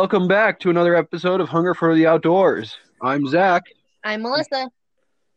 welcome 0.00 0.26
back 0.26 0.58
to 0.58 0.70
another 0.70 0.96
episode 0.96 1.42
of 1.42 1.48
Hunger 1.50 1.74
for 1.74 1.94
the 1.94 2.06
Outdoors. 2.06 2.74
I'm 3.02 3.26
Zach. 3.26 3.64
I'm 4.02 4.22
Melissa. 4.22 4.70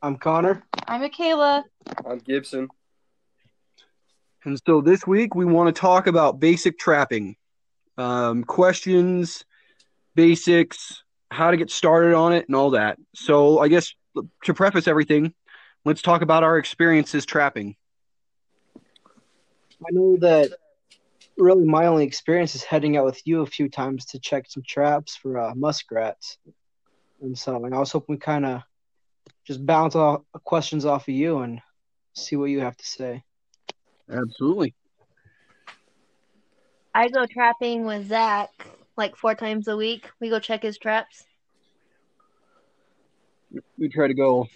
I'm 0.02 0.16
Connor. 0.16 0.64
I'm 0.88 1.02
Michaela. 1.02 1.66
I'm 2.06 2.20
Gibson. 2.20 2.70
And 4.46 4.58
so 4.66 4.80
this 4.80 5.06
week 5.06 5.36
we 5.36 5.44
want 5.44 5.76
to 5.76 5.78
talk 5.78 6.08
about 6.08 6.40
basic 6.40 6.80
trapping. 6.80 7.36
Um, 7.98 8.46
questions, 8.46 9.44
basics, 10.16 11.04
how 11.30 11.52
to 11.52 11.58
get 11.58 11.70
started 11.70 12.14
on 12.14 12.32
it, 12.32 12.48
and 12.48 12.56
all 12.56 12.70
that. 12.70 12.98
So 13.14 13.60
I 13.60 13.68
guess 13.68 13.94
to 14.46 14.54
preface 14.54 14.88
everything, 14.88 15.34
let's 15.84 16.02
talk 16.02 16.22
about 16.22 16.44
our 16.44 16.58
experiences 16.58 17.26
trapping. 17.26 17.76
I 18.78 19.92
know 19.92 20.16
that 20.22 20.54
really 21.38 21.66
my 21.66 21.88
only 21.88 22.06
experience 22.06 22.56
is 22.56 22.64
heading 22.64 22.98
out 22.98 23.06
with 23.06 23.22
you 23.26 23.42
a 23.42 23.46
few 23.46 23.70
times 23.70 24.06
to 24.06 24.20
check 24.20 24.46
some 24.48 24.64
traps 24.68 25.16
for 25.16 25.40
uh, 25.40 25.54
muskrats. 25.56 26.38
And 27.22 27.38
so 27.38 27.58
like, 27.58 27.74
I 27.74 27.80
was 27.80 27.92
hoping 27.92 28.16
we 28.16 28.20
kind 28.20 28.46
of 28.46 28.62
just 29.46 29.66
bounce 29.66 29.96
off 29.96 30.22
questions 30.44 30.86
off 30.86 31.08
of 31.08 31.14
you 31.14 31.40
and 31.40 31.62
see 32.14 32.36
what 32.36 32.46
you 32.46 32.62
have 32.62 32.78
to 32.78 32.86
say. 32.86 33.24
Absolutely. 34.10 34.74
I 36.94 37.10
go 37.10 37.26
trapping 37.26 37.86
with 37.86 38.10
Zach 38.10 38.50
like 38.96 39.16
four 39.16 39.34
times 39.36 39.68
a 39.68 39.76
week. 39.76 40.10
We 40.20 40.30
go 40.30 40.40
check 40.40 40.62
his 40.62 40.78
traps. 40.78 41.24
We 43.78 43.90
try 43.90 44.08
to 44.08 44.14
go 44.14 44.48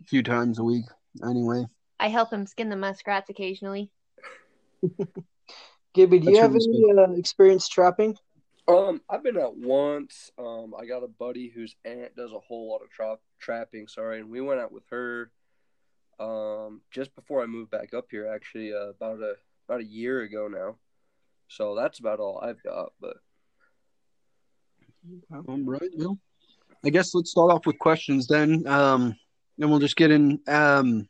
a 0.00 0.04
few 0.04 0.22
times 0.22 0.58
a 0.58 0.64
week 0.64 0.84
anyway. 1.22 1.66
I 1.98 2.08
help 2.08 2.32
him 2.32 2.46
skin 2.46 2.68
the 2.68 2.76
muskrats 2.76 3.30
occasionally. 3.30 3.90
Gibby, 5.96 6.18
do 6.18 6.30
you 6.30 6.36
have 6.36 6.54
any 6.54 6.92
uh, 6.92 7.12
experience 7.12 7.68
trapping? 7.68 8.18
Um, 8.68 9.00
I've 9.08 9.22
been 9.22 9.38
out 9.38 9.56
once. 9.56 10.30
Um, 10.38 10.74
I 10.78 10.84
got 10.84 11.02
a 11.02 11.08
buddy 11.08 11.48
whose 11.48 11.74
aunt 11.86 12.14
does 12.14 12.32
a 12.32 12.38
whole 12.38 12.70
lot 12.70 12.82
of 12.82 12.90
tra- 12.90 13.16
trapping. 13.38 13.88
Sorry, 13.88 14.20
and 14.20 14.28
we 14.28 14.42
went 14.42 14.60
out 14.60 14.70
with 14.70 14.82
her. 14.90 15.30
Um, 16.20 16.82
just 16.90 17.14
before 17.14 17.42
I 17.42 17.46
moved 17.46 17.70
back 17.70 17.94
up 17.94 18.08
here, 18.10 18.26
actually, 18.28 18.74
uh, 18.74 18.90
about 18.90 19.20
a 19.20 19.36
about 19.66 19.80
a 19.80 19.86
year 19.86 20.20
ago 20.20 20.48
now. 20.48 20.76
So 21.48 21.74
that's 21.74 21.98
about 21.98 22.20
all 22.20 22.40
I've 22.42 22.62
got. 22.62 22.92
But 23.00 23.16
All 25.48 25.58
right. 25.64 25.90
Well, 25.96 26.18
I 26.84 26.90
guess 26.90 27.14
let's 27.14 27.30
start 27.30 27.50
off 27.50 27.64
with 27.64 27.78
questions 27.78 28.26
then. 28.26 28.66
Um, 28.66 29.16
then 29.56 29.70
we'll 29.70 29.78
just 29.78 29.96
get 29.96 30.10
in. 30.10 30.40
Um, 30.46 31.08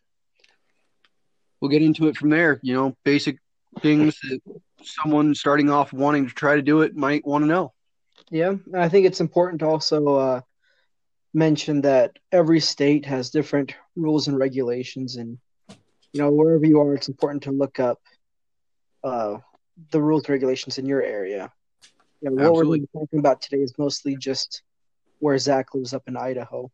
we'll 1.60 1.72
get 1.72 1.82
into 1.82 2.06
it 2.06 2.16
from 2.16 2.30
there. 2.30 2.60
You 2.62 2.74
know, 2.74 2.96
basic 3.02 3.38
things 3.82 4.16
that 4.22 4.40
someone 4.86 5.34
starting 5.34 5.70
off 5.70 5.92
wanting 5.92 6.28
to 6.28 6.34
try 6.34 6.56
to 6.56 6.62
do 6.62 6.82
it 6.82 6.96
might 6.96 7.26
want 7.26 7.42
to 7.42 7.48
know. 7.48 7.72
Yeah, 8.30 8.54
I 8.74 8.88
think 8.88 9.06
it's 9.06 9.20
important 9.20 9.60
to 9.60 9.66
also 9.66 10.06
uh, 10.16 10.40
mention 11.34 11.82
that 11.82 12.12
every 12.32 12.60
state 12.60 13.06
has 13.06 13.30
different 13.30 13.74
rules 13.94 14.28
and 14.28 14.38
regulations, 14.38 15.16
and 15.16 15.38
you 16.12 16.20
know 16.20 16.30
wherever 16.32 16.64
you 16.64 16.80
are, 16.80 16.94
it's 16.94 17.08
important 17.08 17.44
to 17.44 17.52
look 17.52 17.78
up 17.78 18.00
uh, 19.04 19.36
the 19.91 20.00
rules 20.00 20.22
and 20.25 20.30
regulations 20.30 20.78
in 20.78 20.86
your 20.86 21.02
area. 21.02 21.50
You 22.20 22.30
know, 22.30 22.36
what 22.36 22.54
we're 22.54 22.64
Absolutely. 22.64 22.88
talking 22.92 23.19
about 23.19 23.41
today 23.42 23.62
is 23.62 23.72
mostly 23.78 24.16
just 24.16 24.62
where 25.19 25.38
Zach 25.38 25.75
lives 25.75 25.92
up 25.94 26.02
in 26.06 26.16
Idaho. 26.16 26.70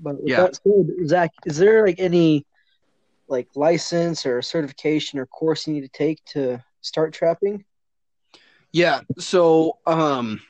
But 0.00 0.22
with 0.22 0.30
Yeah. 0.30 0.36
that 0.36 0.56
said, 0.56 1.06
Zach, 1.06 1.30
is 1.44 1.58
there 1.58 1.86
like 1.86 2.00
any 2.00 2.44
like 3.30 3.48
license 3.54 4.26
or 4.26 4.42
certification 4.42 5.18
or 5.18 5.26
course 5.26 5.66
you 5.66 5.72
need 5.72 5.82
to 5.82 5.88
take 5.88 6.24
to 6.26 6.62
start 6.80 7.12
trapping? 7.12 7.64
Yeah. 8.72 9.00
So, 9.18 9.78
um, 9.86 10.40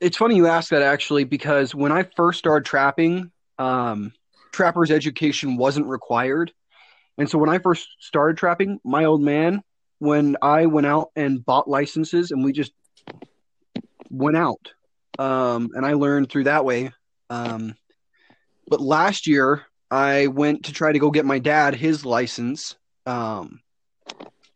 it's 0.00 0.16
funny 0.16 0.36
you 0.36 0.46
ask 0.46 0.70
that 0.70 0.82
actually 0.82 1.24
because 1.24 1.74
when 1.74 1.90
I 1.90 2.04
first 2.16 2.38
started 2.38 2.64
trapping, 2.64 3.32
um, 3.58 4.12
trapper's 4.52 4.90
education 4.90 5.56
wasn't 5.56 5.86
required. 5.86 6.52
And 7.16 7.28
so 7.28 7.38
when 7.38 7.48
I 7.48 7.58
first 7.58 7.88
started 7.98 8.36
trapping, 8.36 8.80
my 8.84 9.04
old 9.04 9.22
man, 9.22 9.62
when 9.98 10.36
I 10.40 10.66
went 10.66 10.86
out 10.86 11.10
and 11.16 11.44
bought 11.44 11.68
licenses 11.68 12.30
and 12.30 12.44
we 12.44 12.52
just 12.52 12.72
went 14.10 14.36
out, 14.36 14.72
um, 15.18 15.70
and 15.74 15.84
I 15.84 15.94
learned 15.94 16.30
through 16.30 16.44
that 16.44 16.64
way. 16.64 16.92
Um, 17.28 17.74
but 18.68 18.80
last 18.80 19.26
year 19.26 19.66
I 19.90 20.26
went 20.26 20.64
to 20.64 20.72
try 20.72 20.92
to 20.92 20.98
go 20.98 21.10
get 21.10 21.24
my 21.24 21.38
dad 21.38 21.74
his 21.74 22.04
license. 22.04 22.76
Um, 23.06 23.60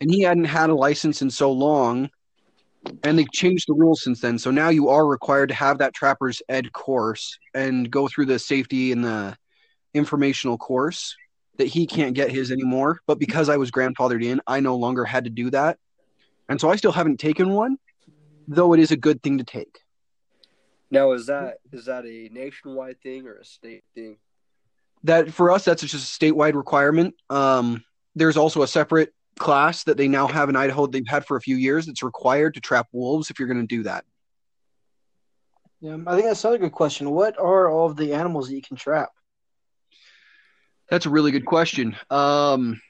and 0.01 0.11
he 0.11 0.23
hadn't 0.23 0.45
had 0.45 0.71
a 0.71 0.75
license 0.75 1.23
in 1.23 1.31
so 1.31 1.53
long 1.53 2.11
and 3.05 3.17
they've 3.17 3.31
changed 3.31 3.67
the 3.69 3.75
rules 3.75 4.03
since 4.03 4.21
then 4.21 4.37
so 4.37 4.51
now 4.51 4.69
you 4.69 4.89
are 4.89 5.07
required 5.07 5.49
to 5.49 5.55
have 5.55 5.79
that 5.79 5.95
trappers 5.95 6.43
ed 6.49 6.73
course 6.73 7.39
and 7.55 7.89
go 7.89 8.09
through 8.09 8.27
the 8.27 8.41
safety 8.41 8.91
and 8.91 9.05
the 9.05 9.37
informational 9.95 10.59
course 10.59 11.15
that 11.59 11.69
he 11.69 11.87
can't 11.87 12.15
get 12.15 12.33
his 12.33 12.51
anymore 12.51 12.99
but 13.07 13.21
because 13.21 13.49
i 13.49 13.57
was 13.57 13.71
grandfathered 13.71 14.25
in 14.25 14.41
i 14.49 14.59
no 14.59 14.75
longer 14.75 15.05
had 15.05 15.23
to 15.23 15.31
do 15.31 15.49
that 15.51 15.79
and 16.49 16.61
so 16.61 16.69
i 16.69 16.75
still 16.75 16.91
haven't 16.91 17.21
taken 17.21 17.51
one 17.51 17.79
though 18.49 18.73
it 18.73 18.81
is 18.81 18.91
a 18.91 18.97
good 18.97 19.23
thing 19.23 19.39
to 19.39 19.45
take 19.45 19.83
now 20.93 21.13
is 21.13 21.27
that 21.27 21.57
is 21.73 21.87
that 21.87 22.05
a 22.05 22.29
nationwide 22.31 23.01
thing 23.01 23.27
or 23.27 23.37
a 23.37 23.45
state 23.45 23.83
thing? 23.95 24.19
That 25.05 25.33
for 25.33 25.51
us 25.51 25.65
that's 25.65 25.83
just 25.83 25.95
a 25.95 26.25
statewide 26.25 26.55
requirement 26.55 27.15
um, 27.31 27.83
there's 28.15 28.37
also 28.37 28.63
a 28.63 28.69
separate 28.69 29.13
class 29.39 29.85
that 29.85 29.97
they 29.97 30.09
now 30.09 30.27
have 30.27 30.49
in 30.49 30.57
idaho 30.57 30.87
they've 30.87 31.07
had 31.07 31.25
for 31.25 31.37
a 31.37 31.41
few 31.41 31.57
years 31.57 31.89
it's 31.89 32.03
required 32.03 32.55
to 32.55 32.61
trap 32.61 32.87
wolves 32.93 33.31
if 33.31 33.39
you're 33.39 33.49
going 33.49 33.61
to 33.61 33.77
do 33.77 33.83
that 33.83 34.05
Yeah, 35.81 35.97
I 36.07 36.15
think 36.15 36.27
that's 36.27 36.45
another 36.45 36.59
good 36.59 36.71
question. 36.73 37.11
What 37.11 37.37
are 37.41 37.69
all 37.69 37.91
of 37.91 37.97
the 37.97 38.15
animals 38.15 38.49
that 38.49 38.55
you 38.55 38.63
can 38.63 38.77
trap? 38.77 39.11
That's 40.89 41.07
a 41.07 41.11
really 41.11 41.33
good 41.33 41.45
question. 41.45 41.97
Um, 42.09 42.81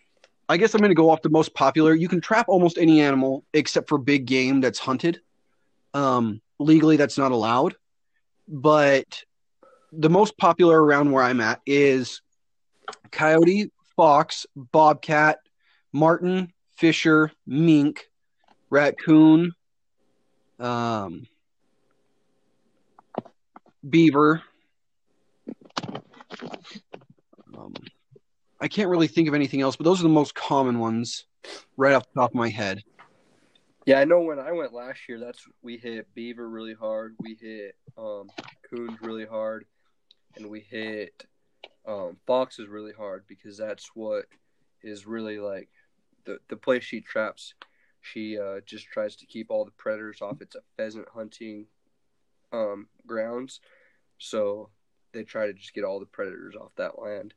I 0.48 0.58
guess 0.58 0.74
I'm 0.74 0.80
going 0.80 0.90
to 0.90 0.94
go 0.94 1.08
off 1.08 1.22
the 1.22 1.30
most 1.30 1.54
popular. 1.54 1.94
You 1.94 2.08
can 2.08 2.20
trap 2.20 2.46
almost 2.48 2.76
any 2.76 3.00
animal 3.00 3.44
except 3.54 3.88
for 3.88 3.96
big 3.96 4.26
game 4.26 4.60
that's 4.60 4.78
hunted. 4.78 5.20
Um, 5.94 6.42
legally, 6.58 6.98
that's 6.98 7.16
not 7.16 7.32
allowed. 7.32 7.76
But 8.46 9.22
the 9.92 10.10
most 10.10 10.36
popular 10.38 10.82
around 10.82 11.12
where 11.12 11.22
I'm 11.22 11.40
at 11.40 11.60
is 11.66 12.22
coyote, 13.10 13.70
fox, 13.96 14.46
bobcat, 14.56 15.38
marten, 15.92 16.52
fisher, 16.76 17.30
mink, 17.46 18.08
raccoon, 18.70 19.52
um, 20.58 21.26
beaver. 23.88 24.42
Um, 27.56 27.74
I 28.60 28.68
can't 28.68 28.88
really 28.88 29.08
think 29.08 29.28
of 29.28 29.34
anything 29.34 29.60
else, 29.60 29.76
but 29.76 29.84
those 29.84 30.00
are 30.00 30.04
the 30.04 30.08
most 30.08 30.34
common 30.34 30.78
ones 30.78 31.26
right 31.76 31.92
off 31.92 32.04
the 32.14 32.20
top 32.20 32.30
of 32.30 32.34
my 32.34 32.48
head. 32.48 32.82
Yeah, 33.84 33.98
I 33.98 34.04
know 34.04 34.20
when 34.20 34.38
I 34.38 34.52
went 34.52 34.72
last 34.72 35.00
year, 35.08 35.18
that's 35.18 35.44
we 35.60 35.76
hit 35.76 36.06
beaver 36.14 36.48
really 36.48 36.74
hard. 36.74 37.16
We 37.18 37.36
hit 37.40 37.74
um, 37.98 38.30
coons 38.70 38.96
really 39.02 39.26
hard, 39.26 39.66
and 40.36 40.48
we 40.48 40.60
hit 40.60 41.26
um, 41.86 42.16
foxes 42.26 42.68
really 42.68 42.92
hard 42.92 43.24
because 43.26 43.56
that's 43.56 43.90
what 43.94 44.26
is 44.82 45.06
really 45.06 45.38
like 45.38 45.68
the 46.24 46.38
the 46.48 46.56
place 46.56 46.84
she 46.84 47.00
traps. 47.00 47.54
She 48.00 48.38
uh, 48.38 48.60
just 48.66 48.86
tries 48.86 49.16
to 49.16 49.26
keep 49.26 49.50
all 49.50 49.64
the 49.64 49.70
predators 49.72 50.20
off. 50.20 50.40
It's 50.40 50.56
a 50.56 50.62
pheasant 50.76 51.06
hunting 51.14 51.66
um, 52.52 52.88
grounds, 53.06 53.60
so 54.18 54.70
they 55.12 55.22
try 55.22 55.46
to 55.46 55.52
just 55.52 55.74
get 55.74 55.84
all 55.84 56.00
the 56.00 56.06
predators 56.06 56.56
off 56.56 56.72
that 56.76 56.98
land. 57.00 57.34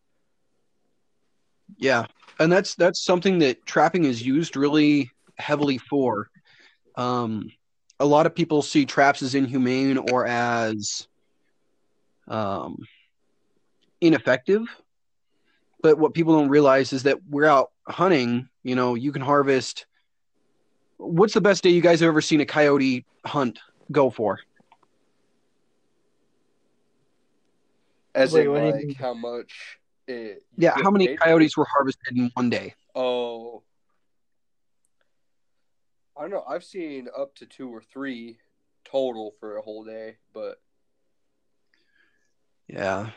Yeah, 1.78 2.06
and 2.40 2.52
that's 2.52 2.76
that's 2.76 3.04
something 3.04 3.40
that 3.40 3.66
trapping 3.66 4.06
is 4.06 4.26
used 4.26 4.56
really 4.56 5.12
heavily 5.38 5.78
for. 5.78 6.30
Um, 6.96 7.52
a 8.00 8.06
lot 8.06 8.26
of 8.26 8.36
people 8.36 8.62
see 8.62 8.86
traps 8.86 9.22
as 9.22 9.36
inhumane 9.36 9.98
or 9.98 10.26
as 10.26 11.08
um, 12.28 12.78
ineffective, 14.02 14.64
but 15.82 15.98
what 15.98 16.14
people 16.14 16.38
don't 16.38 16.50
realize 16.50 16.94
is 16.94 17.04
that 17.04 17.20
we're 17.30 17.46
out 17.46 17.72
hunting. 17.88 18.50
You 18.64 18.76
know, 18.76 18.96
you 18.96 19.12
can 19.12 19.22
harvest. 19.22 19.86
What's 20.98 21.34
the 21.34 21.42
best 21.42 21.64
day 21.64 21.70
you 21.70 21.82
guys 21.82 22.00
have 22.00 22.08
ever 22.08 22.22
seen 22.22 22.42
a 22.42 22.46
coyote 22.46 23.06
hunt 23.26 23.60
go 23.92 24.10
for? 24.10 24.40
As 28.14 28.32
Wait, 28.32 28.46
in, 28.46 28.52
what 28.52 28.60
do 28.60 28.66
you 28.66 28.72
like 28.72 28.86
mean? 28.86 28.96
how 28.96 29.14
much 29.14 29.78
it. 30.08 30.44
Yeah, 30.58 30.74
how 30.76 30.90
many 30.90 31.06
it- 31.06 31.20
coyotes 31.20 31.58
were 31.58 31.66
harvested 31.66 32.18
in 32.18 32.32
one 32.34 32.50
day? 32.50 32.74
Oh, 32.96 33.62
I 36.18 36.22
don't 36.22 36.32
know. 36.32 36.46
I've 36.48 36.64
seen 36.64 37.10
up 37.16 37.36
to 37.36 37.46
two 37.46 37.70
or 37.70 37.82
three 37.82 38.38
total 38.86 39.34
for 39.40 39.58
a 39.58 39.62
whole 39.62 39.84
day, 39.84 40.16
but 40.34 40.62
Yeah. 42.68 43.12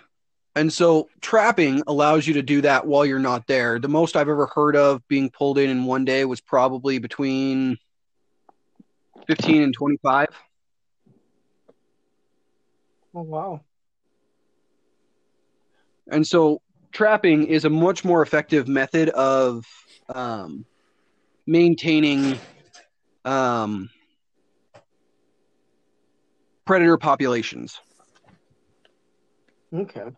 And 0.55 0.73
so 0.73 1.09
trapping 1.21 1.83
allows 1.87 2.27
you 2.27 2.35
to 2.35 2.43
do 2.43 2.61
that 2.63 2.87
while 2.87 3.07
you're 3.07 3.19
not 3.19 3.47
there. 3.47 3.79
The 3.79 3.89
most 3.89 4.17
I've 4.17 4.29
ever 4.29 4.47
heard 4.47 4.75
of 4.75 5.07
being 5.07 5.31
pulled 5.31 5.59
in 5.59 5.71
in 5.71 5.85
one 5.85 6.05
day 6.05 6.25
was 6.25 6.41
probably 6.41 6.99
between 6.99 7.79
15 9.29 9.63
and 9.63 9.75
25. 9.75 10.27
Oh 13.15 13.23
wow. 13.23 13.61
And 16.11 16.27
so 16.27 16.61
trapping 16.93 17.47
is 17.47 17.65
a 17.65 17.71
much 17.71 18.05
more 18.05 18.23
effective 18.23 18.67
method 18.67 19.11
of 19.11 19.65
um, 20.09 20.65
maintaining 21.47 22.39
um, 23.25 23.91
predator 26.65 26.97
populations. 26.97 27.81
Okay. 29.75 30.11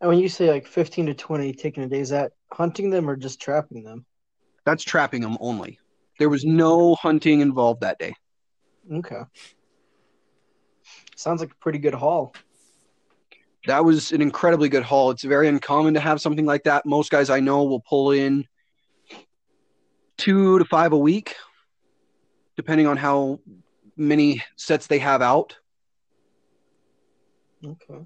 And 0.00 0.10
when 0.10 0.18
you 0.18 0.28
say 0.28 0.50
like 0.50 0.66
15 0.66 1.06
to 1.06 1.14
20 1.14 1.52
taking 1.54 1.84
a 1.84 1.88
day, 1.88 2.00
is 2.00 2.10
that 2.10 2.32
hunting 2.52 2.90
them 2.90 3.08
or 3.08 3.16
just 3.16 3.40
trapping 3.40 3.84
them? 3.84 4.04
That's 4.64 4.84
trapping 4.84 5.22
them 5.22 5.36
only. 5.40 5.78
There 6.18 6.28
was 6.28 6.44
no 6.44 6.94
hunting 6.94 7.40
involved 7.40 7.80
that 7.80 7.98
day. 7.98 8.14
Okay. 8.92 9.22
Sounds 11.16 11.40
like 11.40 11.52
a 11.52 11.56
pretty 11.56 11.78
good 11.78 11.94
haul. 11.94 12.34
that 13.66 13.84
was 13.84 14.12
an 14.12 14.20
incredibly 14.20 14.68
good 14.68 14.82
haul. 14.82 15.10
It's 15.10 15.24
very 15.24 15.48
uncommon 15.48 15.94
to 15.94 16.00
have 16.00 16.20
something 16.20 16.44
like 16.44 16.64
that. 16.64 16.84
Most 16.84 17.10
guys 17.10 17.30
I 17.30 17.40
know 17.40 17.64
will 17.64 17.80
pull 17.80 18.10
in 18.10 18.46
two 20.18 20.58
to 20.58 20.64
five 20.66 20.92
a 20.92 20.98
week, 20.98 21.34
depending 22.56 22.86
on 22.86 22.96
how 22.96 23.40
many 23.96 24.42
sets 24.56 24.86
they 24.86 24.98
have 24.98 25.22
out. 25.22 25.56
Okay. 27.64 28.04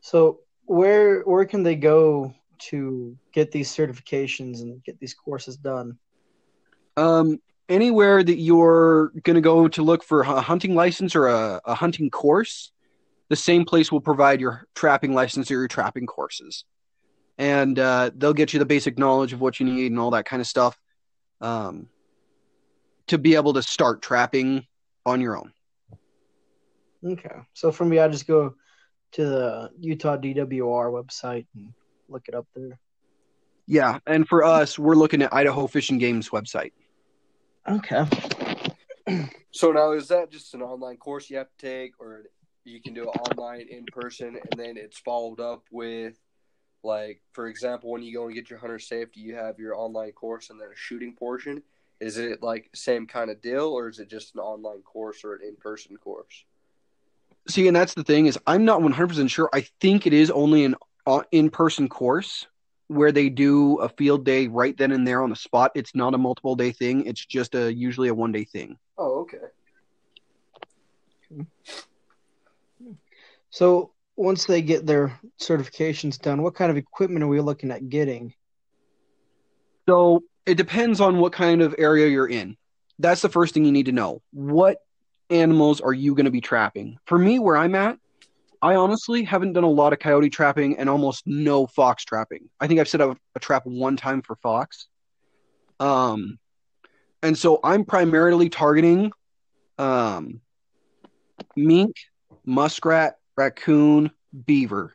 So 0.00 0.40
where 0.66 1.22
where 1.22 1.44
can 1.44 1.62
they 1.62 1.76
go 1.76 2.34
to 2.58 3.16
get 3.32 3.50
these 3.50 3.74
certifications 3.74 4.60
and 4.60 4.82
get 4.84 4.98
these 5.00 5.14
courses 5.14 5.56
done? 5.56 5.98
Um, 6.96 7.38
anywhere 7.68 8.22
that 8.22 8.38
you're 8.38 9.12
going 9.22 9.34
to 9.34 9.40
go 9.40 9.68
to 9.68 9.82
look 9.82 10.02
for 10.02 10.22
a 10.22 10.40
hunting 10.40 10.74
license 10.74 11.14
or 11.14 11.28
a, 11.28 11.60
a 11.64 11.74
hunting 11.74 12.10
course, 12.10 12.72
the 13.28 13.36
same 13.36 13.64
place 13.64 13.92
will 13.92 14.00
provide 14.00 14.40
your 14.40 14.66
trapping 14.74 15.14
license 15.14 15.50
or 15.50 15.54
your 15.54 15.68
trapping 15.68 16.06
courses. 16.06 16.64
And 17.36 17.78
uh, 17.78 18.10
they'll 18.16 18.34
get 18.34 18.52
you 18.52 18.58
the 18.58 18.66
basic 18.66 18.98
knowledge 18.98 19.32
of 19.32 19.40
what 19.40 19.60
you 19.60 19.66
need 19.66 19.92
and 19.92 20.00
all 20.00 20.10
that 20.10 20.24
kind 20.24 20.40
of 20.40 20.46
stuff 20.46 20.76
um, 21.40 21.88
to 23.06 23.18
be 23.18 23.36
able 23.36 23.52
to 23.52 23.62
start 23.62 24.02
trapping 24.02 24.66
on 25.06 25.20
your 25.20 25.36
own. 25.36 25.52
Okay. 27.04 27.36
So 27.54 27.70
for 27.72 27.84
me, 27.84 27.98
I 27.98 28.08
just 28.08 28.26
go 28.26 28.54
to 29.12 29.24
the 29.24 29.70
Utah 29.78 30.16
DWR 30.16 30.90
website 30.92 31.46
and 31.54 31.72
look 32.08 32.28
it 32.28 32.34
up 32.34 32.46
there. 32.54 32.78
Yeah. 33.66 33.98
And 34.06 34.26
for 34.26 34.44
us, 34.44 34.78
we're 34.78 34.94
looking 34.94 35.22
at 35.22 35.32
Idaho 35.32 35.66
Fish 35.66 35.90
and 35.90 36.00
Game's 36.00 36.30
website. 36.30 36.72
Okay. 37.68 38.04
so 39.50 39.72
now 39.72 39.92
is 39.92 40.08
that 40.08 40.30
just 40.30 40.54
an 40.54 40.62
online 40.62 40.96
course 40.96 41.30
you 41.30 41.36
have 41.36 41.48
to 41.58 41.66
take, 41.66 41.92
or 41.98 42.24
you 42.64 42.80
can 42.80 42.94
do 42.94 43.04
it 43.04 43.30
online 43.30 43.66
in 43.70 43.84
person, 43.92 44.28
and 44.28 44.58
then 44.60 44.76
it's 44.76 44.98
followed 44.98 45.40
up 45.40 45.64
with, 45.70 46.18
like, 46.82 47.20
for 47.32 47.48
example, 47.48 47.90
when 47.90 48.02
you 48.02 48.14
go 48.14 48.26
and 48.26 48.34
get 48.34 48.50
your 48.50 48.58
hunter 48.58 48.78
safety, 48.78 49.20
you 49.20 49.34
have 49.34 49.58
your 49.58 49.76
online 49.76 50.12
course 50.12 50.50
and 50.50 50.60
then 50.60 50.68
a 50.68 50.76
shooting 50.76 51.14
portion. 51.14 51.62
Is 52.00 52.16
it 52.16 52.42
like 52.42 52.70
same 52.74 53.06
kind 53.06 53.30
of 53.30 53.42
deal, 53.42 53.66
or 53.66 53.88
is 53.88 53.98
it 53.98 54.08
just 54.08 54.34
an 54.34 54.40
online 54.40 54.82
course 54.82 55.24
or 55.24 55.34
an 55.34 55.40
in 55.46 55.56
person 55.56 55.96
course? 55.96 56.44
See, 57.48 57.66
and 57.66 57.74
that's 57.74 57.94
the 57.94 58.04
thing 58.04 58.26
is 58.26 58.38
I'm 58.46 58.64
not 58.64 58.80
100% 58.80 59.30
sure. 59.30 59.48
I 59.52 59.66
think 59.80 60.06
it 60.06 60.12
is 60.12 60.30
only 60.30 60.64
an 60.64 60.74
uh, 61.06 61.22
in-person 61.32 61.88
course 61.88 62.46
where 62.88 63.12
they 63.12 63.28
do 63.28 63.76
a 63.76 63.88
field 63.88 64.24
day 64.24 64.48
right 64.48 64.76
then 64.76 64.92
and 64.92 65.06
there 65.06 65.22
on 65.22 65.30
the 65.30 65.36
spot. 65.36 65.72
It's 65.74 65.94
not 65.94 66.14
a 66.14 66.18
multiple 66.18 66.56
day 66.56 66.72
thing. 66.72 67.06
It's 67.06 67.24
just 67.24 67.54
a 67.54 67.72
usually 67.72 68.08
a 68.08 68.14
one 68.14 68.32
day 68.32 68.44
thing. 68.44 68.76
Oh, 68.98 69.20
okay. 69.20 69.38
So 73.50 73.92
once 74.16 74.46
they 74.46 74.62
get 74.62 74.86
their 74.86 75.18
certifications 75.40 76.20
done, 76.20 76.42
what 76.42 76.54
kind 76.54 76.70
of 76.70 76.76
equipment 76.76 77.22
are 77.22 77.28
we 77.28 77.40
looking 77.40 77.70
at 77.70 77.88
getting? 77.88 78.34
So 79.88 80.24
it 80.44 80.56
depends 80.56 81.00
on 81.00 81.18
what 81.18 81.32
kind 81.32 81.62
of 81.62 81.74
area 81.78 82.08
you're 82.08 82.28
in. 82.28 82.56
That's 82.98 83.22
the 83.22 83.28
first 83.28 83.54
thing 83.54 83.64
you 83.64 83.72
need 83.72 83.86
to 83.86 83.92
know. 83.92 84.22
What 84.32 84.78
animals 85.30 85.80
are 85.80 85.92
you 85.92 86.14
going 86.14 86.24
to 86.24 86.30
be 86.30 86.40
trapping? 86.40 86.98
For 87.06 87.18
me, 87.18 87.38
where 87.38 87.56
I'm 87.56 87.74
at, 87.74 87.98
I 88.60 88.74
honestly 88.74 89.22
haven't 89.22 89.52
done 89.52 89.64
a 89.64 89.70
lot 89.70 89.92
of 89.92 89.98
coyote 89.98 90.30
trapping 90.30 90.78
and 90.78 90.88
almost 90.88 91.26
no 91.26 91.66
fox 91.66 92.04
trapping. 92.04 92.48
I 92.60 92.66
think 92.66 92.80
I've 92.80 92.88
set 92.88 93.00
up 93.00 93.16
a 93.34 93.40
trap 93.40 93.64
one 93.66 93.96
time 93.96 94.22
for 94.22 94.36
fox. 94.36 94.88
Um, 95.78 96.38
and 97.22 97.38
so 97.38 97.60
I'm 97.62 97.84
primarily 97.84 98.48
targeting 98.48 99.12
um, 99.78 100.40
mink, 101.56 101.96
muskrat, 102.44 103.18
raccoon, 103.36 104.10
beaver. 104.46 104.94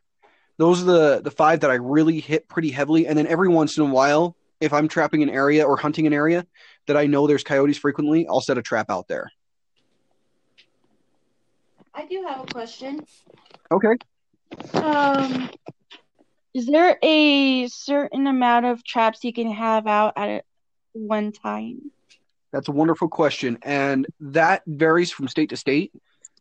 Those 0.57 0.81
are 0.81 0.85
the 0.85 1.21
the 1.21 1.31
five 1.31 1.61
that 1.61 1.71
I 1.71 1.75
really 1.75 2.19
hit 2.19 2.47
pretty 2.47 2.69
heavily. 2.69 3.07
And 3.07 3.17
then 3.17 3.27
every 3.27 3.49
once 3.49 3.77
in 3.77 3.83
a 3.83 3.89
while, 3.89 4.35
if 4.59 4.71
I'm 4.71 4.87
trapping 4.87 5.23
an 5.23 5.29
area 5.29 5.65
or 5.65 5.77
hunting 5.77 6.05
an 6.05 6.13
area 6.13 6.45
that 6.87 6.97
I 6.97 7.07
know 7.07 7.27
there's 7.27 7.43
coyotes 7.43 7.77
frequently, 7.77 8.27
I'll 8.27 8.41
set 8.41 8.57
a 8.57 8.61
trap 8.61 8.89
out 8.89 9.07
there. 9.07 9.31
I 11.93 12.05
do 12.05 12.25
have 12.27 12.41
a 12.41 12.45
question. 12.45 13.05
Okay. 13.71 13.97
Um, 14.73 15.49
is 16.53 16.67
there 16.67 16.97
a 17.01 17.67
certain 17.67 18.27
amount 18.27 18.65
of 18.65 18.83
traps 18.83 19.23
you 19.23 19.33
can 19.33 19.51
have 19.51 19.87
out 19.87 20.13
at 20.17 20.45
one 20.93 21.31
time? 21.31 21.91
That's 22.51 22.67
a 22.67 22.71
wonderful 22.71 23.07
question, 23.07 23.57
and 23.63 24.05
that 24.19 24.61
varies 24.67 25.11
from 25.11 25.27
state 25.27 25.49
to 25.49 25.57
state. 25.57 25.91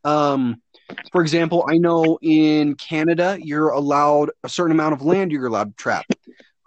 Um, 0.05 0.61
for 1.11 1.23
example, 1.23 1.65
I 1.69 1.79
know 1.79 2.19
in 2.21 2.75
Canada 2.75 3.39
you're 3.41 3.71
allowed 3.71 4.31
a 4.45 4.49
certain 4.49 4.73
amount 4.73 4.93
of 4.95 5.03
land 5.03 5.33
you're 5.33 5.47
allowed 5.47 5.77
to 5.77 5.83
trap, 5.83 6.05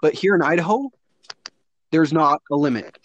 but 0.02 0.14
here 0.14 0.34
in 0.36 0.42
Idaho, 0.42 0.90
there's 1.92 2.14
not 2.14 2.42
a 2.52 2.56
limit. 2.56 2.98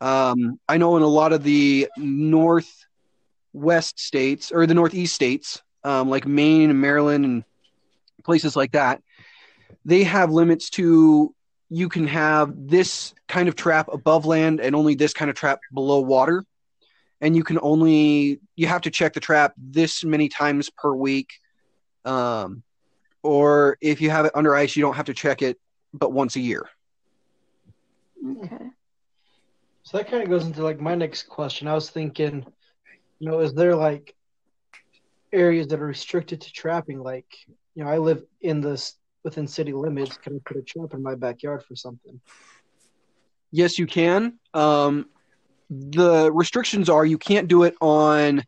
Um, 0.00 0.60
I 0.68 0.76
know 0.76 0.96
in 0.96 1.02
a 1.02 1.08
lot 1.08 1.32
of 1.32 1.42
the 1.42 1.88
northwest 3.54 4.00
states 4.00 4.52
or 4.52 4.66
the 4.66 4.74
northeast 4.74 5.14
states, 5.14 5.62
um, 5.84 6.08
like 6.08 6.26
Maine 6.26 6.70
and 6.70 6.80
Maryland 6.80 7.24
and 7.24 7.44
places 8.24 8.56
like 8.56 8.72
that, 8.72 9.02
they 9.84 10.04
have 10.04 10.30
limits 10.30 10.70
to 10.70 11.34
you 11.70 11.88
can 11.88 12.06
have 12.06 12.52
this 12.54 13.14
kind 13.28 13.48
of 13.48 13.56
trap 13.56 13.88
above 13.92 14.26
land 14.26 14.60
and 14.60 14.76
only 14.76 14.94
this 14.94 15.12
kind 15.12 15.30
of 15.30 15.36
trap 15.36 15.60
below 15.72 16.00
water 16.00 16.44
and 17.20 17.34
you 17.34 17.42
can 17.42 17.58
only 17.62 18.38
you 18.54 18.66
have 18.66 18.82
to 18.82 18.90
check 18.90 19.14
the 19.14 19.20
trap 19.20 19.54
this 19.56 20.04
many 20.04 20.28
times 20.28 20.70
per 20.70 20.94
week 20.94 21.32
um, 22.04 22.62
or 23.22 23.78
if 23.80 24.00
you 24.00 24.10
have 24.10 24.26
it 24.26 24.32
under 24.34 24.54
ice 24.54 24.76
you 24.76 24.82
don't 24.82 24.94
have 24.94 25.06
to 25.06 25.14
check 25.14 25.42
it 25.42 25.58
but 25.92 26.12
once 26.12 26.36
a 26.36 26.40
year 26.40 26.68
Okay. 28.26 28.70
So 29.84 29.98
that 29.98 30.08
kind 30.08 30.22
of 30.22 30.30
goes 30.30 30.46
into 30.46 30.62
like 30.62 30.80
my 30.80 30.94
next 30.94 31.24
question. 31.24 31.68
I 31.68 31.74
was 31.74 31.90
thinking, 31.90 32.46
you 33.18 33.30
know, 33.30 33.40
is 33.40 33.54
there 33.54 33.74
like 33.74 34.14
areas 35.32 35.68
that 35.68 35.80
are 35.80 35.86
restricted 35.86 36.40
to 36.42 36.52
trapping? 36.52 37.00
Like, 37.00 37.26
you 37.74 37.84
know, 37.84 37.90
I 37.90 37.98
live 37.98 38.22
in 38.40 38.60
this 38.60 38.94
within 39.24 39.46
city 39.46 39.72
limits. 39.72 40.16
Can 40.16 40.36
I 40.36 40.38
put 40.44 40.56
a 40.56 40.62
trap 40.62 40.94
in 40.94 41.02
my 41.02 41.14
backyard 41.14 41.62
for 41.62 41.76
something? 41.76 42.20
yes 43.54 43.78
you 43.78 43.86
can 43.86 44.34
um, 44.52 45.06
the 45.70 46.30
restrictions 46.32 46.88
are 46.88 47.06
you 47.06 47.16
can't 47.16 47.46
do 47.46 47.62
it 47.62 47.74
on 47.80 48.44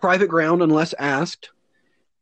private 0.00 0.28
ground 0.28 0.62
unless 0.62 0.94
asked 0.98 1.50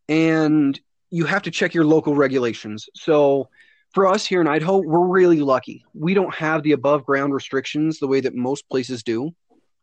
and 0.09 0.79
you 1.11 1.25
have 1.25 1.43
to 1.43 1.51
check 1.51 1.73
your 1.73 1.85
local 1.85 2.17
regulations 2.17 2.89
so 2.95 3.49
for 3.95 4.07
us 4.07 4.27
here 4.27 4.41
in 4.41 4.49
idaho 4.49 4.79
we're 4.79 5.07
really 5.07 5.41
lucky 5.41 5.85
we 5.95 6.13
don't 6.13 6.35
have 6.35 6.65
the 6.65 6.73
above 6.73 7.07
ground 7.07 7.33
restrictions 7.33 8.01
the 8.01 8.09
way 8.09 8.21
that 8.21 8.35
most 8.35 8.69
places 8.69 9.05
do 9.05 9.33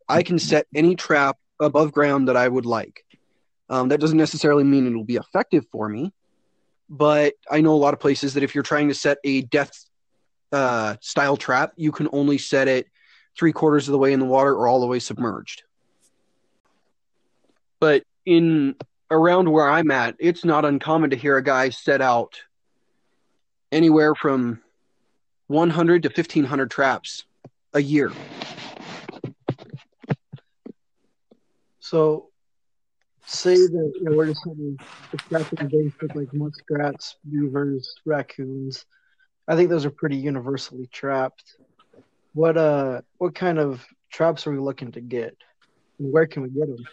i 0.10 0.22
can 0.22 0.38
set 0.38 0.68
any 0.76 0.94
trap 0.94 1.38
above 1.60 1.92
ground 1.92 2.28
that 2.28 2.38
i 2.38 2.48
would 2.48 2.66
like 2.66 3.04
um, 3.68 3.90
that 3.90 4.00
doesn't 4.00 4.18
necessarily 4.18 4.64
mean 4.64 4.86
it'll 4.86 5.04
be 5.04 5.16
effective 5.16 5.66
for 5.72 5.90
me 5.90 6.14
but 6.90 7.34
i 7.50 7.62
know 7.62 7.74
a 7.74 7.78
lot 7.78 7.94
of 7.94 8.00
places 8.00 8.34
that 8.34 8.44
if 8.44 8.54
you're 8.54 8.64
trying 8.64 8.88
to 8.88 8.94
set 8.94 9.18
a 9.24 9.42
death 9.42 9.72
uh, 10.52 10.96
style 11.02 11.36
trap 11.36 11.74
you 11.76 11.92
can 11.92 12.08
only 12.12 12.38
set 12.38 12.68
it 12.68 12.88
three 13.38 13.52
quarters 13.52 13.88
of 13.88 13.92
the 13.92 13.98
way 13.98 14.14
in 14.14 14.20
the 14.20 14.26
water 14.26 14.54
or 14.54 14.68
all 14.68 14.80
the 14.80 14.88
way 14.88 15.00
submerged. 15.00 15.64
But 17.80 18.04
in 18.26 18.76
around 19.12 19.52
where 19.52 19.70
I'm 19.70 19.92
at, 19.92 20.16
it's 20.20 20.46
not 20.46 20.66
uncommon 20.66 21.10
to 21.12 21.16
hear 21.16 21.38
a 21.38 21.44
guy 21.44 21.70
set 21.70 22.02
out 22.02 22.42
anywhere 23.72 24.16
from 24.16 24.62
100 25.48 26.04
to 26.04 26.10
1500 26.10 26.72
traps 26.72 27.26
a 27.74 27.82
year. 27.82 28.12
So, 31.96 32.28
say 33.26 33.56
that 33.56 33.92
you 33.96 34.04
know, 34.04 34.18
we're 34.18 34.26
just 34.26 34.46
base 35.70 35.94
with 36.02 36.14
like 36.14 36.34
muskrats, 36.34 37.16
beavers, 37.32 37.96
raccoons. 38.06 38.84
I 39.48 39.56
think 39.56 39.70
those 39.70 39.86
are 39.86 39.92
pretty 39.92 40.18
universally 40.18 40.90
trapped. 40.92 41.56
What 42.34 42.58
uh, 42.58 43.00
what 43.18 43.34
kind 43.34 43.60
of 43.60 43.86
traps 44.12 44.46
are 44.46 44.52
we 44.52 44.58
looking 44.58 44.92
to 44.92 45.00
get? 45.00 45.38
And 45.98 46.12
where 46.12 46.28
can 46.28 46.44
we 46.44 46.50
get 46.50 46.68
them? 46.68 46.84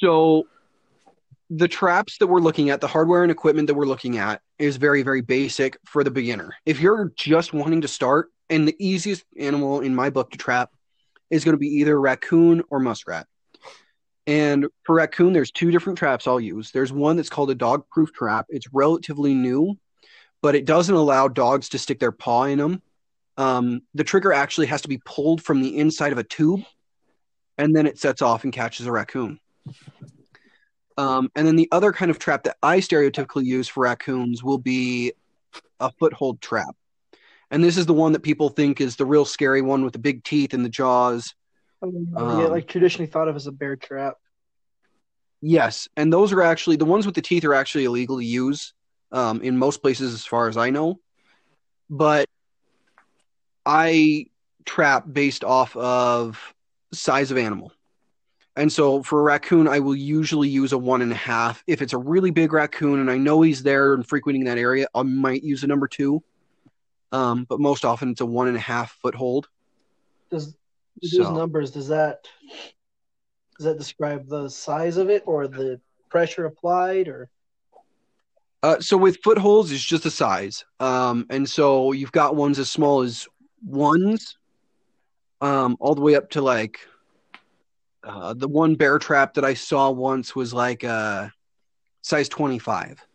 So 0.00 0.44
the 1.50 1.68
traps 1.68 2.16
that 2.20 2.28
we're 2.28 2.40
looking 2.40 2.70
at, 2.70 2.80
the 2.80 2.88
hardware 2.88 3.24
and 3.24 3.30
equipment 3.30 3.66
that 3.66 3.74
we're 3.74 3.84
looking 3.84 4.16
at 4.16 4.40
is 4.58 4.78
very, 4.78 5.02
very 5.02 5.20
basic 5.20 5.76
for 5.84 6.02
the 6.02 6.10
beginner. 6.10 6.54
If 6.64 6.80
you're 6.80 7.12
just 7.14 7.52
wanting 7.52 7.82
to 7.82 7.88
start, 7.88 8.30
and 8.48 8.66
the 8.66 8.76
easiest 8.78 9.22
animal 9.38 9.82
in 9.82 9.94
my 9.94 10.08
book 10.08 10.30
to 10.30 10.38
trap 10.38 10.70
is 11.28 11.44
going 11.44 11.52
to 11.54 11.58
be 11.58 11.66
either 11.66 12.00
raccoon 12.00 12.62
or 12.70 12.80
muskrat. 12.80 13.26
And 14.26 14.66
for 14.84 14.96
raccoon, 14.96 15.32
there's 15.32 15.50
two 15.50 15.70
different 15.70 15.98
traps 15.98 16.26
I'll 16.26 16.40
use. 16.40 16.70
There's 16.70 16.92
one 16.92 17.16
that's 17.16 17.28
called 17.28 17.50
a 17.50 17.54
dog 17.54 17.84
proof 17.90 18.12
trap. 18.12 18.46
It's 18.48 18.72
relatively 18.72 19.34
new, 19.34 19.76
but 20.40 20.54
it 20.54 20.64
doesn't 20.64 20.94
allow 20.94 21.28
dogs 21.28 21.68
to 21.70 21.78
stick 21.78 22.00
their 22.00 22.12
paw 22.12 22.44
in 22.44 22.58
them. 22.58 22.82
Um, 23.36 23.82
the 23.94 24.04
trigger 24.04 24.32
actually 24.32 24.68
has 24.68 24.82
to 24.82 24.88
be 24.88 25.00
pulled 25.04 25.42
from 25.42 25.60
the 25.60 25.76
inside 25.78 26.12
of 26.12 26.18
a 26.18 26.24
tube, 26.24 26.62
and 27.58 27.74
then 27.74 27.86
it 27.86 27.98
sets 27.98 28.22
off 28.22 28.44
and 28.44 28.52
catches 28.52 28.86
a 28.86 28.92
raccoon. 28.92 29.40
Um, 30.96 31.30
and 31.34 31.46
then 31.46 31.56
the 31.56 31.68
other 31.72 31.92
kind 31.92 32.10
of 32.10 32.18
trap 32.18 32.44
that 32.44 32.56
I 32.62 32.78
stereotypically 32.78 33.44
use 33.44 33.68
for 33.68 33.82
raccoons 33.82 34.44
will 34.44 34.58
be 34.58 35.12
a 35.80 35.90
foothold 35.98 36.40
trap. 36.40 36.74
And 37.50 37.62
this 37.62 37.76
is 37.76 37.86
the 37.86 37.94
one 37.94 38.12
that 38.12 38.22
people 38.22 38.48
think 38.48 38.80
is 38.80 38.96
the 38.96 39.06
real 39.06 39.24
scary 39.24 39.60
one 39.60 39.84
with 39.84 39.92
the 39.92 39.98
big 39.98 40.24
teeth 40.24 40.54
and 40.54 40.64
the 40.64 40.70
jaws. 40.70 41.34
Mean, 41.84 42.08
yeah, 42.12 42.20
Um, 42.20 42.50
like 42.50 42.68
traditionally 42.68 43.06
thought 43.06 43.28
of 43.28 43.36
as 43.36 43.46
a 43.46 43.52
bear 43.52 43.76
trap. 43.76 44.16
Yes, 45.40 45.88
and 45.96 46.12
those 46.12 46.32
are 46.32 46.42
actually 46.42 46.76
the 46.76 46.84
ones 46.84 47.06
with 47.06 47.14
the 47.14 47.22
teeth 47.22 47.44
are 47.44 47.54
actually 47.54 47.84
illegal 47.84 48.18
to 48.18 48.24
use 48.24 48.72
um, 49.12 49.42
in 49.42 49.58
most 49.58 49.82
places, 49.82 50.14
as 50.14 50.24
far 50.24 50.48
as 50.48 50.56
I 50.56 50.70
know. 50.70 51.00
But 51.90 52.28
I 53.66 54.26
trap 54.64 55.04
based 55.10 55.44
off 55.44 55.76
of 55.76 56.54
size 56.92 57.30
of 57.30 57.36
animal, 57.36 57.72
and 58.56 58.72
so 58.72 59.02
for 59.02 59.20
a 59.20 59.22
raccoon, 59.22 59.68
I 59.68 59.80
will 59.80 59.96
usually 59.96 60.48
use 60.48 60.72
a 60.72 60.78
one 60.78 61.02
and 61.02 61.12
a 61.12 61.16
half. 61.16 61.62
If 61.66 61.82
it's 61.82 61.92
a 61.92 61.98
really 61.98 62.30
big 62.30 62.52
raccoon 62.52 63.00
and 63.00 63.10
I 63.10 63.18
know 63.18 63.42
he's 63.42 63.62
there 63.62 63.94
and 63.94 64.06
frequenting 64.06 64.44
that 64.44 64.58
area, 64.58 64.86
I 64.94 65.02
might 65.02 65.42
use 65.42 65.62
a 65.64 65.66
number 65.66 65.88
two. 65.88 66.22
Um, 67.12 67.44
but 67.44 67.60
most 67.60 67.84
often, 67.84 68.10
it's 68.10 68.20
a 68.20 68.26
one 68.26 68.48
and 68.48 68.56
a 68.56 68.60
half 68.60 68.96
foothold. 69.02 69.48
Does 70.30 70.56
those 71.02 71.12
So- 71.12 71.34
numbers 71.34 71.70
does 71.70 71.88
that 71.88 72.26
does 73.58 73.66
that 73.66 73.78
describe 73.78 74.26
the 74.28 74.48
size 74.48 74.96
of 74.96 75.08
it 75.10 75.22
or 75.26 75.46
the 75.46 75.80
pressure 76.10 76.44
applied 76.46 77.08
or 77.08 77.28
Uh, 78.64 78.80
so 78.80 78.96
with 78.96 79.18
footholds, 79.22 79.70
it's 79.70 79.84
just 79.84 80.06
a 80.06 80.10
size. 80.10 80.64
Um, 80.80 81.26
and 81.28 81.46
so 81.48 81.92
you've 81.92 82.12
got 82.12 82.34
ones 82.34 82.58
as 82.58 82.70
small 82.70 83.02
as 83.02 83.28
ones, 83.62 84.38
um, 85.42 85.76
all 85.80 85.94
the 85.94 86.00
way 86.00 86.14
up 86.14 86.30
to 86.30 86.40
like 86.40 86.80
uh, 88.04 88.32
the 88.34 88.48
one 88.48 88.74
bear 88.74 88.98
trap 88.98 89.34
that 89.34 89.44
I 89.44 89.52
saw 89.54 89.90
once 89.90 90.34
was 90.34 90.52
like 90.54 90.82
uh, 90.82 91.28
size 92.02 92.28
25. 92.28 93.06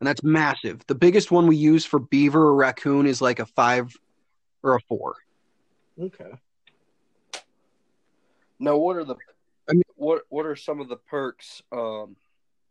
And 0.00 0.06
that's 0.06 0.22
massive. 0.24 0.84
The 0.88 0.94
biggest 0.94 1.30
one 1.30 1.46
we 1.46 1.56
use 1.56 1.84
for 1.84 1.98
beaver 2.00 2.42
or 2.46 2.54
raccoon 2.54 3.06
is 3.06 3.20
like 3.22 3.38
a 3.38 3.46
five 3.46 3.96
or 4.62 4.74
a 4.74 4.80
four. 4.88 5.14
okay. 6.00 6.32
Now, 8.60 8.76
what 8.76 8.96
are 8.96 9.04
the 9.04 9.16
I 9.68 9.72
mean- 9.72 9.82
what 9.96 10.22
what 10.28 10.46
are 10.46 10.54
some 10.54 10.80
of 10.80 10.88
the 10.88 10.96
perks? 10.96 11.62
Um, 11.72 12.16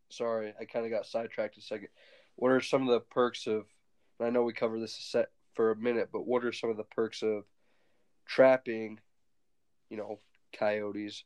sorry, 0.09 0.53
I 0.59 0.65
kind 0.65 0.85
of 0.85 0.91
got 0.91 1.07
sidetracked 1.07 1.57
a 1.57 1.61
second. 1.61 1.89
What 2.35 2.51
are 2.51 2.61
some 2.61 2.83
of 2.83 2.93
the 2.93 3.01
perks 3.01 3.47
of? 3.47 3.65
and 4.19 4.27
I 4.27 4.29
know 4.29 4.43
we 4.43 4.53
covered 4.53 4.81
this 4.81 4.97
a 4.97 5.01
set 5.01 5.31
for 5.55 5.71
a 5.71 5.75
minute, 5.75 6.09
but 6.13 6.27
what 6.27 6.45
are 6.45 6.53
some 6.53 6.69
of 6.69 6.77
the 6.77 6.83
perks 6.83 7.23
of 7.23 7.43
trapping? 8.25 8.99
You 9.89 9.97
know, 9.97 10.19
coyotes, 10.53 11.23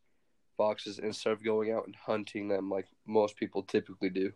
foxes, 0.57 0.99
instead 0.99 1.33
of 1.33 1.43
going 1.43 1.71
out 1.71 1.85
and 1.85 1.95
hunting 1.95 2.47
them 2.47 2.69
like 2.69 2.87
most 3.05 3.35
people 3.35 3.63
typically 3.63 4.09
do. 4.09 4.31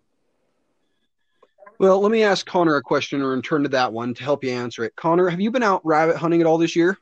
Well, 1.79 2.01
let 2.01 2.11
me 2.11 2.23
ask 2.23 2.45
Connor 2.45 2.75
a 2.75 2.81
question 2.81 3.21
or 3.21 3.39
turn 3.41 3.63
to 3.63 3.69
that 3.69 3.93
one 3.93 4.13
to 4.15 4.23
help 4.23 4.43
you 4.43 4.49
answer 4.49 4.83
it. 4.83 4.95
Connor, 4.95 5.29
have 5.29 5.39
you 5.39 5.51
been 5.51 5.63
out 5.63 5.85
rabbit 5.85 6.17
hunting 6.17 6.41
at 6.41 6.47
all 6.47 6.57
this 6.57 6.75
year? 6.75 6.97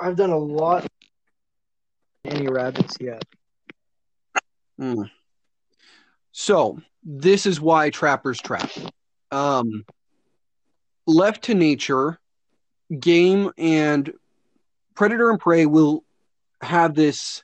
I've 0.00 0.16
done 0.16 0.30
a 0.30 0.38
lot 0.38 0.86
any 2.30 2.48
rabbits 2.48 2.96
yet. 3.00 3.22
Hmm. 4.78 5.02
So 6.32 6.80
this 7.02 7.46
is 7.46 7.60
why 7.60 7.90
trappers 7.90 8.40
trap. 8.40 8.70
Um, 9.30 9.84
left 11.06 11.44
to 11.44 11.54
nature, 11.54 12.18
game 12.98 13.50
and 13.58 14.12
predator 14.94 15.30
and 15.30 15.38
prey 15.38 15.66
will 15.66 16.04
have 16.60 16.94
this 16.94 17.42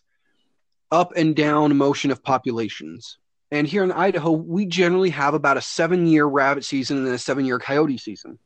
up 0.90 1.12
and 1.16 1.34
down 1.34 1.76
motion 1.76 2.10
of 2.10 2.22
populations. 2.22 3.18
And 3.50 3.66
here 3.66 3.84
in 3.84 3.92
Idaho, 3.92 4.32
we 4.32 4.66
generally 4.66 5.10
have 5.10 5.34
about 5.34 5.56
a 5.56 5.62
seven 5.62 6.06
year 6.06 6.26
rabbit 6.26 6.64
season 6.64 6.98
and 6.98 7.08
a 7.08 7.18
seven 7.18 7.44
year 7.44 7.58
coyote 7.58 7.98
season. 7.98 8.38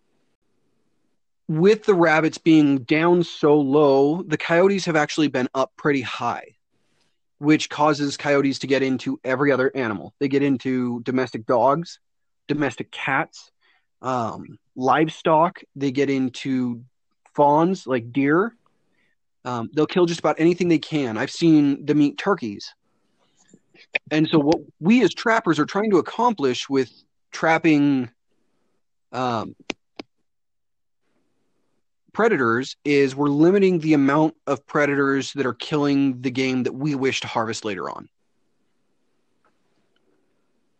With 1.50 1.84
the 1.84 1.94
rabbits 1.94 2.38
being 2.38 2.78
down 2.78 3.24
so 3.24 3.58
low, 3.58 4.22
the 4.22 4.36
coyotes 4.38 4.84
have 4.84 4.94
actually 4.96 5.28
been 5.28 5.48
up 5.52 5.72
pretty 5.76 6.02
high 6.02 6.54
which 7.40 7.70
causes 7.70 8.18
coyotes 8.18 8.58
to 8.58 8.66
get 8.66 8.82
into 8.82 9.18
every 9.24 9.50
other 9.50 9.72
animal. 9.74 10.14
They 10.18 10.28
get 10.28 10.42
into 10.42 11.00
domestic 11.04 11.46
dogs, 11.46 11.98
domestic 12.48 12.90
cats, 12.92 13.50
um, 14.02 14.58
livestock. 14.76 15.62
They 15.74 15.90
get 15.90 16.10
into 16.10 16.84
fawns 17.34 17.86
like 17.86 18.12
deer. 18.12 18.54
Um, 19.46 19.70
they'll 19.72 19.86
kill 19.86 20.04
just 20.04 20.20
about 20.20 20.38
anything 20.38 20.68
they 20.68 20.78
can. 20.78 21.16
I've 21.16 21.30
seen 21.30 21.86
them 21.86 22.02
eat 22.02 22.18
turkeys. 22.18 22.74
And 24.10 24.28
so, 24.28 24.38
what 24.38 24.58
we 24.78 25.02
as 25.02 25.14
trappers 25.14 25.58
are 25.58 25.64
trying 25.64 25.90
to 25.92 25.96
accomplish 25.96 26.68
with 26.68 26.92
trapping 27.32 28.10
um, 29.12 29.56
predators 32.12 32.76
is 32.84 33.14
we're 33.14 33.28
limiting 33.28 33.78
the 33.78 33.94
amount 33.94 34.34
of 34.46 34.66
predators 34.66 35.32
that 35.34 35.46
are 35.46 35.54
killing 35.54 36.20
the 36.20 36.30
game 36.30 36.64
that 36.64 36.72
we 36.72 36.94
wish 36.94 37.20
to 37.20 37.28
harvest 37.28 37.64
later 37.64 37.90
on. 37.90 38.08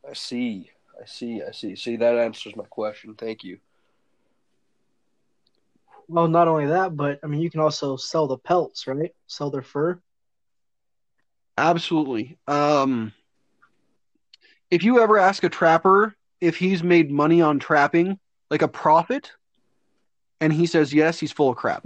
I 0.08 0.14
see. 0.14 0.70
I 1.00 1.06
see. 1.06 1.42
I 1.42 1.52
see. 1.52 1.76
See, 1.76 1.96
that 1.96 2.16
answers 2.16 2.56
my 2.56 2.64
question. 2.64 3.14
Thank 3.14 3.44
you. 3.44 3.58
Well, 6.08 6.26
not 6.26 6.48
only 6.48 6.66
that, 6.66 6.96
but 6.96 7.20
I 7.22 7.28
mean, 7.28 7.40
you 7.40 7.50
can 7.50 7.60
also 7.60 7.96
sell 7.96 8.26
the 8.26 8.36
pelts, 8.36 8.88
right? 8.88 9.14
Sell 9.28 9.50
their 9.50 9.62
fur. 9.62 10.00
Absolutely. 11.56 12.36
Um, 12.48 13.12
if 14.70 14.82
you 14.82 15.00
ever 15.00 15.18
ask 15.18 15.44
a 15.44 15.48
trapper 15.48 16.16
if 16.40 16.56
he's 16.56 16.82
made 16.82 17.10
money 17.10 17.42
on 17.42 17.58
trapping, 17.58 18.18
like 18.50 18.62
a 18.62 18.68
profit, 18.68 19.30
and 20.40 20.52
he 20.52 20.66
says 20.66 20.92
yes, 20.92 21.20
he's 21.20 21.32
full 21.32 21.50
of 21.50 21.56
crap. 21.56 21.84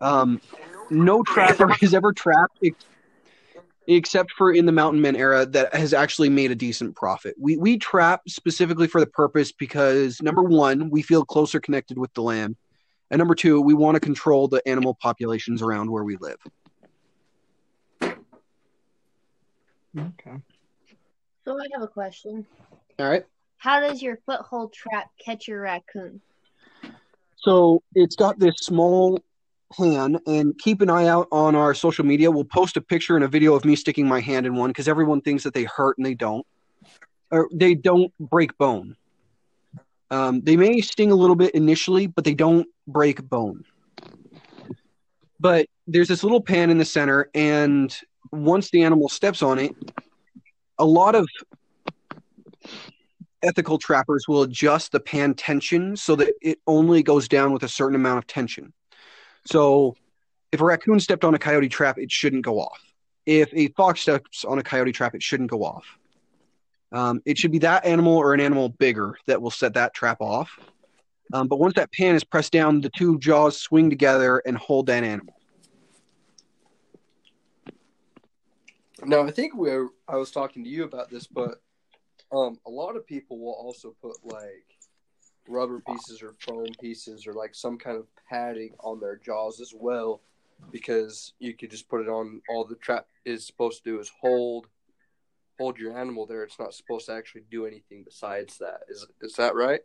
um, 0.00 0.40
no 0.90 1.22
trapper 1.22 1.68
has 1.80 1.94
ever 1.94 2.12
trapped 2.12 2.58
ex- 2.64 2.84
except 3.86 4.32
for 4.32 4.52
in 4.52 4.66
the 4.66 4.72
mountain 4.72 5.00
men 5.00 5.16
era 5.16 5.46
that 5.46 5.74
has 5.74 5.92
actually 5.92 6.28
made 6.28 6.50
a 6.50 6.54
decent 6.54 6.94
profit. 6.94 7.34
We 7.38 7.56
we 7.56 7.78
trap 7.78 8.22
specifically 8.28 8.86
for 8.86 9.00
the 9.00 9.06
purpose 9.06 9.52
because 9.52 10.20
number 10.22 10.42
one, 10.42 10.90
we 10.90 11.02
feel 11.02 11.24
closer 11.24 11.60
connected 11.60 11.98
with 11.98 12.12
the 12.14 12.22
land, 12.22 12.56
and 13.10 13.18
number 13.18 13.34
two, 13.34 13.60
we 13.60 13.74
want 13.74 13.96
to 13.96 14.00
control 14.00 14.48
the 14.48 14.66
animal 14.66 14.94
populations 14.94 15.62
around 15.62 15.90
where 15.90 16.04
we 16.04 16.16
live. 16.16 16.38
Okay. 19.98 20.36
So 21.44 21.58
I 21.58 21.66
have 21.72 21.82
a 21.82 21.88
question. 21.88 22.46
All 22.98 23.08
right. 23.08 23.24
How 23.58 23.80
does 23.80 24.00
your 24.00 24.18
foothold 24.24 24.72
trap 24.72 25.10
catch 25.18 25.48
your 25.48 25.62
raccoon? 25.62 26.20
So 27.42 27.82
it's 27.94 28.16
got 28.16 28.38
this 28.38 28.54
small 28.58 29.22
pan, 29.72 30.18
and 30.26 30.58
keep 30.58 30.80
an 30.80 30.90
eye 30.90 31.06
out 31.06 31.28
on 31.30 31.54
our 31.54 31.74
social 31.74 32.04
media. 32.04 32.30
We'll 32.30 32.44
post 32.44 32.76
a 32.76 32.80
picture 32.80 33.14
and 33.16 33.24
a 33.24 33.28
video 33.28 33.54
of 33.54 33.64
me 33.64 33.76
sticking 33.76 34.06
my 34.06 34.20
hand 34.20 34.46
in 34.46 34.56
one 34.56 34.70
because 34.70 34.88
everyone 34.88 35.20
thinks 35.20 35.44
that 35.44 35.54
they 35.54 35.64
hurt 35.64 35.96
and 35.96 36.04
they 36.04 36.14
don't, 36.14 36.46
or 37.30 37.48
they 37.52 37.74
don't 37.74 38.12
break 38.18 38.56
bone. 38.58 38.96
Um, 40.10 40.40
they 40.40 40.56
may 40.56 40.80
sting 40.80 41.12
a 41.12 41.14
little 41.14 41.36
bit 41.36 41.54
initially, 41.54 42.08
but 42.08 42.24
they 42.24 42.34
don't 42.34 42.66
break 42.88 43.22
bone. 43.22 43.64
But 45.38 45.66
there's 45.86 46.08
this 46.08 46.24
little 46.24 46.40
pan 46.40 46.70
in 46.70 46.78
the 46.78 46.84
center, 46.84 47.30
and 47.34 47.96
once 48.32 48.70
the 48.70 48.82
animal 48.82 49.08
steps 49.08 49.42
on 49.42 49.58
it, 49.58 49.74
a 50.78 50.84
lot 50.84 51.14
of 51.14 51.28
ethical 53.42 53.78
trappers 53.78 54.26
will 54.28 54.42
adjust 54.42 54.92
the 54.92 55.00
pan 55.00 55.34
tension 55.34 55.96
so 55.96 56.16
that 56.16 56.32
it 56.40 56.58
only 56.66 57.02
goes 57.02 57.28
down 57.28 57.52
with 57.52 57.62
a 57.62 57.68
certain 57.68 57.94
amount 57.94 58.18
of 58.18 58.26
tension. 58.26 58.72
So 59.46 59.96
if 60.52 60.60
a 60.60 60.64
raccoon 60.64 61.00
stepped 61.00 61.24
on 61.24 61.34
a 61.34 61.38
coyote 61.38 61.68
trap, 61.68 61.98
it 61.98 62.10
shouldn't 62.10 62.44
go 62.44 62.58
off. 62.60 62.80
if 63.26 63.52
a 63.54 63.68
fox 63.68 64.00
steps 64.00 64.44
on 64.44 64.58
a 64.58 64.62
coyote 64.62 64.92
trap, 64.92 65.14
it 65.14 65.22
shouldn't 65.22 65.50
go 65.50 65.62
off. 65.62 65.84
Um, 66.92 67.20
it 67.24 67.38
should 67.38 67.52
be 67.52 67.58
that 67.60 67.84
animal 67.84 68.16
or 68.16 68.34
an 68.34 68.40
animal 68.40 68.70
bigger 68.70 69.16
that 69.26 69.40
will 69.40 69.50
set 69.50 69.74
that 69.74 69.94
trap 69.94 70.20
off. 70.20 70.58
Um, 71.32 71.46
but 71.46 71.60
once 71.60 71.74
that 71.74 71.92
pan 71.92 72.16
is 72.16 72.24
pressed 72.24 72.52
down, 72.52 72.80
the 72.80 72.90
two 72.90 73.18
jaws 73.18 73.60
swing 73.60 73.88
together 73.88 74.42
and 74.44 74.56
hold 74.56 74.86
that 74.86 75.04
animal. 75.04 75.34
Now 79.04 79.22
I 79.22 79.30
think 79.30 79.54
we 79.54 79.70
were, 79.70 79.88
I 80.08 80.16
was 80.16 80.30
talking 80.30 80.64
to 80.64 80.70
you 80.70 80.84
about 80.84 81.08
this, 81.08 81.26
but 81.26 81.62
um, 82.32 82.58
a 82.66 82.70
lot 82.70 82.96
of 82.96 83.06
people 83.06 83.38
will 83.38 83.52
also 83.52 83.94
put 84.02 84.16
like 84.24 84.66
rubber 85.48 85.82
pieces 85.86 86.22
or 86.22 86.34
foam 86.38 86.66
pieces 86.80 87.26
or 87.26 87.32
like 87.32 87.54
some 87.54 87.76
kind 87.76 87.96
of 87.96 88.06
padding 88.28 88.74
on 88.80 89.00
their 89.00 89.16
jaws 89.16 89.60
as 89.60 89.72
well, 89.74 90.20
because 90.70 91.32
you 91.38 91.54
could 91.54 91.70
just 91.70 91.88
put 91.88 92.00
it 92.00 92.08
on. 92.08 92.40
All 92.48 92.64
the 92.64 92.76
trap 92.76 93.06
is 93.24 93.46
supposed 93.46 93.82
to 93.84 93.90
do 93.90 94.00
is 94.00 94.10
hold 94.20 94.68
hold 95.58 95.78
your 95.78 95.98
animal 95.98 96.26
there. 96.26 96.42
It's 96.42 96.58
not 96.58 96.74
supposed 96.74 97.06
to 97.06 97.12
actually 97.12 97.42
do 97.50 97.66
anything 97.66 98.02
besides 98.04 98.58
that. 98.58 98.82
Is 98.88 99.06
is 99.20 99.34
that 99.34 99.54
right? 99.54 99.80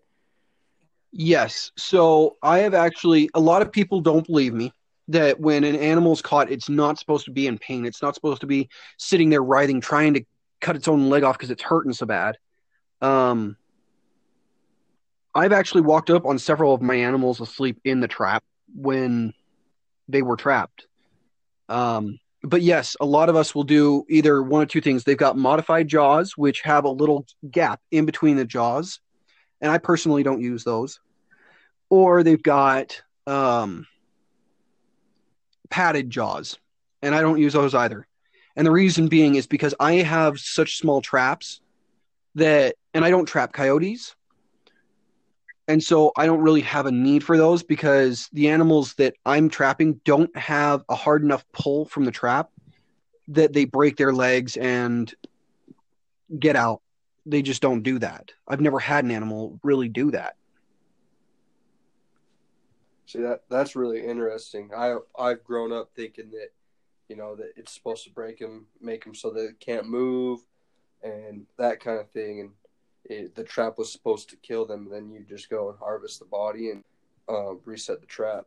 Yes. 1.18 1.72
So 1.78 2.36
I 2.44 2.60
have 2.60 2.74
actually, 2.74 3.30
a 3.34 3.40
lot 3.40 3.62
of 3.62 3.72
people 3.72 4.02
don't 4.02 4.28
believe 4.28 4.54
me 4.54 4.74
that 5.08 5.40
when 5.40 5.64
an 5.64 5.78
animal's 5.78 6.22
caught, 6.22 6.52
it's 6.52 6.68
not 6.68 7.00
supposed 7.00 7.24
to 7.26 7.32
be 7.32 7.48
in 7.48 7.58
pain. 7.58 7.86
It's 7.86 8.02
not 8.02 8.16
supposed 8.16 8.42
to 8.42 8.48
be 8.48 8.68
sitting 8.98 9.30
there 9.30 9.44
writhing, 9.44 9.80
trying 9.80 10.14
to 10.16 10.26
cut 10.66 10.76
its 10.76 10.88
own 10.88 11.10
leg 11.10 11.24
off 11.24 11.38
because 11.38 11.52
it's 11.52 11.62
hurting 11.62 11.94
so 11.94 12.08
bad. 12.08 12.38
Um, 13.00 13.56
I've 15.36 15.52
actually 15.52 15.82
walked 15.82 16.10
up 16.10 16.26
on 16.26 16.40
several 16.40 16.74
of 16.74 16.82
my 16.82 16.96
animals 16.96 17.40
asleep 17.40 17.80
in 17.84 18.00
the 18.00 18.08
trap 18.08 18.44
when 18.74 19.34
they 20.08 20.24
were 20.24 20.38
trapped. 20.38 20.88
Um, 21.70 22.20
but 22.42 22.64
yes, 22.64 22.96
a 23.00 23.06
lot 23.06 23.30
of 23.30 23.36
us 23.36 23.54
will 23.54 23.64
do 23.64 24.06
either 24.10 24.42
one 24.42 24.64
or 24.64 24.66
two 24.66 24.82
things. 24.82 25.04
They've 25.04 25.16
got 25.16 25.38
modified 25.38 25.88
jaws, 25.88 26.36
which 26.36 26.62
have 26.62 26.86
a 26.86 26.90
little 26.90 27.28
gap 27.52 27.80
in 27.92 28.06
between 28.06 28.36
the 28.36 28.46
jaws, 28.46 29.00
and 29.62 29.72
I 29.72 29.78
personally 29.78 30.24
don't 30.24 30.42
use 30.42 30.64
those. 30.64 31.00
Or 31.92 32.24
they've 32.24 32.42
got 32.42 33.02
um, 33.28 33.86
padded 35.70 36.10
jaws, 36.10 36.58
and 37.04 37.14
I 37.14 37.22
don't 37.22 37.40
use 37.40 37.54
those 37.54 37.76
either. 37.76 38.08
And 38.56 38.66
the 38.66 38.72
reason 38.72 39.08
being 39.08 39.36
is 39.36 39.48
because 39.48 39.76
I 39.80 39.96
have 39.96 40.40
such 40.40 40.78
small 40.78 41.02
traps 41.02 41.62
that, 42.36 42.76
and 42.94 43.04
I 43.04 43.10
don't 43.10 43.26
trap 43.26 43.54
coyotes. 43.54 44.16
And 45.68 45.84
so 45.84 46.12
I 46.16 46.26
don't 46.26 46.42
really 46.42 46.62
have 46.62 46.86
a 46.86 46.92
need 46.92 47.24
for 47.24 47.38
those 47.38 47.64
because 47.64 48.30
the 48.32 48.50
animals 48.50 48.94
that 48.96 49.16
I'm 49.26 49.50
trapping 49.50 50.00
don't 50.06 50.36
have 50.38 50.84
a 50.90 50.96
hard 50.96 51.24
enough 51.24 51.44
pull 51.54 51.86
from 51.86 52.06
the 52.06 52.12
trap 52.12 52.52
that 53.30 53.54
they 53.54 53.66
break 53.66 53.98
their 53.98 54.14
legs 54.14 54.58
and 54.58 55.14
get 56.38 56.56
out. 56.56 56.82
They 57.26 57.42
just 57.42 57.62
don't 57.62 57.82
do 57.82 57.98
that. 58.00 58.32
I've 58.48 58.62
never 58.62 58.80
had 58.80 59.04
an 59.04 59.12
animal 59.12 59.60
really 59.64 59.90
do 59.90 60.12
that. 60.12 60.36
See 63.08 63.22
that 63.22 63.44
that's 63.50 63.76
really 63.76 64.06
interesting. 64.06 64.72
I 64.76 64.98
I've 65.18 65.44
grown 65.44 65.72
up 65.72 65.90
thinking 65.96 66.32
that 66.32 66.50
you 67.10 67.16
know 67.16 67.36
that 67.36 67.54
it's 67.56 67.74
supposed 67.74 68.04
to 68.06 68.10
break 68.12 68.40
them, 68.40 68.68
make 68.82 69.04
them 69.04 69.16
so 69.16 69.30
they 69.30 69.48
can't 69.60 69.88
move, 69.88 70.40
and 71.04 71.46
that 71.58 71.80
kind 71.80 72.00
of 72.00 72.10
thing. 72.10 72.40
And 72.42 72.50
it, 73.06 73.36
the 73.36 73.44
trap 73.44 73.78
was 73.78 73.92
supposed 73.92 74.30
to 74.30 74.38
kill 74.38 74.66
them. 74.66 74.90
Then 74.90 75.12
you 75.12 75.26
just 75.28 75.50
go 75.50 75.70
and 75.70 75.78
harvest 75.80 76.20
the 76.20 76.26
body 76.26 76.72
and 76.72 76.84
uh, 77.30 77.56
reset 77.66 78.02
the 78.02 78.08
trap. 78.08 78.46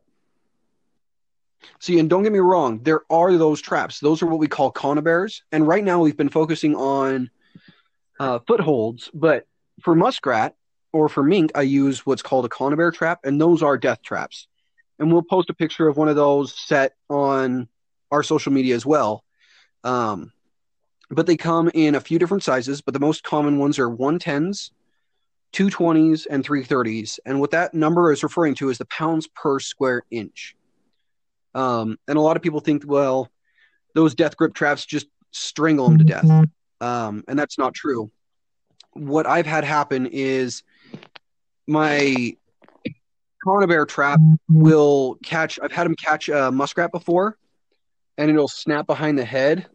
See, 1.80 1.98
and 1.98 2.08
don't 2.08 2.22
get 2.22 2.32
me 2.32 2.38
wrong, 2.38 2.80
there 2.82 3.02
are 3.10 3.36
those 3.36 3.60
traps. 3.60 4.00
Those 4.00 4.22
are 4.22 4.26
what 4.26 4.38
we 4.38 4.46
call 4.46 4.70
conibears. 4.70 5.42
And 5.50 5.66
right 5.66 5.82
now 5.82 6.00
we've 6.00 6.16
been 6.16 6.28
focusing 6.28 6.76
on 6.76 7.30
uh, 8.20 8.38
footholds, 8.46 9.10
but 9.12 9.46
for 9.82 9.94
muskrat 9.94 10.54
or 10.92 11.08
for 11.08 11.22
mink, 11.22 11.52
I 11.54 11.62
use 11.62 12.06
what's 12.06 12.22
called 12.22 12.44
a 12.44 12.48
conibear 12.48 12.92
trap, 12.92 13.20
and 13.24 13.40
those 13.40 13.62
are 13.62 13.76
death 13.76 14.02
traps. 14.02 14.46
And 14.98 15.12
we'll 15.12 15.22
post 15.22 15.50
a 15.50 15.54
picture 15.54 15.88
of 15.88 15.96
one 15.96 16.08
of 16.08 16.16
those 16.16 16.58
set 16.58 16.94
on 17.08 17.68
our 18.10 18.22
social 18.22 18.52
media 18.52 18.74
as 18.74 18.86
well. 18.86 19.24
Um, 19.84 20.32
but 21.10 21.26
they 21.26 21.36
come 21.36 21.70
in 21.72 21.94
a 21.94 22.00
few 22.00 22.18
different 22.18 22.42
sizes, 22.42 22.82
but 22.82 22.94
the 22.94 23.00
most 23.00 23.22
common 23.22 23.58
ones 23.58 23.78
are 23.78 23.88
110s, 23.88 24.70
220s, 25.54 26.26
and 26.28 26.44
330s. 26.44 27.18
And 27.24 27.40
what 27.40 27.52
that 27.52 27.72
number 27.72 28.12
is 28.12 28.22
referring 28.22 28.54
to 28.56 28.68
is 28.68 28.78
the 28.78 28.84
pounds 28.86 29.26
per 29.26 29.58
square 29.58 30.02
inch. 30.10 30.54
Um, 31.54 31.98
and 32.06 32.18
a 32.18 32.20
lot 32.20 32.36
of 32.36 32.42
people 32.42 32.60
think, 32.60 32.84
well, 32.86 33.30
those 33.94 34.14
death 34.14 34.36
grip 34.36 34.54
traps 34.54 34.84
just 34.84 35.06
strangle 35.30 35.88
them 35.88 35.98
to 35.98 36.04
death. 36.04 36.24
Um, 36.80 37.24
and 37.26 37.38
that's 37.38 37.58
not 37.58 37.74
true. 37.74 38.10
What 38.92 39.26
I've 39.26 39.46
had 39.46 39.64
happen 39.64 40.06
is 40.06 40.62
my 41.66 42.36
conibear 43.44 43.86
trap 43.86 44.20
will 44.48 45.16
catch, 45.22 45.58
I've 45.62 45.72
had 45.72 45.86
him 45.86 45.94
catch 45.94 46.28
a 46.28 46.50
muskrat 46.50 46.92
before, 46.92 47.38
and 48.18 48.30
it'll 48.30 48.48
snap 48.48 48.86
behind 48.86 49.16
the 49.16 49.24
head. 49.24 49.66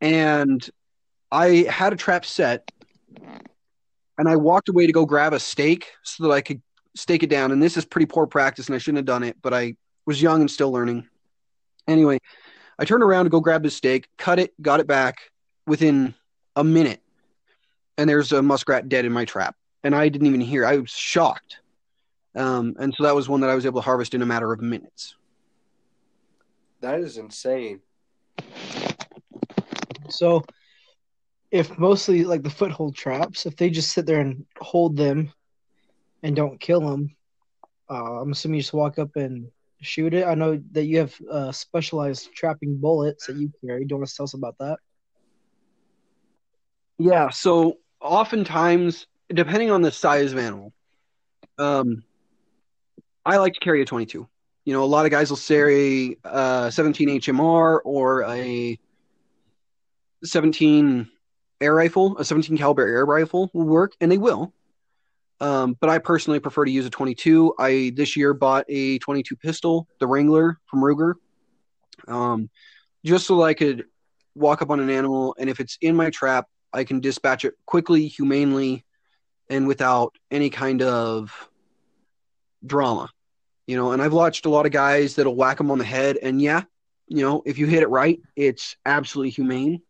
And 0.00 0.68
I 1.32 1.66
had 1.68 1.94
a 1.94 1.96
trap 1.96 2.26
set, 2.26 2.70
and 4.18 4.28
I 4.28 4.36
walked 4.36 4.68
away 4.68 4.86
to 4.86 4.92
go 4.92 5.06
grab 5.06 5.32
a 5.32 5.40
stake 5.40 5.90
so 6.02 6.24
that 6.24 6.30
I 6.30 6.42
could 6.42 6.62
stake 6.94 7.22
it 7.22 7.30
down. 7.30 7.50
And 7.50 7.62
this 7.62 7.76
is 7.78 7.86
pretty 7.86 8.06
poor 8.06 8.26
practice, 8.26 8.66
and 8.66 8.76
I 8.76 8.78
shouldn't 8.78 8.98
have 8.98 9.06
done 9.06 9.24
it, 9.24 9.38
but 9.40 9.54
I 9.54 9.76
was 10.04 10.20
young 10.20 10.42
and 10.42 10.50
still 10.50 10.70
learning. 10.70 11.08
Anyway, 11.88 12.18
I 12.78 12.84
turned 12.84 13.02
around 13.02 13.24
to 13.24 13.30
go 13.30 13.40
grab 13.40 13.62
the 13.62 13.70
stake, 13.70 14.08
cut 14.18 14.38
it, 14.38 14.52
got 14.60 14.80
it 14.80 14.86
back 14.86 15.16
within 15.66 16.14
a 16.54 16.62
minute, 16.62 17.00
and 17.96 18.08
there's 18.08 18.32
a 18.32 18.42
muskrat 18.42 18.88
dead 18.90 19.06
in 19.06 19.12
my 19.12 19.24
trap. 19.24 19.56
And 19.82 19.94
I 19.94 20.08
didn't 20.08 20.26
even 20.26 20.40
hear. 20.40 20.66
I 20.66 20.76
was 20.76 20.90
shocked. 20.90 21.58
Um, 22.34 22.74
and 22.78 22.92
so 22.96 23.04
that 23.04 23.14
was 23.14 23.28
one 23.28 23.40
that 23.40 23.50
I 23.50 23.54
was 23.54 23.64
able 23.64 23.80
to 23.80 23.84
harvest 23.84 24.14
in 24.14 24.22
a 24.22 24.26
matter 24.26 24.52
of 24.52 24.60
minutes. 24.60 25.14
That 26.84 27.00
is 27.00 27.16
insane. 27.16 27.80
So, 30.10 30.44
if 31.50 31.78
mostly 31.78 32.24
like 32.24 32.42
the 32.42 32.50
foothold 32.50 32.94
traps, 32.94 33.46
if 33.46 33.56
they 33.56 33.70
just 33.70 33.92
sit 33.92 34.04
there 34.04 34.20
and 34.20 34.44
hold 34.58 34.94
them 34.94 35.32
and 36.22 36.36
don't 36.36 36.60
kill 36.60 36.80
them, 36.80 37.16
uh, 37.90 38.20
I'm 38.20 38.32
assuming 38.32 38.56
you 38.56 38.60
just 38.60 38.74
walk 38.74 38.98
up 38.98 39.16
and 39.16 39.48
shoot 39.80 40.12
it. 40.12 40.26
I 40.26 40.34
know 40.34 40.62
that 40.72 40.84
you 40.84 40.98
have 40.98 41.14
uh, 41.30 41.52
specialized 41.52 42.34
trapping 42.34 42.76
bullets 42.76 43.28
that 43.28 43.36
you 43.36 43.50
carry. 43.64 43.86
Do 43.86 43.94
you 43.94 43.96
want 43.96 44.08
to 44.10 44.14
tell 44.14 44.24
us 44.24 44.34
about 44.34 44.56
that? 44.60 44.76
Yeah. 46.98 47.30
So 47.30 47.78
oftentimes, 47.98 49.06
depending 49.30 49.70
on 49.70 49.80
the 49.80 49.90
size 49.90 50.32
of 50.32 50.38
animal, 50.38 50.74
um, 51.56 52.04
I 53.24 53.38
like 53.38 53.54
to 53.54 53.60
carry 53.60 53.80
a 53.80 53.86
22. 53.86 54.28
You 54.64 54.72
know, 54.72 54.82
a 54.82 54.86
lot 54.86 55.04
of 55.04 55.10
guys 55.10 55.30
will 55.30 55.36
say 55.36 56.16
a 56.24 56.70
17 56.70 57.20
HMR 57.20 57.80
or 57.84 58.24
a 58.24 58.78
17 60.24 61.08
air 61.60 61.74
rifle, 61.74 62.16
a 62.18 62.24
17 62.24 62.56
caliber 62.56 62.86
air 62.86 63.04
rifle 63.04 63.50
will 63.52 63.66
work, 63.66 63.92
and 64.00 64.10
they 64.10 64.18
will. 64.18 64.52
Um, 65.40 65.76
but 65.78 65.90
I 65.90 65.98
personally 65.98 66.40
prefer 66.40 66.64
to 66.64 66.70
use 66.70 66.86
a 66.86 66.90
22. 66.90 67.54
I 67.58 67.92
this 67.94 68.16
year 68.16 68.32
bought 68.32 68.64
a 68.68 68.98
22 68.98 69.36
pistol, 69.36 69.88
the 69.98 70.06
Wrangler 70.06 70.58
from 70.66 70.80
Ruger, 70.80 71.14
um, 72.08 72.48
just 73.04 73.26
so 73.26 73.42
I 73.42 73.54
could 73.54 73.84
walk 74.34 74.62
up 74.62 74.70
on 74.70 74.80
an 74.80 74.90
animal, 74.90 75.34
and 75.38 75.50
if 75.50 75.60
it's 75.60 75.76
in 75.80 75.96
my 75.96 76.10
trap, 76.10 76.46
I 76.72 76.84
can 76.84 77.00
dispatch 77.00 77.44
it 77.44 77.54
quickly, 77.66 78.08
humanely, 78.08 78.84
and 79.48 79.66
without 79.66 80.14
any 80.30 80.50
kind 80.50 80.82
of 80.82 81.48
drama. 82.64 83.10
You 83.66 83.76
know, 83.76 83.92
and 83.92 84.02
I've 84.02 84.12
watched 84.12 84.44
a 84.44 84.50
lot 84.50 84.66
of 84.66 84.72
guys 84.72 85.14
that'll 85.14 85.36
whack 85.36 85.58
them 85.58 85.70
on 85.70 85.78
the 85.78 85.84
head, 85.84 86.18
and 86.22 86.40
yeah, 86.40 86.62
you 87.08 87.22
know, 87.22 87.42
if 87.46 87.58
you 87.58 87.66
hit 87.66 87.82
it 87.82 87.88
right, 87.88 88.20
it's 88.36 88.76
absolutely 88.84 89.30
humane. 89.30 89.82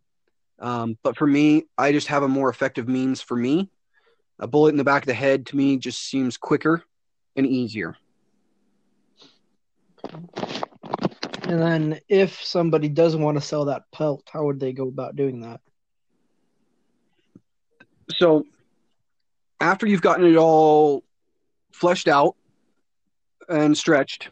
Um, 0.58 0.96
but 1.02 1.16
for 1.16 1.26
me, 1.26 1.64
I 1.76 1.92
just 1.92 2.06
have 2.08 2.22
a 2.22 2.28
more 2.28 2.48
effective 2.48 2.88
means 2.88 3.20
for 3.20 3.36
me. 3.36 3.70
A 4.38 4.46
bullet 4.46 4.70
in 4.70 4.76
the 4.76 4.84
back 4.84 5.02
of 5.02 5.06
the 5.06 5.14
head 5.14 5.46
to 5.46 5.56
me 5.56 5.76
just 5.76 6.00
seems 6.00 6.36
quicker 6.36 6.82
and 7.36 7.46
easier. 7.46 7.96
And 11.42 11.60
then, 11.60 12.00
if 12.08 12.42
somebody 12.42 12.88
does 12.88 13.16
want 13.16 13.36
to 13.36 13.40
sell 13.40 13.66
that 13.66 13.90
pelt, 13.92 14.22
how 14.32 14.44
would 14.46 14.60
they 14.60 14.72
go 14.72 14.88
about 14.88 15.16
doing 15.16 15.40
that? 15.42 15.60
So, 18.16 18.44
after 19.60 19.86
you've 19.86 20.02
gotten 20.02 20.26
it 20.26 20.36
all 20.36 21.04
fleshed 21.72 22.08
out 22.08 22.36
and 23.48 23.76
stretched, 23.76 24.28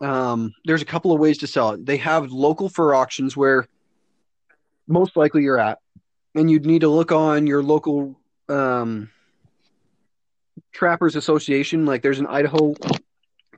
um, 0.00 0.52
there's 0.64 0.82
a 0.82 0.86
couple 0.86 1.12
of 1.12 1.20
ways 1.20 1.38
to 1.38 1.46
sell 1.46 1.70
it. 1.70 1.84
They 1.84 1.98
have 1.98 2.32
local 2.32 2.68
fur 2.68 2.94
auctions 2.94 3.36
where 3.36 3.66
most 4.86 5.16
likely 5.16 5.42
you're 5.42 5.58
at, 5.58 5.78
and 6.34 6.50
you'd 6.50 6.66
need 6.66 6.80
to 6.80 6.88
look 6.88 7.12
on 7.12 7.46
your 7.46 7.62
local 7.62 8.18
um, 8.48 9.10
trappers 10.72 11.16
association. 11.16 11.86
Like 11.86 12.02
there's 12.02 12.18
an 12.18 12.26
Idaho 12.26 12.74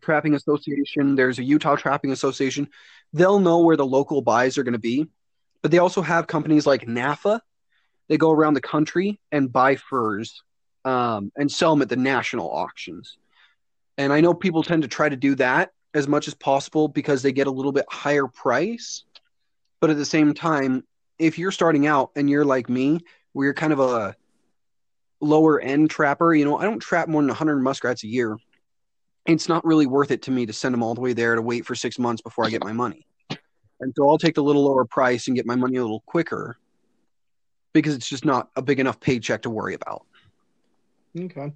Trapping 0.00 0.34
Association. 0.34 1.16
There's 1.16 1.38
a 1.38 1.44
Utah 1.44 1.76
Trapping 1.76 2.12
Association. 2.12 2.68
They'll 3.12 3.40
know 3.40 3.60
where 3.60 3.76
the 3.76 3.86
local 3.86 4.22
buys 4.22 4.56
are 4.56 4.62
going 4.62 4.72
to 4.72 4.78
be, 4.78 5.08
but 5.62 5.70
they 5.70 5.78
also 5.78 6.02
have 6.02 6.26
companies 6.26 6.66
like 6.66 6.86
NAFA. 6.86 7.40
They 8.08 8.18
go 8.18 8.30
around 8.30 8.54
the 8.54 8.60
country 8.60 9.18
and 9.32 9.52
buy 9.52 9.76
furs 9.76 10.42
um, 10.84 11.32
and 11.36 11.50
sell 11.50 11.74
them 11.74 11.82
at 11.82 11.88
the 11.88 11.96
national 11.96 12.48
auctions. 12.48 13.16
And 13.98 14.12
I 14.12 14.20
know 14.20 14.34
people 14.34 14.62
tend 14.62 14.82
to 14.82 14.88
try 14.88 15.08
to 15.08 15.16
do 15.16 15.34
that 15.36 15.72
as 15.94 16.06
much 16.06 16.28
as 16.28 16.34
possible 16.34 16.88
because 16.88 17.22
they 17.22 17.32
get 17.32 17.46
a 17.46 17.50
little 17.50 17.72
bit 17.72 17.86
higher 17.90 18.26
price. 18.26 19.04
But 19.80 19.90
at 19.90 19.96
the 19.96 20.04
same 20.04 20.34
time, 20.34 20.84
if 21.18 21.38
you're 21.38 21.50
starting 21.52 21.86
out 21.86 22.10
and 22.16 22.28
you're 22.28 22.44
like 22.44 22.68
me, 22.68 23.00
where 23.32 23.46
you're 23.46 23.54
kind 23.54 23.72
of 23.72 23.80
a 23.80 24.14
lower 25.20 25.60
end 25.60 25.90
trapper, 25.90 26.34
you 26.34 26.44
know, 26.44 26.58
I 26.58 26.64
don't 26.64 26.80
trap 26.80 27.08
more 27.08 27.22
than 27.22 27.28
100 27.28 27.56
muskrats 27.56 28.04
a 28.04 28.08
year. 28.08 28.36
It's 29.26 29.48
not 29.48 29.64
really 29.64 29.86
worth 29.86 30.10
it 30.10 30.22
to 30.22 30.30
me 30.30 30.46
to 30.46 30.52
send 30.52 30.72
them 30.72 30.82
all 30.82 30.94
the 30.94 31.00
way 31.00 31.12
there 31.12 31.34
to 31.34 31.42
wait 31.42 31.66
for 31.66 31.74
six 31.74 31.98
months 31.98 32.22
before 32.22 32.46
I 32.46 32.50
get 32.50 32.62
my 32.62 32.72
money. 32.72 33.06
And 33.80 33.92
so 33.96 34.08
I'll 34.08 34.18
take 34.18 34.34
the 34.34 34.42
little 34.42 34.64
lower 34.64 34.84
price 34.84 35.26
and 35.26 35.36
get 35.36 35.46
my 35.46 35.56
money 35.56 35.76
a 35.76 35.82
little 35.82 36.02
quicker 36.06 36.56
because 37.72 37.94
it's 37.94 38.08
just 38.08 38.24
not 38.24 38.48
a 38.56 38.62
big 38.62 38.80
enough 38.80 39.00
paycheck 39.00 39.42
to 39.42 39.50
worry 39.50 39.74
about. 39.74 40.06
Okay. 41.18 41.52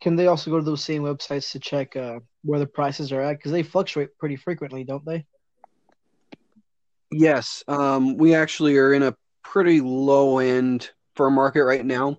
Can 0.00 0.16
they 0.16 0.26
also 0.26 0.50
go 0.50 0.58
to 0.58 0.64
those 0.64 0.82
same 0.82 1.02
websites 1.02 1.52
to 1.52 1.58
check 1.58 1.94
uh, 1.94 2.20
where 2.42 2.58
the 2.58 2.66
prices 2.66 3.12
are 3.12 3.20
at? 3.20 3.36
Because 3.36 3.52
they 3.52 3.62
fluctuate 3.62 4.16
pretty 4.18 4.36
frequently, 4.36 4.82
don't 4.82 5.04
they? 5.04 5.26
Yes, 7.12 7.64
um, 7.68 8.16
we 8.16 8.34
actually 8.34 8.78
are 8.78 8.94
in 8.94 9.02
a 9.02 9.14
pretty 9.42 9.80
low 9.80 10.38
end 10.38 10.90
fur 11.16 11.28
market 11.28 11.64
right 11.64 11.84
now, 11.84 12.18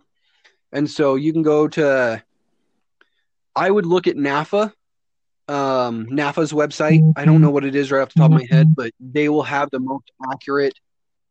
and 0.72 0.90
so 0.90 1.16
you 1.16 1.34
can 1.34 1.44
go 1.44 1.68
to. 1.70 2.22
I 3.56 3.70
would 3.70 3.86
look 3.86 4.08
at 4.08 4.16
NAFA, 4.16 4.72
um, 5.48 6.08
NAFA's 6.08 6.54
website. 6.54 7.14
I 7.16 7.26
don't 7.26 7.42
know 7.42 7.50
what 7.50 7.66
it 7.66 7.76
is 7.76 7.92
right 7.92 8.02
off 8.02 8.14
the 8.14 8.20
top 8.20 8.32
of 8.32 8.38
my 8.38 8.48
head, 8.50 8.76
but 8.76 8.92
they 9.00 9.28
will 9.28 9.44
have 9.44 9.70
the 9.72 9.80
most 9.80 10.12
accurate 10.32 10.80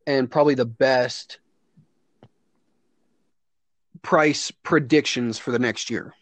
and 0.06 0.30
probably 0.30 0.54
the 0.54 0.66
best 0.66 1.38
price 4.02 4.50
predictions 4.50 5.38
for 5.38 5.50
the 5.50 5.58
next 5.58 5.90
year. 5.90 6.14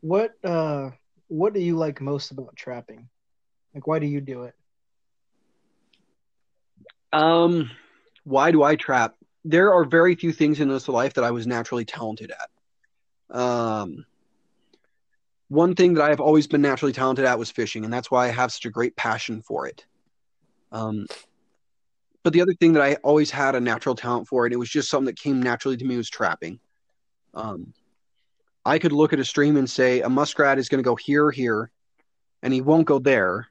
What 0.00 0.32
uh, 0.44 0.90
what 1.28 1.54
do 1.54 1.60
you 1.60 1.76
like 1.76 2.00
most 2.00 2.30
about 2.30 2.56
trapping? 2.56 3.08
Like, 3.74 3.86
why 3.86 3.98
do 3.98 4.06
you 4.06 4.20
do 4.20 4.44
it? 4.44 4.54
Um, 7.12 7.70
why 8.24 8.50
do 8.50 8.62
I 8.62 8.76
trap? 8.76 9.14
There 9.44 9.72
are 9.72 9.84
very 9.84 10.14
few 10.14 10.32
things 10.32 10.60
in 10.60 10.68
this 10.68 10.88
life 10.88 11.14
that 11.14 11.24
I 11.24 11.30
was 11.30 11.46
naturally 11.46 11.84
talented 11.84 12.32
at. 12.32 13.36
Um, 13.36 14.04
one 15.48 15.74
thing 15.74 15.94
that 15.94 16.04
I 16.04 16.10
have 16.10 16.20
always 16.20 16.46
been 16.46 16.60
naturally 16.60 16.92
talented 16.92 17.24
at 17.24 17.38
was 17.38 17.50
fishing, 17.50 17.84
and 17.84 17.92
that's 17.92 18.10
why 18.10 18.26
I 18.26 18.30
have 18.30 18.52
such 18.52 18.66
a 18.66 18.70
great 18.70 18.96
passion 18.96 19.42
for 19.42 19.66
it. 19.66 19.84
Um, 20.70 21.06
but 22.22 22.32
the 22.32 22.42
other 22.42 22.54
thing 22.54 22.74
that 22.74 22.82
I 22.82 22.94
always 22.96 23.30
had 23.30 23.54
a 23.54 23.60
natural 23.60 23.94
talent 23.94 24.28
for, 24.28 24.44
and 24.44 24.52
it 24.52 24.58
was 24.58 24.68
just 24.68 24.90
something 24.90 25.06
that 25.06 25.18
came 25.18 25.42
naturally 25.42 25.76
to 25.78 25.84
me, 25.84 25.96
was 25.96 26.10
trapping. 26.10 26.60
Um, 27.32 27.72
I 28.68 28.78
could 28.78 28.92
look 28.92 29.14
at 29.14 29.18
a 29.18 29.24
stream 29.24 29.56
and 29.56 29.68
say 29.68 30.02
a 30.02 30.10
muskrat 30.10 30.58
is 30.58 30.68
going 30.68 30.82
to 30.82 30.86
go 30.86 30.94
here 30.94 31.30
here, 31.30 31.70
and 32.42 32.52
he 32.52 32.60
won't 32.60 32.86
go 32.86 32.98
there. 32.98 33.48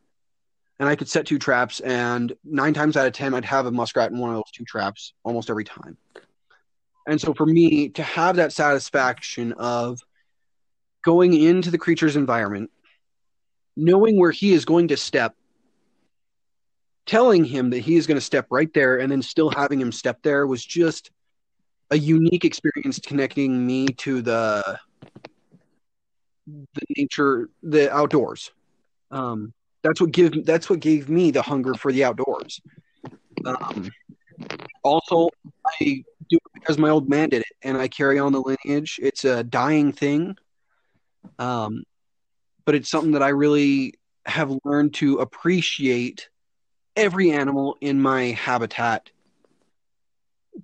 And 0.78 0.88
I 0.88 0.96
could 0.96 1.10
set 1.10 1.26
two 1.26 1.40
traps, 1.40 1.80
and 1.80 2.32
nine 2.44 2.76
times 2.76 2.96
out 2.96 3.08
of 3.08 3.14
ten, 3.14 3.34
I'd 3.34 3.44
have 3.46 3.66
a 3.66 3.72
muskrat 3.72 4.12
in 4.12 4.20
one 4.20 4.30
of 4.30 4.36
those 4.36 4.52
two 4.54 4.64
traps 4.64 5.14
almost 5.24 5.50
every 5.50 5.64
time. 5.64 5.98
And 7.08 7.20
so, 7.20 7.34
for 7.34 7.48
me 7.48 7.90
to 7.90 8.04
have 8.04 8.36
that 8.36 8.54
satisfaction 8.54 9.54
of 9.54 10.00
going 11.04 11.34
into 11.34 11.72
the 11.72 11.80
creature's 11.80 12.16
environment, 12.16 12.70
knowing 13.76 14.20
where 14.20 14.30
he 14.30 14.54
is 14.54 14.66
going 14.66 14.90
to 14.90 14.98
step, 14.98 15.34
telling 17.08 17.44
him 17.44 17.72
that 17.72 17.80
he 17.80 17.96
is 17.96 18.06
going 18.06 18.18
to 18.18 18.22
step 18.22 18.46
right 18.52 18.72
there, 18.72 19.00
and 19.00 19.12
then 19.12 19.24
still 19.24 19.50
having 19.50 19.82
him 19.82 19.92
step 19.92 20.22
there 20.22 20.46
was 20.46 20.64
just 20.64 21.10
a 21.90 21.98
unique 21.98 22.46
experience 22.46 23.00
connecting 23.00 23.66
me 23.66 23.88
to 23.88 24.22
the 24.22 24.80
the 26.48 26.82
nature, 26.98 27.50
the 27.64 27.92
outdoors. 27.92 28.52
Um, 29.12 29.54
that's 29.84 30.02
what 30.02 30.12
give 30.12 30.46
that's 30.46 30.70
what 30.70 30.80
gave 30.80 31.10
me 31.10 31.32
the 31.32 31.42
hunger 31.42 31.74
for 31.74 31.92
the 31.92 32.04
outdoors. 32.04 32.62
Um, 33.46 33.90
also, 34.84 35.30
I 35.66 36.04
do 36.30 36.38
it 36.38 36.54
because 36.54 36.78
my 36.78 36.90
old 36.90 37.10
man 37.10 37.30
did 37.30 37.42
it, 37.42 37.56
and 37.62 37.78
I 37.78 37.88
carry 37.88 38.20
on 38.20 38.32
the 38.32 38.42
lineage. 38.42 39.00
It's 39.02 39.26
a 39.26 39.44
dying 39.44 39.92
thing, 39.92 40.36
um, 41.40 41.84
but 42.66 42.76
it's 42.76 42.90
something 42.90 43.12
that 43.12 43.24
I 43.24 43.30
really 43.30 43.94
have 44.26 44.54
learned 44.66 44.94
to 44.96 45.20
appreciate 45.20 46.30
every 46.96 47.32
animal 47.32 47.78
in 47.80 48.02
my 48.02 48.32
habitat 48.32 49.10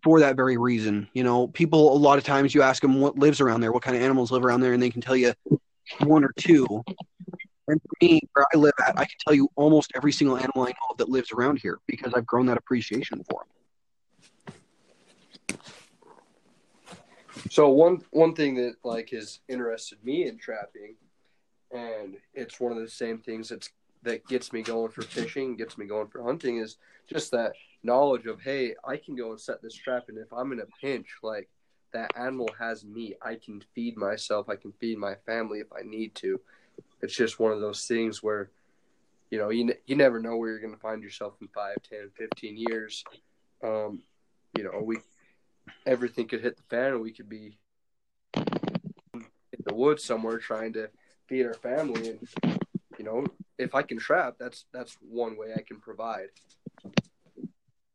for 0.04 0.20
that 0.20 0.36
very 0.36 0.58
reason. 0.58 1.08
You 1.14 1.24
know, 1.24 1.48
people 1.48 1.96
a 1.96 1.98
lot 1.98 2.18
of 2.18 2.24
times 2.24 2.56
you 2.56 2.62
ask 2.62 2.82
them 2.82 3.00
what 3.00 3.18
lives 3.18 3.42
around 3.42 3.62
there, 3.62 3.72
what 3.72 3.84
kind 3.84 3.96
of 3.96 4.04
animals 4.04 4.32
live 4.32 4.46
around 4.46 4.62
there, 4.62 4.74
and 4.74 4.82
they 4.82 4.90
can 4.90 5.02
tell 5.02 5.16
you 5.16 5.34
one 6.00 6.24
or 6.24 6.34
two. 6.38 6.84
And 7.68 7.82
for 7.82 7.90
me, 8.02 8.22
where 8.34 8.46
I 8.54 8.58
live 8.58 8.74
at, 8.86 9.00
I 9.00 9.06
can 9.06 9.16
tell 9.26 9.34
you 9.34 9.50
almost 9.56 9.94
every 9.96 10.12
single 10.12 10.38
animal 10.38 10.64
I 10.64 10.70
know 10.70 10.92
of 10.92 10.98
that 10.98 11.10
lives 11.10 11.32
around 11.32 11.60
here 11.60 11.80
because 11.88 12.14
I've 12.14 12.26
grown 12.26 12.46
that 12.48 12.58
appreciation 12.58 13.24
for 13.30 13.46
them. 13.46 13.50
So 17.50 17.70
one 17.70 18.04
one 18.12 18.36
thing 18.36 18.56
that 18.56 18.76
like 18.84 19.10
has 19.12 19.40
interested 19.48 20.04
me 20.04 20.28
in 20.28 20.38
trapping, 20.38 20.96
and 21.72 22.18
it's 22.34 22.60
one 22.60 22.72
of 22.72 22.80
the 22.80 22.90
same 22.90 23.20
things 23.20 23.50
that's 23.50 23.70
that 24.04 24.28
gets 24.28 24.52
me 24.52 24.62
going 24.62 24.92
for 24.92 25.02
fishing, 25.02 25.56
gets 25.56 25.78
me 25.78 25.86
going 25.86 26.08
for 26.08 26.24
hunting, 26.24 26.58
is 26.58 26.78
just 27.08 27.32
that 27.32 27.54
knowledge 27.84 28.26
of 28.26 28.42
hey, 28.42 28.76
I 28.84 28.98
can 28.98 29.16
go 29.16 29.32
and 29.32 29.40
set 29.40 29.62
this 29.62 29.76
trap, 29.76 30.06
and 30.10 30.18
if 30.18 30.32
I'm 30.34 30.52
in 30.52 30.60
a 30.60 30.66
pinch, 30.82 31.08
like 31.22 31.50
that 31.92 32.12
animal 32.18 32.50
has 32.60 32.84
me, 32.84 33.16
I 33.22 33.36
can 33.36 33.64
feed 33.74 33.98
myself, 33.98 34.50
I 34.50 34.56
can 34.56 34.74
feed 34.74 34.98
my 34.98 35.16
family 35.26 35.60
if 35.60 35.68
I 35.72 35.84
need 35.84 36.16
to. 36.16 36.40
It's 37.02 37.16
just 37.16 37.40
one 37.40 37.52
of 37.52 37.62
those 37.62 37.86
things 37.86 38.24
where, 38.24 38.50
you 39.30 39.38
know, 39.38 39.50
you 39.50 39.74
you 39.86 39.96
never 39.96 40.20
know 40.20 40.36
where 40.38 40.50
you're 40.50 40.60
going 40.60 40.74
to 40.74 40.80
find 40.80 41.04
yourself 41.04 41.36
in 41.42 41.48
5, 41.50 41.78
10, 41.90 42.12
15 42.18 42.58
years. 42.58 43.04
Um, 43.64 44.02
you 44.58 44.64
know, 44.64 44.82
we 44.84 44.98
everything 45.86 46.28
could 46.28 46.42
hit 46.42 46.58
the 46.58 46.64
fan, 46.64 46.94
and 46.94 47.02
we 47.02 47.12
could 47.12 47.30
be 47.30 47.58
in 49.14 49.24
the 49.66 49.74
woods 49.74 50.04
somewhere 50.04 50.38
trying 50.38 50.74
to 50.74 50.90
feed 51.28 51.46
our 51.46 51.54
family. 51.54 52.10
And 52.10 52.60
you 52.98 53.06
know, 53.06 53.26
if 53.58 53.76
I 53.76 53.82
can 53.82 53.98
trap, 53.98 54.36
that's 54.40 54.66
that's 54.74 54.98
one 55.02 55.38
way 55.38 55.54
I 55.56 55.62
can 55.62 55.80
provide. 55.80 56.28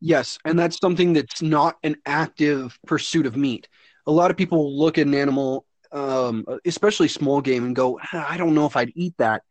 Yes, 0.00 0.38
and 0.44 0.58
that's 0.58 0.78
something 0.78 1.12
that's 1.12 1.42
not 1.42 1.76
an 1.82 1.96
active 2.06 2.78
pursuit 2.86 3.26
of 3.26 3.36
meat. 3.36 3.68
A 4.06 4.12
lot 4.12 4.30
of 4.30 4.36
people 4.36 4.78
look 4.78 4.96
at 4.96 5.06
an 5.06 5.14
animal, 5.14 5.66
um, 5.92 6.44
especially 6.64 7.08
small 7.08 7.40
game, 7.40 7.64
and 7.64 7.74
go, 7.74 7.98
"Ah, 8.12 8.26
I 8.28 8.36
don't 8.36 8.54
know 8.54 8.66
if 8.66 8.76
I'd 8.76 8.92
eat 8.94 9.14
that. 9.18 9.42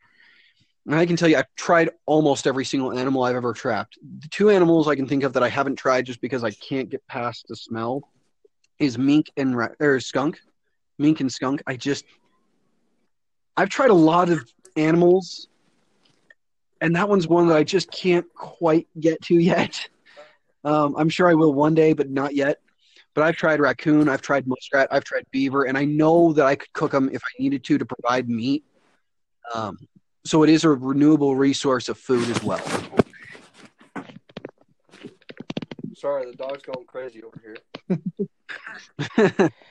And 0.86 0.96
I 0.96 1.06
can 1.06 1.18
tell 1.18 1.28
you, 1.28 1.36
I've 1.36 1.54
tried 1.58 1.90
almost 2.06 2.48
every 2.48 2.64
single 2.64 2.98
animal 2.98 3.24
I've 3.24 3.36
ever 3.36 3.54
trapped. 3.54 3.98
The 4.22 4.30
two 4.30 4.50
animals 4.50 4.88
I 4.88 4.96
can 4.96 5.06
think 5.06 5.24
of 5.24 5.34
that 5.34 5.44
I 5.44 5.50
haven't 5.50 5.76
tried 5.76 6.06
just 6.06 6.22
because 6.22 6.46
I 6.46 6.52
can't 6.52 6.90
get 6.90 7.06
past 7.08 7.46
the 7.50 7.58
smell 7.58 8.10
is 8.80 8.98
mink 8.98 9.30
and 9.36 9.56
ra- 9.58 9.76
or 9.82 10.00
skunk. 10.00 10.40
Mink 10.98 11.20
and 11.20 11.32
skunk. 11.32 11.62
I 11.68 11.76
just, 11.76 12.06
I've 13.58 13.70
tried 13.70 13.90
a 13.90 13.94
lot 13.96 14.30
of 14.30 14.50
animals, 14.78 15.50
and 16.80 16.96
that 16.96 17.10
one's 17.10 17.28
one 17.28 17.48
that 17.48 17.58
I 17.58 17.64
just 17.66 17.92
can't 17.92 18.26
quite 18.34 18.88
get 18.98 19.22
to 19.24 19.36
yet. 19.36 19.90
Um, 20.64 20.96
I'm 20.98 21.10
sure 21.10 21.30
I 21.30 21.34
will 21.34 21.54
one 21.54 21.76
day, 21.76 21.94
but 21.94 22.10
not 22.10 22.36
yet. 22.36 22.60
But 23.14 23.24
I've 23.24 23.36
tried 23.36 23.60
raccoon, 23.60 24.10
I've 24.10 24.22
tried 24.22 24.46
muskrat, 24.48 24.90
I've 24.92 25.04
tried 25.04 25.26
beaver, 25.32 25.64
and 25.64 25.78
I 25.78 25.86
know 25.86 26.34
that 26.34 26.46
I 26.46 26.56
could 26.56 26.72
cook 26.74 26.92
them 26.92 27.10
if 27.12 27.22
I 27.24 27.42
needed 27.42 27.64
to 27.64 27.78
to 27.80 27.86
provide 27.86 28.30
meat. 28.30 28.64
Um, 29.56 29.78
so 30.24 30.44
it 30.44 30.50
is 30.50 30.64
a 30.66 30.70
renewable 30.70 31.36
resource 31.36 31.90
of 31.90 31.98
food 31.98 32.30
as 32.30 32.44
well. 32.44 32.62
Sorry, 35.96 36.30
the 36.30 36.38
dog's 36.38 36.62
going 36.62 36.86
crazy 36.86 37.24
over 37.24 37.58
here. 37.88 39.50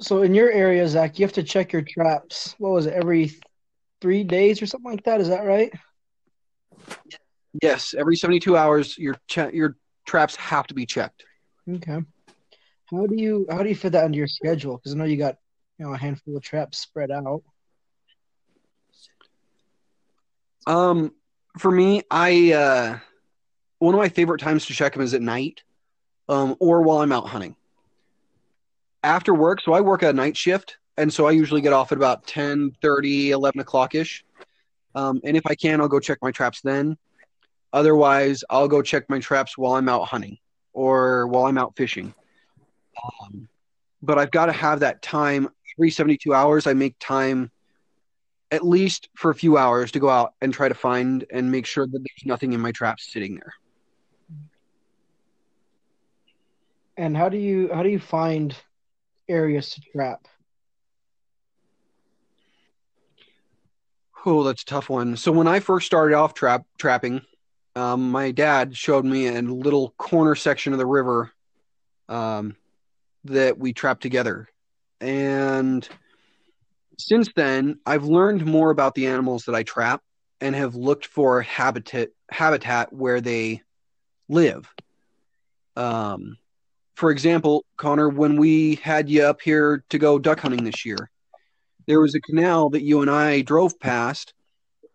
So 0.00 0.22
in 0.22 0.32
your 0.32 0.50
area, 0.50 0.86
Zach, 0.86 1.18
you 1.18 1.24
have 1.26 1.32
to 1.34 1.42
check 1.42 1.72
your 1.72 1.82
traps. 1.82 2.54
What 2.58 2.70
was 2.70 2.86
it? 2.86 2.94
Every 2.94 3.32
three 4.00 4.22
days 4.22 4.62
or 4.62 4.66
something 4.66 4.92
like 4.92 5.04
that? 5.04 5.20
Is 5.20 5.28
that 5.28 5.44
right? 5.44 5.72
Yes, 7.62 7.94
every 7.96 8.16
72 8.16 8.56
hours, 8.56 8.96
your 8.98 9.16
cha- 9.26 9.48
your 9.48 9.76
traps 10.06 10.36
have 10.36 10.66
to 10.68 10.74
be 10.74 10.86
checked. 10.86 11.24
Okay. 11.68 12.00
How 12.90 13.06
do 13.06 13.14
you 13.16 13.46
how 13.50 13.62
do 13.62 13.68
you 13.68 13.74
fit 13.74 13.92
that 13.92 14.06
into 14.06 14.18
your 14.18 14.26
schedule? 14.26 14.76
Because 14.76 14.94
I 14.94 14.98
know 14.98 15.04
you 15.04 15.16
got 15.16 15.36
you 15.78 15.86
know 15.86 15.94
a 15.94 15.98
handful 15.98 16.36
of 16.36 16.42
traps 16.42 16.78
spread 16.78 17.10
out. 17.10 17.42
Um, 20.66 21.12
for 21.58 21.70
me, 21.70 22.02
I 22.10 22.52
uh, 22.52 22.98
one 23.78 23.94
of 23.94 23.98
my 23.98 24.08
favorite 24.08 24.40
times 24.40 24.66
to 24.66 24.74
check 24.74 24.92
them 24.94 25.02
is 25.02 25.14
at 25.14 25.22
night, 25.22 25.62
um, 26.28 26.56
or 26.60 26.82
while 26.82 26.98
I'm 26.98 27.12
out 27.12 27.28
hunting. 27.28 27.56
after 29.02 29.34
work, 29.34 29.60
so 29.60 29.72
I 29.72 29.80
work 29.80 30.02
a 30.02 30.12
night 30.12 30.36
shift, 30.36 30.78
and 30.96 31.12
so 31.12 31.26
I 31.26 31.30
usually 31.30 31.60
get 31.60 31.72
off 31.72 31.92
at 31.92 31.98
about 31.98 32.26
10, 32.26 32.72
11 32.82 33.60
o'clock 33.60 33.94
ish. 33.94 34.24
Um, 34.94 35.20
and 35.24 35.36
if 35.36 35.46
I 35.46 35.54
can, 35.54 35.80
I'll 35.80 35.88
go 35.88 36.00
check 36.00 36.18
my 36.20 36.32
traps 36.32 36.60
then. 36.62 36.96
Otherwise, 37.72 38.44
I'll 38.48 38.68
go 38.68 38.82
check 38.82 39.08
my 39.08 39.18
traps 39.18 39.58
while 39.58 39.74
I'm 39.74 39.88
out 39.88 40.08
hunting 40.08 40.38
or 40.72 41.26
while 41.26 41.46
I'm 41.46 41.58
out 41.58 41.76
fishing. 41.76 42.14
Um, 43.02 43.48
but 44.02 44.18
I've 44.18 44.30
got 44.30 44.46
to 44.46 44.52
have 44.52 44.80
that 44.80 45.02
time 45.02 45.48
every 45.78 45.90
72 45.90 46.32
hours. 46.32 46.66
I 46.66 46.72
make 46.72 46.96
time 46.98 47.50
at 48.50 48.66
least 48.66 49.08
for 49.14 49.30
a 49.30 49.34
few 49.34 49.58
hours 49.58 49.92
to 49.92 50.00
go 50.00 50.08
out 50.08 50.34
and 50.40 50.52
try 50.52 50.68
to 50.68 50.74
find 50.74 51.24
and 51.30 51.50
make 51.50 51.66
sure 51.66 51.86
that 51.86 51.98
there's 51.98 52.26
nothing 52.26 52.52
in 52.52 52.60
my 52.60 52.72
traps 52.72 53.12
sitting 53.12 53.34
there. 53.34 53.52
And 56.96 57.16
how 57.16 57.28
do 57.28 57.36
you 57.36 57.70
how 57.72 57.82
do 57.82 57.90
you 57.90 58.00
find 58.00 58.56
areas 59.28 59.70
to 59.70 59.80
trap? 59.92 60.26
Oh, 64.26 64.42
that's 64.42 64.62
a 64.62 64.66
tough 64.66 64.90
one. 64.90 65.16
So 65.16 65.30
when 65.30 65.46
I 65.46 65.60
first 65.60 65.86
started 65.86 66.14
off 66.16 66.34
trap 66.34 66.64
trapping, 66.76 67.22
um, 67.78 68.10
my 68.10 68.32
dad 68.32 68.76
showed 68.76 69.04
me 69.04 69.28
a 69.28 69.40
little 69.40 69.94
corner 69.96 70.34
section 70.34 70.72
of 70.72 70.78
the 70.78 70.86
river 70.86 71.30
um, 72.08 72.56
that 73.24 73.58
we 73.58 73.72
trapped 73.72 74.02
together, 74.02 74.48
and 75.00 75.88
since 76.98 77.28
then 77.36 77.78
I've 77.86 78.04
learned 78.04 78.44
more 78.44 78.70
about 78.70 78.94
the 78.94 79.06
animals 79.06 79.44
that 79.44 79.54
I 79.54 79.62
trap 79.62 80.02
and 80.40 80.54
have 80.54 80.74
looked 80.74 81.06
for 81.06 81.40
habitat 81.42 82.08
habitat 82.30 82.92
where 82.92 83.20
they 83.20 83.62
live. 84.28 84.68
Um, 85.76 86.36
for 86.96 87.12
example, 87.12 87.64
Connor, 87.76 88.08
when 88.08 88.36
we 88.36 88.74
had 88.76 89.08
you 89.08 89.22
up 89.22 89.40
here 89.40 89.84
to 89.90 89.98
go 89.98 90.18
duck 90.18 90.40
hunting 90.40 90.64
this 90.64 90.84
year, 90.84 91.10
there 91.86 92.00
was 92.00 92.16
a 92.16 92.20
canal 92.20 92.70
that 92.70 92.82
you 92.82 93.02
and 93.02 93.10
I 93.10 93.42
drove 93.42 93.78
past 93.78 94.34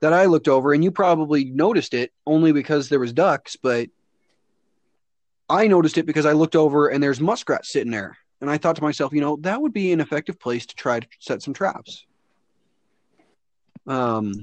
that 0.04 0.12
I 0.12 0.26
looked 0.26 0.50
over, 0.50 0.74
and 0.74 0.84
you 0.84 0.92
probably 0.92 1.46
noticed 1.46 1.94
it 1.94 2.12
only 2.28 2.52
because 2.52 2.90
there 2.90 3.00
was 3.00 3.14
ducks, 3.14 3.56
but 3.56 3.88
I 5.50 5.68
noticed 5.68 5.98
it 5.98 6.06
because 6.06 6.26
I 6.26 6.34
looked 6.34 6.58
over 6.58 6.90
and 6.90 7.02
there's 7.02 7.22
muskrats 7.22 7.72
sitting 7.72 7.92
there, 7.94 8.18
and 8.42 8.50
I 8.50 8.58
thought 8.58 8.76
to 8.76 8.82
myself, 8.82 9.14
you 9.14 9.22
know, 9.22 9.38
that 9.44 9.62
would 9.62 9.72
be 9.72 9.94
an 9.94 10.02
effective 10.02 10.38
place 10.38 10.66
to 10.66 10.76
try 10.76 11.00
to 11.00 11.08
set 11.20 11.42
some 11.42 11.54
traps. 11.54 12.06
Um, 13.88 14.34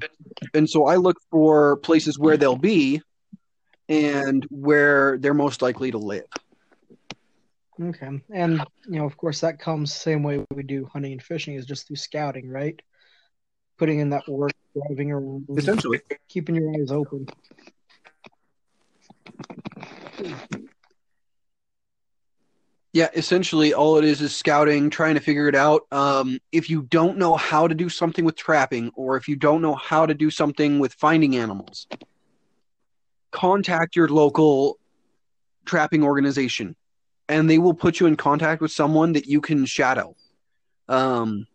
and 0.55 0.69
so 0.69 0.87
I 0.87 0.97
look 0.97 1.19
for 1.31 1.77
places 1.77 2.19
where 2.19 2.39
they'll 2.39 2.57
be 2.57 3.03
and 3.87 4.47
where 4.49 5.19
they're 5.19 5.35
most 5.35 5.61
likely 5.61 5.91
to 5.91 5.99
live. 5.99 6.25
Okay. 7.79 8.19
And 8.33 8.65
you 8.87 8.99
know, 8.99 9.05
of 9.05 9.19
course 9.19 9.43
that 9.43 9.59
comes 9.59 9.93
same 9.93 10.23
way 10.23 10.43
we 10.55 10.63
do 10.63 10.89
hunting 10.91 11.13
and 11.13 11.23
fishing 11.23 11.57
is 11.57 11.67
just 11.67 11.87
through 11.87 11.97
scouting, 11.97 12.49
right? 12.49 12.81
Putting 13.81 14.01
in 14.01 14.11
that 14.11 14.29
work, 14.29 14.53
driving 14.75 15.11
around, 15.11 15.47
Essentially. 15.57 16.03
keeping 16.29 16.55
your 16.55 16.71
eyes 16.79 16.91
open. 16.91 17.27
Yeah, 22.93 23.09
essentially 23.15 23.73
all 23.73 23.97
it 23.97 24.05
is 24.05 24.21
is 24.21 24.37
scouting, 24.37 24.91
trying 24.91 25.15
to 25.15 25.21
figure 25.23 25.49
it 25.49 25.55
out. 25.55 25.87
Um, 25.91 26.41
if 26.53 26.69
you 26.69 26.83
don't 26.83 27.17
know 27.17 27.37
how 27.37 27.67
to 27.67 27.75
do 27.75 27.89
something 27.89 28.23
with 28.23 28.37
trapping, 28.37 28.91
or 28.97 29.17
if 29.17 29.29
you 29.29 29.37
don't 29.37 29.63
know 29.63 29.77
how 29.77 30.05
to 30.05 30.13
do 30.13 30.31
something 30.31 30.79
with 30.79 30.93
finding 30.93 31.37
animals, 31.37 31.87
contact 33.31 33.97
your 33.97 34.09
local 34.09 34.79
trapping 35.65 36.05
organization, 36.05 36.77
and 37.31 37.49
they 37.49 37.57
will 37.57 37.73
put 37.73 37.99
you 37.99 38.05
in 38.05 38.17
contact 38.17 38.61
with 38.61 38.73
someone 38.73 39.15
that 39.15 39.25
you 39.25 39.41
can 39.41 39.65
shadow. 39.65 40.15
Um, 40.87 41.47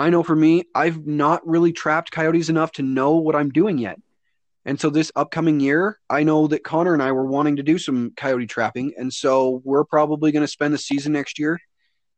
I 0.00 0.08
know 0.08 0.22
for 0.22 0.34
me, 0.34 0.64
I've 0.74 1.06
not 1.06 1.46
really 1.46 1.72
trapped 1.72 2.10
coyotes 2.10 2.48
enough 2.48 2.72
to 2.72 2.82
know 2.82 3.16
what 3.16 3.36
I'm 3.36 3.50
doing 3.50 3.76
yet. 3.76 4.00
And 4.64 4.80
so 4.80 4.88
this 4.88 5.12
upcoming 5.14 5.60
year, 5.60 5.98
I 6.08 6.22
know 6.22 6.46
that 6.46 6.64
Connor 6.64 6.94
and 6.94 7.02
I 7.02 7.12
were 7.12 7.26
wanting 7.26 7.56
to 7.56 7.62
do 7.62 7.76
some 7.76 8.14
coyote 8.16 8.46
trapping. 8.46 8.94
And 8.96 9.12
so 9.12 9.60
we're 9.62 9.84
probably 9.84 10.32
going 10.32 10.42
to 10.42 10.48
spend 10.48 10.72
the 10.72 10.78
season 10.78 11.12
next 11.12 11.38
year 11.38 11.60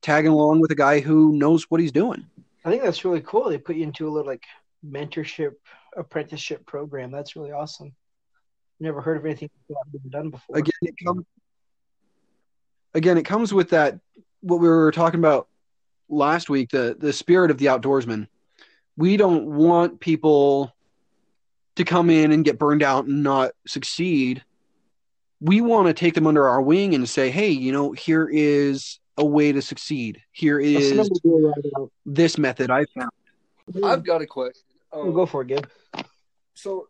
tagging 0.01 0.31
along 0.31 0.61
with 0.61 0.71
a 0.71 0.77
guy 0.77 1.01
who 1.01 1.33
knows 1.33 1.64
what 1.71 1.81
he's 1.81 1.90
doing. 1.90 2.25
I 2.64 2.71
think 2.71 2.85
that's 2.85 3.05
really 3.05 3.21
cool. 3.21 3.49
They 3.49 3.59
put 3.59 3.75
you 3.75 3.83
into 3.83 4.09
a 4.09 4.11
little 4.11 4.31
like 4.31 4.45
mentorship 4.88 5.55
apprenticeship 5.97 6.64
program. 6.64 7.11
That's 7.11 7.35
really 7.35 7.51
awesome. 7.51 7.92
Never 8.79 9.01
heard 9.01 9.16
of 9.16 9.27
anything 9.27 9.51
like 9.68 9.79
that 9.90 10.11
done 10.11 10.31
before. 10.31 10.57
Again, 10.57 10.73
it 10.83 10.95
comes 11.05 11.25
again, 12.95 13.18
it 13.18 13.25
comes 13.25 13.53
with 13.53 13.71
that 13.71 13.99
what 14.40 14.61
we 14.61 14.68
were 14.68 14.92
talking 14.92 15.18
about 15.18 15.49
last 16.12 16.48
week, 16.48 16.70
the 16.70 16.96
the 16.98 17.12
spirit 17.12 17.51
of 17.51 17.59
the 17.59 17.66
outdoorsman. 17.66 18.29
We 18.96 19.16
don't 19.16 19.46
want 19.46 20.01
people 20.01 20.72
to 21.77 21.85
come 21.85 22.11
in 22.11 22.31
and 22.33 22.44
get 22.44 22.59
burned 22.59 22.83
out 22.83 23.07
and 23.07 23.22
not 23.22 23.53
succeed. 23.66 24.44
We 25.40 25.61
want 25.61 25.88
to 25.88 25.94
take 25.94 26.14
them 26.14 26.27
under 26.27 26.46
our 26.46 26.61
wing 26.61 26.94
and 26.94 27.09
say, 27.09 27.31
hey, 27.31 27.48
you 27.48 27.72
know, 27.72 27.92
here 27.92 28.29
is 28.31 29.01
a 29.16 29.25
way 29.25 29.51
to 29.53 29.62
succeed. 29.62 30.20
Here 30.31 30.61
Let's 30.61 30.85
is 30.85 30.96
never 30.96 31.09
do 31.25 31.38
it 31.38 31.48
right 31.48 31.72
out. 31.81 31.90
this 32.05 32.38
method 32.38 32.70
I 32.70 32.85
found. 32.94 33.11
I've 33.83 34.05
got 34.05 34.20
a 34.22 34.27
question. 34.27 34.62
We'll 34.92 35.09
Um, 35.09 35.14
go 35.14 35.27
for 35.27 35.42
it, 35.42 35.48
Gib. 35.48 35.68
So, 36.55 36.88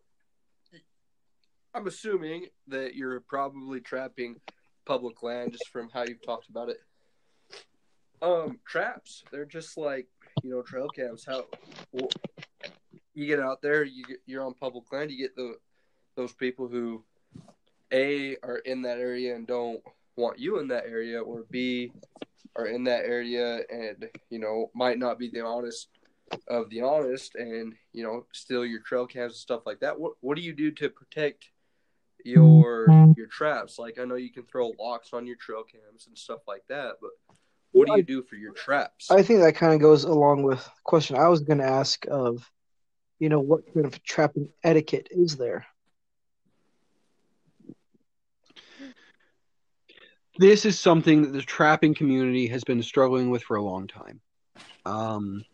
I'm 1.74 1.86
assuming 1.86 2.46
that 2.68 2.94
you're 2.94 3.20
probably 3.20 3.80
trapping 3.80 4.40
public 4.84 5.22
land 5.22 5.52
just 5.52 5.68
from 5.68 5.88
how 5.90 6.02
you've 6.02 6.22
talked 6.22 6.48
about 6.48 6.68
it. 6.68 6.78
Um, 8.22 8.60
traps, 8.64 9.24
they're 9.32 9.44
just 9.44 9.76
like, 9.76 10.06
you 10.44 10.50
know, 10.50 10.62
trail 10.62 10.88
cams. 10.88 11.24
How 11.26 11.44
well, 11.90 12.08
you 13.14 13.26
get 13.26 13.40
out 13.40 13.60
there, 13.60 13.82
you 13.82 14.04
get, 14.04 14.18
you're 14.26 14.44
on 14.44 14.54
public 14.54 14.84
land, 14.92 15.10
you 15.10 15.18
get 15.18 15.34
the 15.34 15.56
those 16.14 16.32
people 16.32 16.68
who 16.68 17.02
A 17.92 18.36
are 18.44 18.58
in 18.58 18.82
that 18.82 18.98
area 18.98 19.34
and 19.34 19.44
don't 19.44 19.80
want 20.14 20.38
you 20.38 20.60
in 20.60 20.68
that 20.68 20.84
area, 20.86 21.20
or 21.20 21.46
B 21.50 21.92
are 22.54 22.66
in 22.66 22.84
that 22.84 23.04
area 23.06 23.62
and, 23.70 24.08
you 24.30 24.38
know, 24.38 24.70
might 24.74 24.98
not 24.98 25.18
be 25.18 25.28
the 25.28 25.44
honest 25.44 25.88
of 26.48 26.70
the 26.70 26.80
honest 26.80 27.34
and 27.34 27.74
you 27.92 28.02
know 28.02 28.24
steal 28.32 28.64
your 28.64 28.80
trail 28.80 29.06
cams 29.06 29.32
and 29.32 29.38
stuff 29.38 29.62
like 29.66 29.80
that. 29.80 29.98
What 29.98 30.12
what 30.20 30.36
do 30.36 30.42
you 30.42 30.52
do 30.54 30.70
to 30.70 30.88
protect 30.88 31.50
your 32.24 32.88
your 33.16 33.26
traps? 33.26 33.78
Like 33.78 33.98
i 33.98 34.04
know 34.04 34.14
you 34.14 34.30
can 34.30 34.44
throw 34.44 34.72
locks 34.78 35.12
on 35.12 35.26
your 35.26 35.36
trail 35.36 35.64
cams 35.64 36.06
and 36.06 36.16
stuff 36.16 36.40
like 36.46 36.62
that 36.68 36.94
but 37.00 37.10
what 37.72 37.88
do 37.88 37.96
you 37.96 38.02
do 38.02 38.22
for 38.22 38.36
your 38.36 38.52
traps 38.52 39.10
I 39.10 39.22
think 39.22 39.40
that 39.40 39.56
kind 39.56 39.74
of 39.74 39.80
goes 39.80 40.04
along 40.04 40.42
with 40.42 40.64
the 40.64 40.70
question 40.84 41.16
I 41.16 41.28
was 41.28 41.40
going 41.40 41.58
to 41.58 41.64
ask 41.64 42.06
of, 42.06 42.48
you 43.18 43.28
know, 43.28 43.40
what 43.40 43.72
kind 43.72 43.86
of 43.86 44.02
trapping 44.02 44.48
etiquette 44.62 45.08
is 45.10 45.36
there? 45.36 45.66
This 50.38 50.64
is 50.64 50.78
something 50.78 51.22
that 51.22 51.32
the 51.32 51.42
trapping 51.42 51.94
community 51.94 52.46
has 52.48 52.64
been 52.64 52.82
struggling 52.82 53.30
with 53.30 53.42
for 53.42 53.56
a 53.56 53.62
long 53.62 53.86
time. 53.86 54.20
Um, 54.86 55.44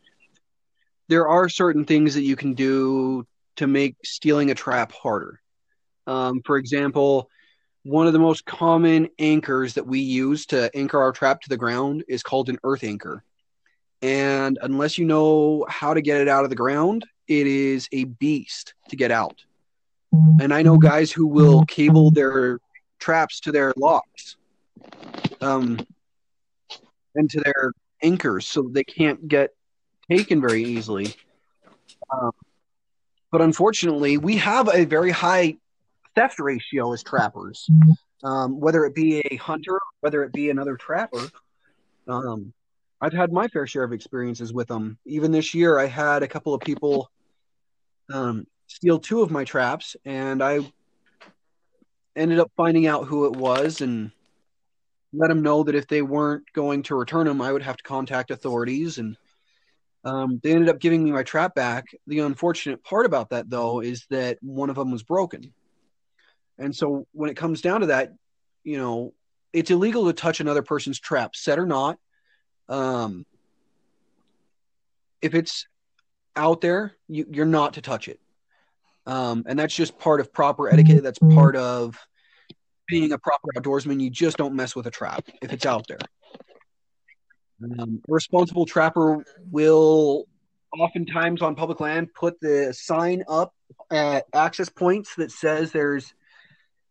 there 1.08 1.26
are 1.26 1.48
certain 1.48 1.84
things 1.84 2.14
that 2.14 2.22
you 2.22 2.36
can 2.36 2.54
do 2.54 3.26
to 3.56 3.66
make 3.66 3.96
stealing 4.04 4.50
a 4.50 4.54
trap 4.54 4.92
harder. 4.92 5.40
Um, 6.06 6.42
for 6.44 6.56
example, 6.56 7.28
one 7.84 8.06
of 8.06 8.12
the 8.12 8.18
most 8.18 8.44
common 8.44 9.08
anchors 9.18 9.74
that 9.74 9.86
we 9.86 10.00
use 10.00 10.46
to 10.46 10.70
anchor 10.76 11.00
our 11.00 11.12
trap 11.12 11.40
to 11.42 11.48
the 11.48 11.56
ground 11.56 12.04
is 12.08 12.22
called 12.22 12.48
an 12.48 12.58
earth 12.64 12.84
anchor. 12.84 13.24
And 14.02 14.58
unless 14.62 14.98
you 14.98 15.04
know 15.04 15.66
how 15.68 15.94
to 15.94 16.00
get 16.00 16.20
it 16.20 16.28
out 16.28 16.44
of 16.44 16.50
the 16.50 16.56
ground, 16.56 17.04
it 17.26 17.46
is 17.46 17.88
a 17.92 18.04
beast 18.04 18.74
to 18.88 18.96
get 18.96 19.10
out. 19.10 19.44
And 20.40 20.54
I 20.54 20.62
know 20.62 20.78
guys 20.78 21.12
who 21.12 21.26
will 21.26 21.64
cable 21.66 22.10
their 22.10 22.60
traps 22.98 23.40
to 23.40 23.52
their 23.52 23.72
locks 23.76 24.36
um, 25.40 25.78
and 27.14 27.28
to 27.30 27.40
their 27.40 27.72
anchors 28.02 28.46
so 28.46 28.68
they 28.70 28.84
can't 28.84 29.28
get 29.28 29.50
taken 30.10 30.40
very 30.40 30.64
easily. 30.64 31.14
Um, 32.10 32.30
but 33.30 33.42
unfortunately, 33.42 34.16
we 34.16 34.36
have 34.36 34.72
a 34.72 34.84
very 34.84 35.10
high 35.10 35.56
theft 36.18 36.40
ratio 36.40 36.92
as 36.92 37.04
trappers, 37.04 37.70
um, 38.24 38.58
whether 38.58 38.84
it 38.84 38.94
be 38.94 39.22
a 39.30 39.36
hunter, 39.36 39.78
whether 40.00 40.24
it 40.24 40.32
be 40.32 40.50
another 40.50 40.76
trapper. 40.76 41.28
Um, 42.08 42.52
I've 43.00 43.12
had 43.12 43.32
my 43.32 43.46
fair 43.46 43.68
share 43.68 43.84
of 43.84 43.92
experiences 43.92 44.52
with 44.52 44.66
them. 44.66 44.98
Even 45.06 45.30
this 45.30 45.54
year, 45.54 45.78
I 45.78 45.86
had 45.86 46.24
a 46.24 46.28
couple 46.28 46.54
of 46.54 46.60
people 46.60 47.08
um, 48.12 48.48
steal 48.66 48.98
two 48.98 49.22
of 49.22 49.30
my 49.30 49.44
traps, 49.44 49.94
and 50.04 50.42
I 50.42 50.58
ended 52.16 52.40
up 52.40 52.50
finding 52.56 52.88
out 52.88 53.06
who 53.06 53.26
it 53.26 53.36
was 53.36 53.80
and 53.80 54.10
let 55.12 55.28
them 55.28 55.42
know 55.42 55.62
that 55.62 55.76
if 55.76 55.86
they 55.86 56.02
weren't 56.02 56.52
going 56.52 56.82
to 56.84 56.96
return 56.96 57.28
them, 57.28 57.40
I 57.40 57.52
would 57.52 57.62
have 57.62 57.76
to 57.76 57.84
contact 57.84 58.32
authorities. 58.32 58.98
And 58.98 59.16
um, 60.04 60.40
they 60.42 60.50
ended 60.50 60.68
up 60.68 60.80
giving 60.80 61.04
me 61.04 61.12
my 61.12 61.22
trap 61.22 61.54
back. 61.54 61.84
The 62.08 62.18
unfortunate 62.20 62.82
part 62.82 63.06
about 63.06 63.30
that, 63.30 63.48
though, 63.48 63.80
is 63.80 64.04
that 64.10 64.38
one 64.42 64.68
of 64.68 64.74
them 64.74 64.90
was 64.90 65.04
broken. 65.04 65.52
And 66.58 66.74
so 66.74 67.06
when 67.12 67.30
it 67.30 67.36
comes 67.36 67.60
down 67.60 67.80
to 67.80 67.86
that, 67.86 68.12
you 68.64 68.78
know, 68.78 69.14
it's 69.52 69.70
illegal 69.70 70.06
to 70.06 70.12
touch 70.12 70.40
another 70.40 70.62
person's 70.62 70.98
trap, 70.98 71.34
set 71.34 71.58
or 71.58 71.66
not. 71.66 71.98
Um, 72.68 73.24
if 75.22 75.34
it's 75.34 75.66
out 76.36 76.60
there, 76.60 76.94
you, 77.08 77.26
you're 77.30 77.46
not 77.46 77.74
to 77.74 77.80
touch 77.80 78.08
it. 78.08 78.20
Um, 79.06 79.44
and 79.46 79.58
that's 79.58 79.74
just 79.74 79.98
part 79.98 80.20
of 80.20 80.32
proper 80.32 80.68
etiquette. 80.68 81.02
That's 81.02 81.18
part 81.18 81.56
of 81.56 81.98
being 82.86 83.12
a 83.12 83.18
proper 83.18 83.48
outdoorsman. 83.56 84.00
You 84.00 84.10
just 84.10 84.36
don't 84.36 84.54
mess 84.54 84.76
with 84.76 84.86
a 84.86 84.90
trap 84.90 85.24
if 85.40 85.52
it's 85.52 85.64
out 85.64 85.86
there. 85.88 85.98
Um, 87.62 88.02
a 88.08 88.12
responsible 88.12 88.66
trapper 88.66 89.24
will 89.50 90.26
oftentimes 90.78 91.42
on 91.42 91.54
public 91.54 91.80
land 91.80 92.12
put 92.14 92.38
the 92.40 92.74
sign 92.76 93.24
up 93.28 93.54
at 93.90 94.26
access 94.34 94.68
points 94.68 95.14
that 95.16 95.32
says 95.32 95.72
there's 95.72 96.12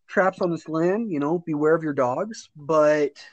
traps 0.08 0.42
on 0.42 0.52
this 0.52 0.68
land, 0.68 1.12
you 1.12 1.20
know, 1.20 1.40
beware 1.40 1.76
of 1.76 1.84
your 1.84 1.94
dogs. 1.94 2.50
But 2.56 3.24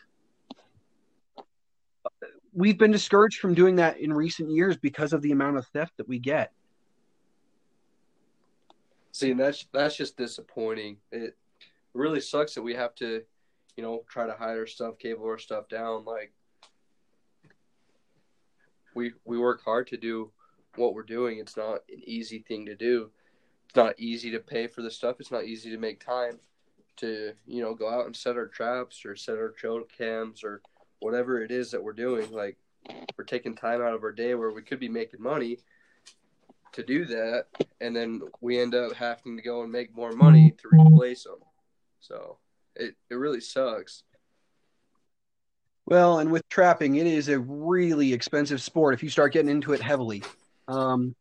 we've 2.53 2.79
been 2.79 2.91
discouraged 2.91 3.41
from 3.41 3.55
doing 3.55 3.77
that 3.77 3.99
in 3.99 4.13
recent 4.13 4.51
years 4.51 4.77
because 4.77 5.13
of 5.13 5.23
the 5.23 5.33
amount 5.33 5.57
of 5.57 5.67
theft 5.69 5.97
that 5.97 6.09
we 6.09 6.19
get. 6.19 6.53
See, 9.13 9.33
that's 9.33 9.67
that's 9.73 9.97
just 9.97 10.17
disappointing. 10.17 10.97
It 11.13 11.37
really 11.93 12.21
sucks 12.21 12.55
that 12.55 12.63
we 12.63 12.75
have 12.75 12.95
to, 12.97 13.23
you 13.77 13.83
know, 13.83 14.05
try 14.09 14.27
to 14.27 14.33
hide 14.33 14.59
our 14.59 14.67
stuff, 14.67 14.99
cable 14.99 15.27
our 15.27 15.39
stuff 15.39 15.69
down. 15.69 16.05
Like 16.05 16.33
we 18.95 19.13
we 19.25 19.39
work 19.39 19.63
hard 19.65 19.87
to 19.89 19.97
do 19.97 20.33
what 20.75 20.95
we're 20.95 21.05
doing. 21.05 21.39
It's 21.39 21.57
not 21.57 21.83
an 21.89 22.03
easy 22.05 22.41
thing 22.41 22.67
to 22.67 22.75
do. 22.75 23.11
It's 23.67 23.77
not 23.77 23.99
easy 23.99 24.33
to 24.33 24.41
pay 24.41 24.67
for 24.67 24.83
the 24.83 24.91
stuff. 24.91 25.17
It's 25.21 25.31
not 25.31 25.45
easy 25.45 25.71
to 25.71 25.79
make 25.79 26.05
time 26.05 26.41
to, 26.97 27.33
you 27.47 27.63
know, 27.63 27.75
go 27.75 27.89
out 27.89 28.07
and 28.07 28.17
set 28.17 28.37
our 28.37 28.47
traps 28.47 29.05
or 29.05 29.17
set 29.17 29.37
our 29.37 29.51
trail 29.51 29.83
cams 29.97 30.45
or 30.45 30.61
whatever 31.01 31.43
it 31.43 31.51
is 31.51 31.71
that 31.71 31.83
we're 31.83 31.93
doing. 31.93 32.31
Like 32.31 32.57
we're 33.17 33.25
taking 33.25 33.55
time 33.55 33.81
out 33.83 33.95
of 33.95 34.03
our 34.03 34.13
day 34.13 34.35
where 34.35 34.51
we 34.51 34.63
could 34.63 34.81
be 34.81 34.89
making 34.89 35.23
money 35.23 35.59
to 36.73 36.83
do 36.83 37.05
that, 37.05 37.47
and 37.81 37.95
then 37.95 38.21
we 38.41 38.61
end 38.61 38.75
up 38.75 38.93
having 38.95 39.37
to 39.37 39.43
go 39.43 39.63
and 39.63 39.71
make 39.71 39.95
more 39.95 40.13
money 40.13 40.53
to 40.59 40.69
replace 40.69 41.25
them. 41.25 41.39
So 42.01 42.39
it 42.75 42.97
it 43.11 43.15
really 43.15 43.41
sucks. 43.41 44.03
Well, 45.87 46.19
and 46.19 46.33
with 46.33 46.49
trapping, 46.49 46.97
it 46.97 47.07
is 47.07 47.29
a 47.29 47.39
really 47.39 48.13
expensive 48.13 48.63
sport 48.63 48.95
if 48.95 49.03
you 49.03 49.11
start 49.11 49.35
getting 49.35 49.51
into 49.51 49.73
it 49.73 49.81
heavily. 49.81 50.23
Um, 50.67 51.15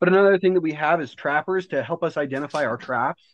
but 0.00 0.08
another 0.08 0.38
thing 0.38 0.54
that 0.54 0.60
we 0.60 0.72
have 0.72 1.00
is 1.00 1.14
trappers 1.14 1.68
to 1.68 1.82
help 1.82 2.02
us 2.02 2.16
identify 2.16 2.66
our 2.66 2.76
traps 2.76 3.33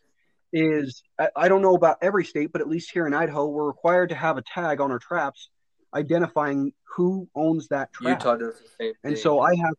is 0.52 1.02
I, 1.18 1.28
I 1.36 1.48
don't 1.48 1.62
know 1.62 1.74
about 1.74 1.98
every 2.02 2.24
state, 2.24 2.52
but 2.52 2.60
at 2.60 2.68
least 2.68 2.90
here 2.92 3.06
in 3.06 3.14
Idaho, 3.14 3.46
we're 3.46 3.66
required 3.66 4.08
to 4.10 4.14
have 4.14 4.36
a 4.36 4.42
tag 4.42 4.80
on 4.80 4.90
our 4.90 4.98
traps 4.98 5.50
identifying 5.94 6.72
who 6.96 7.28
owns 7.34 7.68
that 7.68 7.92
trap. 7.92 8.20
Utah 8.20 8.36
does 8.36 8.60
the 8.60 8.68
same 8.68 8.76
thing. 8.78 8.94
And 9.04 9.18
so 9.18 9.40
I 9.40 9.54
have, 9.56 9.74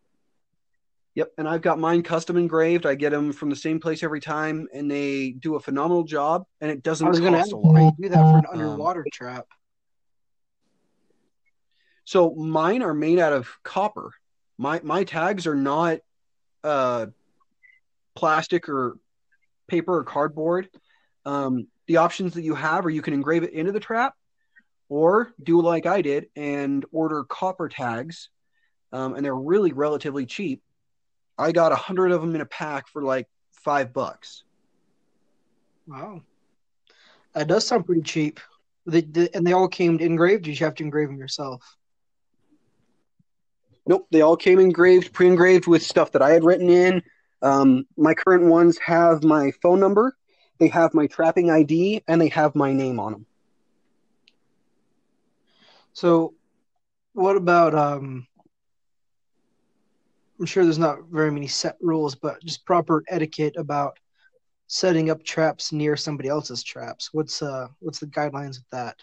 yep, 1.15 1.31
and 1.37 1.47
I've 1.47 1.61
got 1.61 1.79
mine 1.79 2.03
custom 2.03 2.37
engraved. 2.37 2.85
I 2.85 2.95
get 2.95 3.11
them 3.11 3.31
from 3.31 3.49
the 3.49 3.55
same 3.55 3.79
place 3.79 4.03
every 4.03 4.21
time, 4.21 4.67
and 4.73 4.89
they 4.89 5.31
do 5.31 5.55
a 5.55 5.59
phenomenal 5.59 6.03
job. 6.03 6.45
And 6.59 6.71
it 6.71 6.83
doesn't 6.83 7.05
I 7.05 7.09
was 7.09 7.19
going 7.19 7.33
to 7.33 7.39
cost 7.39 7.49
ask 7.49 7.55
a 7.55 7.59
lot. 7.59 7.93
do 7.99 8.09
that 8.09 8.15
for 8.15 8.37
an 8.39 8.45
Um, 8.49 8.59
underwater 8.59 9.05
trap. 9.11 9.47
So 12.03 12.31
mine 12.35 12.81
are 12.81 12.93
made 12.93 13.19
out 13.19 13.33
of 13.33 13.49
copper. 13.63 14.11
My 14.57 14.81
my 14.83 15.03
tags 15.03 15.47
are 15.47 15.55
not 15.55 15.99
uh, 16.63 17.07
plastic 18.15 18.67
or 18.67 18.97
paper 19.71 19.97
or 19.97 20.03
cardboard. 20.03 20.69
Um, 21.25 21.67
the 21.87 21.97
options 21.97 22.33
that 22.33 22.43
you 22.43 22.55
have 22.55 22.85
are 22.85 22.89
you 22.89 23.01
can 23.01 23.13
engrave 23.13 23.43
it 23.43 23.53
into 23.53 23.71
the 23.71 23.79
trap, 23.79 24.13
or 24.89 25.33
do 25.41 25.61
like 25.61 25.85
I 25.85 26.01
did 26.01 26.27
and 26.35 26.85
order 26.91 27.23
copper 27.23 27.69
tags, 27.69 28.29
um, 28.91 29.15
and 29.15 29.23
they're 29.23 29.35
really 29.35 29.71
relatively 29.71 30.25
cheap. 30.25 30.61
I 31.37 31.53
got 31.53 31.71
a 31.71 31.75
hundred 31.75 32.11
of 32.11 32.21
them 32.21 32.35
in 32.35 32.41
a 32.41 32.45
pack 32.45 32.87
for 32.89 33.01
like 33.01 33.27
five 33.53 33.93
bucks. 33.93 34.43
Wow, 35.87 36.21
that 37.33 37.47
does 37.47 37.65
sound 37.65 37.85
pretty 37.85 38.01
cheap. 38.01 38.39
They, 38.85 39.01
they, 39.01 39.29
and 39.33 39.47
they 39.47 39.53
all 39.53 39.69
came 39.69 39.99
engraved. 39.99 40.43
Did 40.43 40.59
you 40.59 40.65
have 40.65 40.75
to 40.75 40.83
engrave 40.83 41.07
them 41.07 41.17
yourself? 41.17 41.77
Nope, 43.87 44.07
they 44.11 44.21
all 44.21 44.37
came 44.37 44.59
engraved, 44.59 45.13
pre-engraved 45.13 45.67
with 45.67 45.81
stuff 45.81 46.11
that 46.11 46.21
I 46.21 46.31
had 46.31 46.43
written 46.43 46.69
in. 46.69 47.01
Um, 47.41 47.85
my 47.97 48.13
current 48.13 48.45
ones 48.45 48.77
have 48.79 49.23
my 49.23 49.51
phone 49.61 49.79
number, 49.79 50.15
they 50.59 50.67
have 50.67 50.93
my 50.93 51.07
trapping 51.07 51.49
ID, 51.49 52.03
and 52.07 52.21
they 52.21 52.29
have 52.29 52.55
my 52.55 52.71
name 52.71 52.99
on 52.99 53.11
them. 53.13 53.25
So, 55.93 56.35
what 57.13 57.35
about 57.35 57.75
um? 57.75 58.27
I'm 60.39 60.45
sure 60.45 60.63
there's 60.63 60.79
not 60.79 61.03
very 61.11 61.31
many 61.31 61.47
set 61.47 61.77
rules, 61.81 62.15
but 62.15 62.43
just 62.43 62.65
proper 62.65 63.03
etiquette 63.09 63.55
about 63.57 63.99
setting 64.67 65.09
up 65.09 65.23
traps 65.23 65.71
near 65.71 65.97
somebody 65.97 66.29
else's 66.29 66.63
traps. 66.63 67.09
What's 67.11 67.41
uh 67.41 67.67
what's 67.79 67.99
the 67.99 68.07
guidelines 68.07 68.57
of 68.57 68.63
that? 68.71 68.95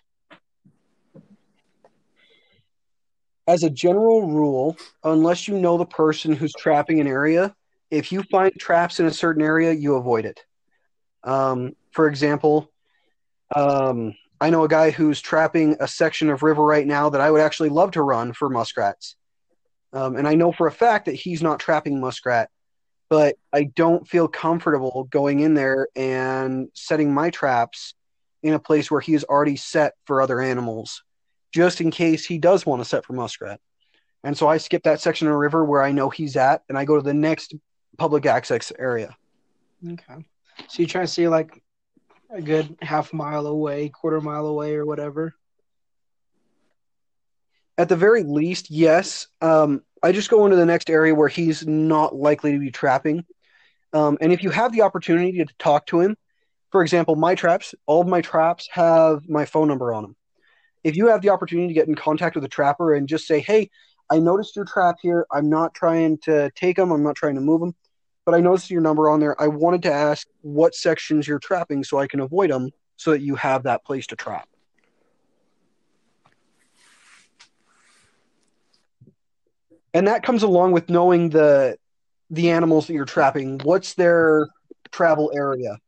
As 3.46 3.62
a 3.62 3.70
general 3.70 4.29
rule, 4.29 4.77
unless 5.05 5.46
you 5.46 5.59
know 5.59 5.77
the 5.77 5.87
person 5.87 6.35
who's 6.35 6.53
trapping 6.55 7.01
an 7.01 7.07
area, 7.07 7.55
if 7.90 8.12
you 8.12 8.22
find 8.24 8.53
traps 8.59 9.01
in 9.01 9.07
a 9.07 9.12
certain 9.12 9.42
area, 9.42 9.72
you 9.72 9.96
avoid 9.96 10.24
it. 10.24 10.40
Um, 11.24 11.74
for 11.92 12.09
example, 12.09 12.70
um, 13.55 14.14
I 14.40 14.51
know 14.51 14.64
a 14.64 14.68
guy 14.68 14.90
who's 14.90 15.20
trapping 15.20 15.77
a 15.81 15.88
section 15.88 16.31
of 16.31 16.42
river 16.42 16.62
right 16.62 16.87
now 16.87 17.11
that 17.11 17.20
I 17.20 17.31
would 17.31 17.40
actually 17.40 17.70
love 17.70 17.92
to 17.92 18.03
run 18.03 18.33
for 18.33 18.48
muskrats. 18.48 19.16
Um, 19.92 20.16
and 20.16 20.29
I 20.29 20.35
know 20.35 20.53
for 20.53 20.66
a 20.66 20.72
fact 20.72 21.07
that 21.07 21.14
he's 21.14 21.42
not 21.42 21.61
trapping 21.61 21.98
muskrat, 22.01 22.51
but 23.09 23.37
I 23.53 23.64
don't 23.64 24.07
feel 24.07 24.29
comfortable 24.29 25.05
going 25.11 25.40
in 25.40 25.55
there 25.55 25.88
and 25.96 26.68
setting 26.74 27.12
my 27.12 27.31
traps 27.31 27.94
in 28.42 28.53
a 28.53 28.59
place 28.59 28.90
where 28.90 29.01
he 29.01 29.14
is 29.14 29.24
already 29.24 29.57
set 29.57 29.94
for 30.05 30.20
other 30.20 30.40
animals, 30.40 31.03
just 31.53 31.81
in 31.81 31.90
case 31.90 32.27
he 32.27 32.38
does 32.38 32.66
want 32.66 32.81
to 32.83 32.88
set 32.88 33.05
for 33.05 33.14
muskrat. 33.14 33.61
And 34.22 34.37
so 34.37 34.46
I 34.46 34.59
skip 34.59 34.83
that 34.83 35.01
section 35.01 35.27
of 35.27 35.33
the 35.33 35.38
river 35.38 35.64
where 35.64 35.83
I 35.83 35.92
know 35.92 36.11
he's 36.11 36.37
at, 36.37 36.62
and 36.68 36.77
I 36.77 36.85
go 36.85 36.96
to 36.96 37.03
the 37.03 37.14
next 37.14 37.55
public 37.96 38.27
access 38.27 38.72
area. 38.79 39.16
Okay. 39.87 40.24
So 40.68 40.83
you 40.83 40.87
try 40.87 41.03
to 41.03 41.07
see 41.07 41.29
like 41.29 41.62
a 42.31 42.42
good 42.42 42.77
half 42.83 43.12
mile 43.12 43.46
away, 43.46 43.88
quarter 43.88 44.20
mile 44.20 44.46
away, 44.46 44.74
or 44.74 44.85
whatever. 44.85 45.35
At 47.77 47.88
the 47.88 47.96
very 47.96 48.24
least, 48.24 48.70
yes. 48.70 49.29
Um, 49.40 49.83
I 50.03 50.12
just 50.12 50.31
go 50.31 50.44
into 50.44 50.57
the 50.57 50.66
next 50.66 50.90
area 50.90 51.14
where 51.14 51.29
he's 51.29 51.66
not 51.66 52.14
likely 52.14 52.53
to 52.53 52.59
be 52.59 52.70
trapping. 52.70 53.24
Um, 53.92 54.18
and 54.20 54.33
if 54.33 54.42
you 54.42 54.51
have 54.51 54.72
the 54.72 54.83
opportunity 54.83 55.38
to 55.38 55.46
talk 55.59 55.87
to 55.87 56.01
him, 56.01 56.16
for 56.70 56.83
example, 56.83 57.16
my 57.16 57.35
traps, 57.35 57.74
all 57.87 58.01
of 58.03 58.09
my 58.09 58.20
traps 58.20 58.68
have 58.72 59.29
my 59.29 59.44
phone 59.44 59.68
number 59.68 59.94
on 59.94 60.03
them. 60.03 60.16
If 60.85 60.96
you 60.96 61.07
have 61.09 61.22
the 61.22 61.31
opportunity 61.31 61.68
to 61.68 61.74
get 61.74 61.88
in 61.88 61.94
contact 61.94 62.35
with 62.35 62.44
a 62.44 62.48
trapper 62.48 62.94
and 62.94 63.09
just 63.09 63.27
say, 63.27 63.40
hey, 63.40 63.70
I 64.11 64.18
noticed 64.18 64.57
your 64.57 64.64
trap 64.64 64.97
here. 65.03 65.27
I'm 65.31 65.49
not 65.49 65.75
trying 65.75 66.18
to 66.18 66.51
take 66.55 66.77
them, 66.77 66.90
I'm 66.90 67.03
not 67.03 67.16
trying 67.16 67.35
to 67.35 67.40
move 67.40 67.61
them, 67.61 67.75
but 68.25 68.35
I 68.35 68.40
noticed 68.40 68.71
your 68.71 68.81
number 68.81 69.09
on 69.09 69.21
there. 69.21 69.40
I 69.40 69.49
wanted 69.49 69.83
to 69.83 69.92
ask 69.92 70.27
what 70.40 70.75
sections 70.75 71.29
you're 71.29 71.38
trapping 71.38 71.85
so 71.85 71.99
I 71.99 72.07
can 72.07 72.21
avoid 72.21 72.51
them 72.51 72.71
so 72.97 73.11
that 73.12 73.21
you 73.21 73.35
have 73.37 73.64
that 73.64 73.85
place 73.85 74.07
to 74.09 74.16
trap. 74.16 74.49
and 79.95 80.07
that 80.07 80.22
comes 80.22 80.43
along 80.43 80.72
with 80.72 80.89
knowing 80.89 81.30
the 81.30 81.76
the 82.30 82.51
animals 82.51 82.87
that 82.87 82.93
you're 82.93 83.05
trapping 83.05 83.59
what's 83.64 83.95
their 83.95 84.49
travel 84.91 85.33
area 85.35 85.78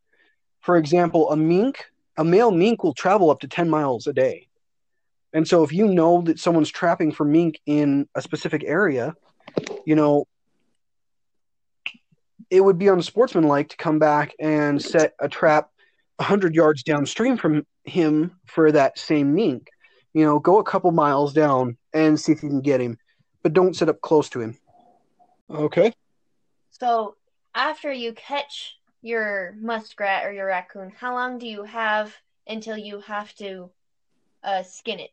for 0.61 0.77
example 0.77 1.31
a 1.31 1.37
mink 1.37 1.87
a 2.17 2.25
male 2.25 2.51
mink 2.51 2.83
will 2.83 2.95
travel 2.95 3.31
up 3.31 3.41
to 3.41 3.49
10 3.49 3.69
miles 3.69 4.07
a 4.07 4.13
day 4.13 4.47
and 5.33 5.47
so 5.47 5.63
if 5.63 5.73
you 5.73 5.87
know 5.87 6.23
that 6.23 6.39
someone's 6.39 6.71
trapping 6.71 7.13
for 7.13 7.25
mink 7.25 7.61
in 7.67 8.09
a 8.15 8.23
specific 8.23 8.65
area 8.65 9.15
you 9.85 9.95
know 9.95 10.25
it 12.51 12.63
would 12.63 12.79
be 12.79 12.89
unsportsmanlike 12.89 13.69
to 13.69 13.77
come 13.77 13.99
back 13.99 14.35
and 14.41 14.83
set 14.83 15.15
a 15.21 15.29
trap 15.29 15.71
100 16.17 16.55
yards 16.55 16.83
downstream 16.83 17.37
from 17.37 17.67
him 17.85 18.33
for 18.47 18.73
that 18.73 18.99
same 18.99 19.35
mink 19.35 19.69
you 20.15 20.25
know 20.25 20.39
go 20.39 20.59
a 20.59 20.65
couple 20.65 20.91
miles 20.91 21.33
down 21.33 21.77
and 21.93 22.19
see 22.19 22.33
if 22.33 22.43
you 22.43 22.49
can 22.49 22.61
get 22.61 22.81
him 22.81 22.97
but 23.43 23.53
don't 23.53 23.77
sit 23.77 23.89
up 23.89 24.01
close 24.01 24.29
to 24.31 24.41
him. 24.41 24.59
Okay. 25.51 25.93
So 26.71 27.17
after 27.55 27.93
you 27.93 28.13
catch 28.13 28.77
your 29.03 29.55
muskrat 29.61 30.25
or 30.27 30.33
your 30.33 30.47
raccoon, 30.47 30.93
how 30.97 31.15
long 31.15 31.39
do 31.39 31.47
you 31.47 31.65
have 31.65 32.15
until 32.47 32.77
you 32.77 33.01
have 33.01 33.35
to 33.37 33.71
uh, 34.45 34.63
skin 34.63 35.01
it? 35.01 35.11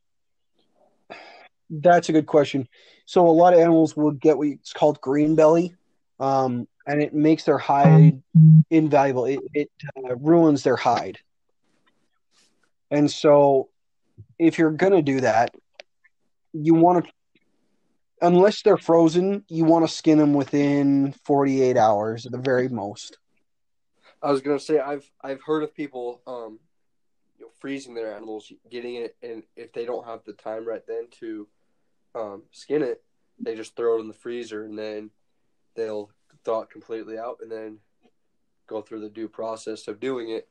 That's 1.70 2.10
a 2.10 2.14
good 2.14 2.28
question. 2.28 2.68
So 3.06 3.28
a 3.28 3.32
lot 3.32 3.54
of 3.54 3.60
animals 3.60 3.96
will 3.96 4.12
get 4.12 4.38
what's 4.38 4.74
called 4.74 5.02
green 5.02 5.36
belly, 5.36 5.76
um, 6.20 6.68
and 6.86 7.02
it 7.02 7.14
makes 7.14 7.44
their 7.44 7.58
hide 7.58 8.22
invaluable. 8.70 9.26
It, 9.26 9.40
it 9.54 9.70
uh, 9.98 10.16
ruins 10.16 10.64
their 10.64 10.76
hide. 10.76 11.20
And 12.90 13.12
so, 13.12 13.70
if 14.40 14.58
you're 14.58 14.72
gonna 14.72 15.02
do 15.02 15.22
that, 15.22 15.54
you 16.54 16.74
want 16.74 17.06
to 17.06 17.12
unless 18.22 18.62
they're 18.62 18.78
frozen, 18.78 19.44
you 19.50 19.66
want 19.66 19.88
to 19.88 19.94
skin 19.94 20.18
them 20.18 20.34
within 20.34 21.14
48 21.26 21.78
hours 21.78 22.26
at 22.26 22.32
the 22.32 22.38
very 22.38 22.68
most. 22.70 23.18
I 24.22 24.32
was 24.32 24.42
gonna 24.42 24.60
say 24.60 24.80
I've 24.80 25.10
I've 25.22 25.42
heard 25.44 25.64
of 25.64 25.76
people 25.76 26.22
um 26.26 26.60
you 27.38 27.46
know, 27.46 27.52
freezing 27.60 27.94
their 27.94 28.16
animals, 28.16 28.52
getting 28.72 28.96
it, 28.96 29.16
and 29.22 29.44
if 29.56 29.72
they 29.74 29.86
don't 29.86 30.06
have 30.06 30.24
the 30.26 30.34
time 30.34 30.66
right 30.66 30.82
then 30.88 31.08
to 31.20 31.48
um, 32.18 32.44
skin 32.52 32.82
it, 32.82 33.04
they 33.40 33.56
just 33.56 33.76
throw 33.76 33.98
it 33.98 34.02
in 34.02 34.08
the 34.08 34.14
freezer 34.14 34.64
and 34.64 34.78
then 34.78 35.12
they'll 35.76 36.10
thaw 36.44 36.62
it 36.62 36.70
completely 36.70 37.18
out 37.18 37.38
and 37.42 37.52
then 37.52 37.78
go 38.66 38.82
through 38.82 39.02
the 39.02 39.10
due 39.10 39.28
process 39.28 39.88
of 39.88 40.00
doing 40.00 40.30
it. 40.30 40.48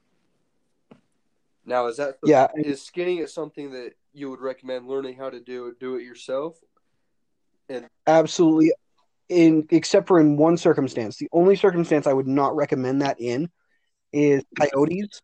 Now, 1.65 1.87
is 1.89 1.97
that 1.97 2.19
Yeah. 2.25 2.49
is 2.55 2.81
skinning 2.81 3.19
it 3.19 3.31
something 3.31 3.73
that 3.73 3.95
you 4.13 4.31
would 4.31 4.41
recommend 4.41 4.87
learning 4.87 5.17
how 5.17 5.31
to 5.31 5.41
do 5.41 5.75
do 5.81 5.97
it 5.97 6.05
yourself? 6.05 6.61
Absolutely. 8.07 8.73
In 9.29 9.67
except 9.71 10.07
for 10.07 10.21
in 10.21 10.37
one 10.37 10.57
circumstance, 10.57 11.17
the 11.17 11.29
only 11.33 11.57
circumstance 11.57 12.07
I 12.07 12.13
would 12.13 12.29
not 12.29 12.55
recommend 12.55 13.03
that 13.03 13.21
in 13.21 13.51
is 14.13 14.45
coyotes. 14.57 15.21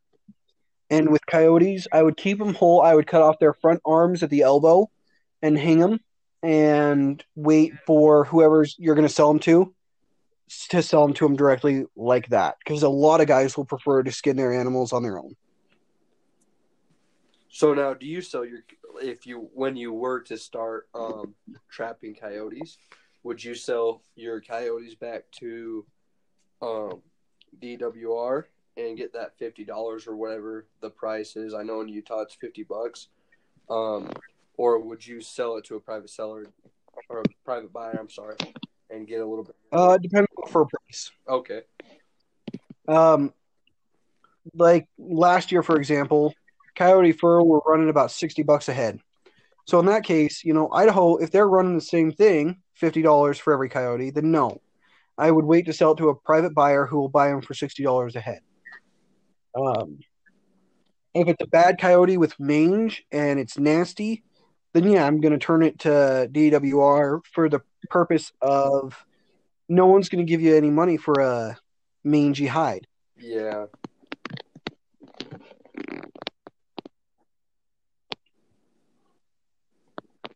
And 0.91 1.11
with 1.11 1.25
coyotes, 1.25 1.87
I 1.93 2.03
would 2.03 2.17
keep 2.17 2.39
them 2.39 2.55
whole. 2.55 2.83
I 2.83 2.95
would 2.95 3.07
cut 3.07 3.23
off 3.23 3.39
their 3.39 3.55
front 3.55 3.81
arms 3.85 4.23
at 4.25 4.31
the 4.31 4.43
elbow 4.43 4.91
and 5.41 5.57
hang 5.57 5.79
them 5.79 6.01
and 6.43 7.25
wait 7.37 7.73
for 7.87 8.25
whoever's 8.25 8.75
you're 8.79 8.95
going 8.95 9.07
to 9.07 9.13
sell 9.13 9.29
them 9.29 9.39
to 9.41 9.75
to 10.69 10.83
sell 10.83 11.07
them 11.07 11.15
to 11.15 11.27
them 11.27 11.37
directly 11.37 11.87
like 11.97 12.29
that 12.29 12.57
because 12.59 12.83
a 12.83 12.89
lot 12.89 13.21
of 13.21 13.27
guys 13.27 13.57
will 13.57 13.65
prefer 13.65 14.03
to 14.03 14.13
skin 14.13 14.37
their 14.37 14.53
animals 14.53 14.93
on 14.93 15.03
their 15.03 15.19
own. 15.19 15.35
So 17.49 17.75
now, 17.75 17.95
do 17.95 18.07
you 18.07 18.23
sell 18.23 18.45
your 18.45 18.61
if 19.03 19.27
you 19.27 19.51
when 19.55 19.77
you 19.77 19.93
were 19.93 20.21
to 20.23 20.37
start 20.37 20.89
um, 20.95 21.35
trapping 21.71 22.15
coyotes, 22.15 22.79
would 23.23 23.43
you 23.43 23.55
sell 23.55 24.03
your 24.17 24.41
coyotes 24.41 24.95
back 24.95 25.25
to 25.41 25.85
um, 26.61 27.03
DWR 27.61 28.45
and 28.77 28.97
get 28.97 29.13
that 29.13 29.39
fifty 29.39 29.65
dollars 29.65 30.07
or 30.07 30.17
whatever 30.17 30.67
the 30.81 30.91
price 30.91 31.37
is? 31.37 31.55
I 31.55 31.63
know 31.63 31.81
in 31.81 31.89
Utah 31.89 32.23
it's 32.23 32.35
fifty 32.35 32.63
bucks, 32.63 33.09
um, 33.69 34.11
or 34.57 34.79
would 34.79 35.07
you 35.07 35.21
sell 35.21 35.57
it 35.57 35.65
to 35.67 35.77
a 35.77 35.81
private 35.81 36.11
seller 36.11 36.47
or 37.09 37.21
a 37.21 37.25
private 37.45 37.73
buyer? 37.73 37.97
I'm 37.99 38.11
sorry, 38.11 38.37
and 38.91 39.07
get 39.07 39.21
a 39.21 39.27
little 39.27 39.45
bit. 39.45 39.57
Uh, 39.73 39.99
depending 39.99 40.29
on 40.43 40.51
fur 40.51 40.65
price. 40.65 41.11
Okay, 41.29 41.63
Um, 42.89 43.33
like 44.55 44.89
last 44.99 45.53
year, 45.53 45.63
for 45.63 45.77
example, 45.77 46.35
coyote 46.75 47.13
fur 47.13 47.43
were 47.43 47.63
running 47.67 47.89
about 47.89 48.11
sixty 48.11 48.43
bucks 48.43 48.69
a 48.69 48.73
head. 48.73 48.99
So 49.67 49.79
in 49.79 49.87
that 49.87 50.05
case, 50.05 50.45
you 50.45 50.55
know, 50.55 50.71
Idaho, 50.73 51.17
if 51.17 51.31
they're 51.31 51.49
running 51.49 51.77
the 51.77 51.81
same 51.81 52.13
thing, 52.13 52.61
fifty 52.75 53.03
dollars 53.03 53.39
for 53.39 53.53
every 53.53 53.69
coyote, 53.69 54.11
then 54.11 54.31
no, 54.31 54.61
I 55.17 55.31
would 55.31 55.45
wait 55.45 55.67
to 55.67 55.73
sell 55.73 55.93
it 55.93 55.99
to 55.99 56.09
a 56.09 56.15
private 56.15 56.55
buyer 56.55 56.87
who 56.87 56.99
will 56.99 57.09
buy 57.09 57.29
them 57.29 57.43
for 57.43 57.55
sixty 57.55 57.83
dollars 57.83 58.17
a 58.17 58.21
head. 58.21 58.41
Um, 59.55 60.01
if 61.15 61.29
it's 61.29 61.43
a 61.43 61.47
bad 61.47 61.79
coyote 61.79 62.17
with 62.17 62.39
mange 62.41 63.05
and 63.13 63.39
it's 63.39 63.59
nasty, 63.59 64.25
then 64.73 64.89
yeah, 64.89 65.07
I'm 65.07 65.21
going 65.21 65.33
to 65.33 65.39
turn 65.39 65.63
it 65.63 65.79
to 65.81 66.29
DWR 66.33 67.21
for 67.33 67.49
the 67.49 67.61
purpose 67.91 68.33
of 68.41 69.05
no 69.69 69.87
one's 69.87 70.09
going 70.09 70.25
to 70.25 70.31
give 70.31 70.41
you 70.41 70.57
any 70.57 70.71
money 70.71 70.97
for 70.97 71.21
a 71.21 71.59
mangy 72.05 72.47
hide. 72.47 72.87
yeah. 73.17 73.67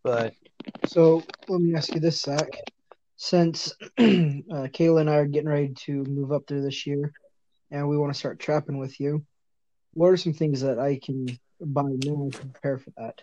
But 0.02 0.34
So 0.86 1.24
let 1.48 1.60
me 1.60 1.74
ask 1.74 1.92
you 1.92 2.00
this, 2.00 2.20
Zach. 2.20 2.48
Since 3.16 3.72
uh, 3.98 4.68
Kayla 4.70 5.00
and 5.00 5.10
I 5.10 5.16
are 5.16 5.26
getting 5.26 5.48
ready 5.48 5.74
to 5.86 6.04
move 6.04 6.30
up 6.30 6.46
there 6.46 6.60
this 6.60 6.86
year, 6.86 7.12
and 7.70 7.88
we 7.88 7.98
want 7.98 8.12
to 8.12 8.18
start 8.18 8.38
trapping 8.38 8.78
with 8.78 9.00
you, 9.00 9.24
what 9.94 10.08
are 10.08 10.16
some 10.16 10.32
things 10.32 10.60
that 10.60 10.78
I 10.78 11.00
can 11.02 11.26
buy 11.60 11.82
now 11.82 12.28
to 12.30 12.38
prepare 12.38 12.78
for 12.78 12.90
that? 12.98 13.22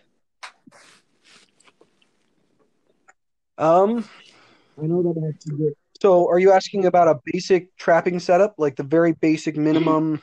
Um, 3.58 4.08
I 4.80 4.86
know 4.86 5.02
that 5.02 5.20
I 5.22 5.26
have 5.26 5.38
to 5.40 5.56
get 5.56 5.76
so 6.00 6.28
are 6.28 6.38
you 6.38 6.52
asking 6.52 6.86
about 6.86 7.08
a 7.08 7.20
basic 7.24 7.74
trapping 7.76 8.18
setup, 8.18 8.56
like 8.58 8.76
the 8.76 8.82
very 8.82 9.12
basic 9.12 9.56
minimum? 9.56 10.20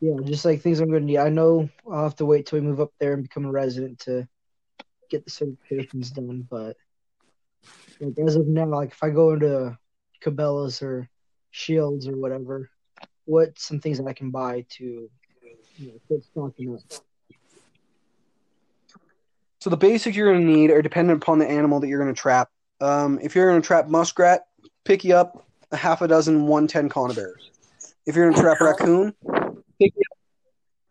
yeah, 0.00 0.16
just 0.24 0.44
like 0.44 0.60
things 0.62 0.80
I'm 0.80 0.88
going 0.88 1.02
to 1.02 1.06
need. 1.06 1.18
I 1.18 1.28
know 1.28 1.68
I'll 1.90 2.04
have 2.04 2.16
to 2.16 2.26
wait 2.26 2.46
till 2.46 2.58
we 2.58 2.66
move 2.66 2.80
up 2.80 2.92
there 2.98 3.12
and 3.12 3.22
become 3.22 3.44
a 3.44 3.50
resident 3.50 4.00
to 4.00 4.26
get 5.10 5.24
the 5.24 5.30
certifications 5.30 6.12
done, 6.12 6.46
but 6.50 6.76
like 8.00 8.18
as 8.26 8.36
of 8.36 8.46
now, 8.46 8.66
like 8.66 8.90
if 8.90 9.02
I 9.02 9.10
go 9.10 9.34
into 9.34 9.78
Cabela's 10.24 10.82
or 10.82 11.08
Shields 11.50 12.08
or 12.08 12.16
whatever, 12.16 12.68
what 13.26 13.58
some 13.58 13.80
things 13.80 13.98
that 13.98 14.08
I 14.08 14.12
can 14.12 14.30
buy 14.30 14.66
to 14.70 15.08
you 15.78 16.00
know, 16.10 16.20
stocking 16.32 16.74
up? 16.74 17.05
So 19.66 19.70
the 19.70 19.76
basics 19.76 20.16
you're 20.16 20.32
going 20.32 20.46
to 20.46 20.52
need 20.52 20.70
are 20.70 20.80
dependent 20.80 21.20
upon 21.20 21.40
the 21.40 21.50
animal 21.50 21.80
that 21.80 21.88
you're 21.88 22.00
going 22.00 22.14
to 22.14 22.20
trap. 22.20 22.48
Um, 22.80 23.18
if 23.20 23.34
you're 23.34 23.50
going 23.50 23.60
to 23.60 23.66
trap 23.66 23.88
muskrat, 23.88 24.46
pick 24.84 25.02
you 25.02 25.16
up 25.16 25.44
a 25.72 25.76
half 25.76 26.02
a 26.02 26.06
dozen 26.06 26.46
110 26.46 26.88
conibears. 26.88 27.50
If 28.06 28.14
you're 28.14 28.30
going 28.30 28.36
to 28.36 28.40
trap 28.40 28.60
raccoon, 28.60 29.12
pick 29.80 29.92
you 29.96 30.02
up, 30.12 30.18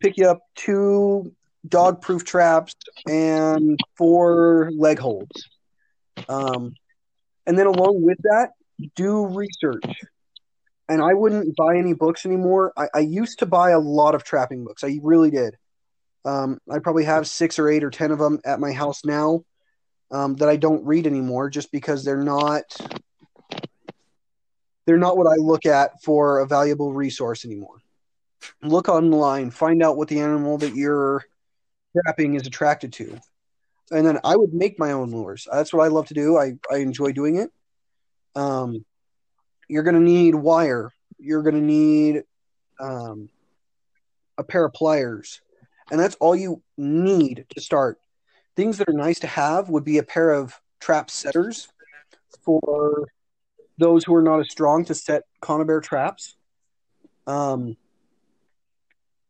pick 0.02 0.18
you 0.18 0.28
up 0.28 0.42
two 0.56 1.34
dog-proof 1.66 2.26
traps 2.26 2.76
and 3.08 3.80
four 3.98 4.72
leg 4.78 5.00
holds. 5.00 5.48
Um, 6.28 6.74
and 7.46 7.58
then 7.58 7.68
along 7.68 8.02
with 8.02 8.18
that, 8.24 8.50
do 8.98 9.26
research. 9.28 9.86
And 10.90 11.02
I 11.02 11.14
wouldn't 11.14 11.56
buy 11.56 11.78
any 11.78 11.94
books 11.94 12.26
anymore. 12.26 12.74
I, 12.76 12.88
I 12.94 13.00
used 13.00 13.40
to 13.40 13.46
buy 13.46 13.70
a 13.70 13.80
lot 13.80 14.16
of 14.16 14.26
trapping 14.26 14.66
books. 14.66 14.84
I 14.84 15.00
really 15.02 15.32
did. 15.32 15.56
Um, 16.26 16.60
I 16.70 16.80
probably 16.80 17.06
have 17.06 17.28
six 17.28 17.60
or 17.60 17.70
eight 17.70 17.84
or 17.84 17.92
ten 17.92 18.12
of 18.12 18.18
them 18.18 18.40
at 18.44 18.60
my 18.60 18.72
house 18.72 19.06
now 19.06 19.44
um, 20.12 20.36
that 20.36 20.50
I 20.50 20.56
don't 20.56 20.86
read 20.86 21.06
anymore, 21.06 21.50
just 21.50 21.72
because 21.72 22.04
they're 22.04 22.24
not 22.24 22.64
they're 24.86 24.98
not 24.98 25.18
what 25.18 25.28
I 25.28 25.36
look 25.36 25.66
at 25.66 26.02
for 26.04 26.40
a 26.40 26.48
valuable 26.48 26.94
resource 26.94 27.46
anymore. 27.46 27.78
Look 28.62 28.90
online, 28.90 29.52
find 29.52 29.82
out 29.84 29.98
what 29.98 30.08
the 30.08 30.20
animal 30.20 30.58
that 30.60 30.76
you're 30.76 31.24
trapping 31.96 32.36
is 32.36 32.48
attracted 32.48 32.94
to, 32.94 33.20
and 33.92 34.06
then 34.06 34.20
I 34.24 34.36
would 34.36 34.54
make 34.54 34.80
my 34.80 34.92
own 34.92 35.12
lures. 35.12 35.48
That's 35.52 35.74
what 35.74 35.84
I 35.84 35.90
love 35.90 36.08
to 36.08 36.14
do. 36.16 36.38
I 36.38 36.54
I 36.72 36.78
enjoy 36.78 37.12
doing 37.12 37.38
it. 37.38 37.52
Um, 38.36 38.84
you're 39.68 39.84
gonna 39.84 40.00
need 40.00 40.34
wire. 40.34 40.92
You're 41.20 41.44
gonna 41.44 41.62
need 41.62 42.24
um, 42.80 43.30
a 44.38 44.44
pair 44.44 44.66
of 44.66 44.74
pliers 44.74 45.42
and 45.92 46.00
that's 46.00 46.16
all 46.16 46.36
you 46.36 46.62
need 46.78 47.46
to 47.56 47.62
start. 47.62 48.00
Things 48.56 48.78
that 48.78 48.90
are 48.90 48.94
nice 48.94 49.20
to 49.20 49.28
have 49.28 49.70
would 49.70 49.84
be 49.84 49.98
a 49.98 50.04
pair 50.04 50.32
of 50.32 50.60
trap 50.80 51.10
setters 51.10 51.68
for 52.44 53.08
those 53.78 54.04
who 54.04 54.16
are 54.16 54.22
not 54.22 54.40
as 54.40 54.50
strong 54.50 54.86
to 54.86 54.96
set 54.96 55.24
conibear 55.42 55.82
traps. 55.82 56.36
Um, 57.28 57.76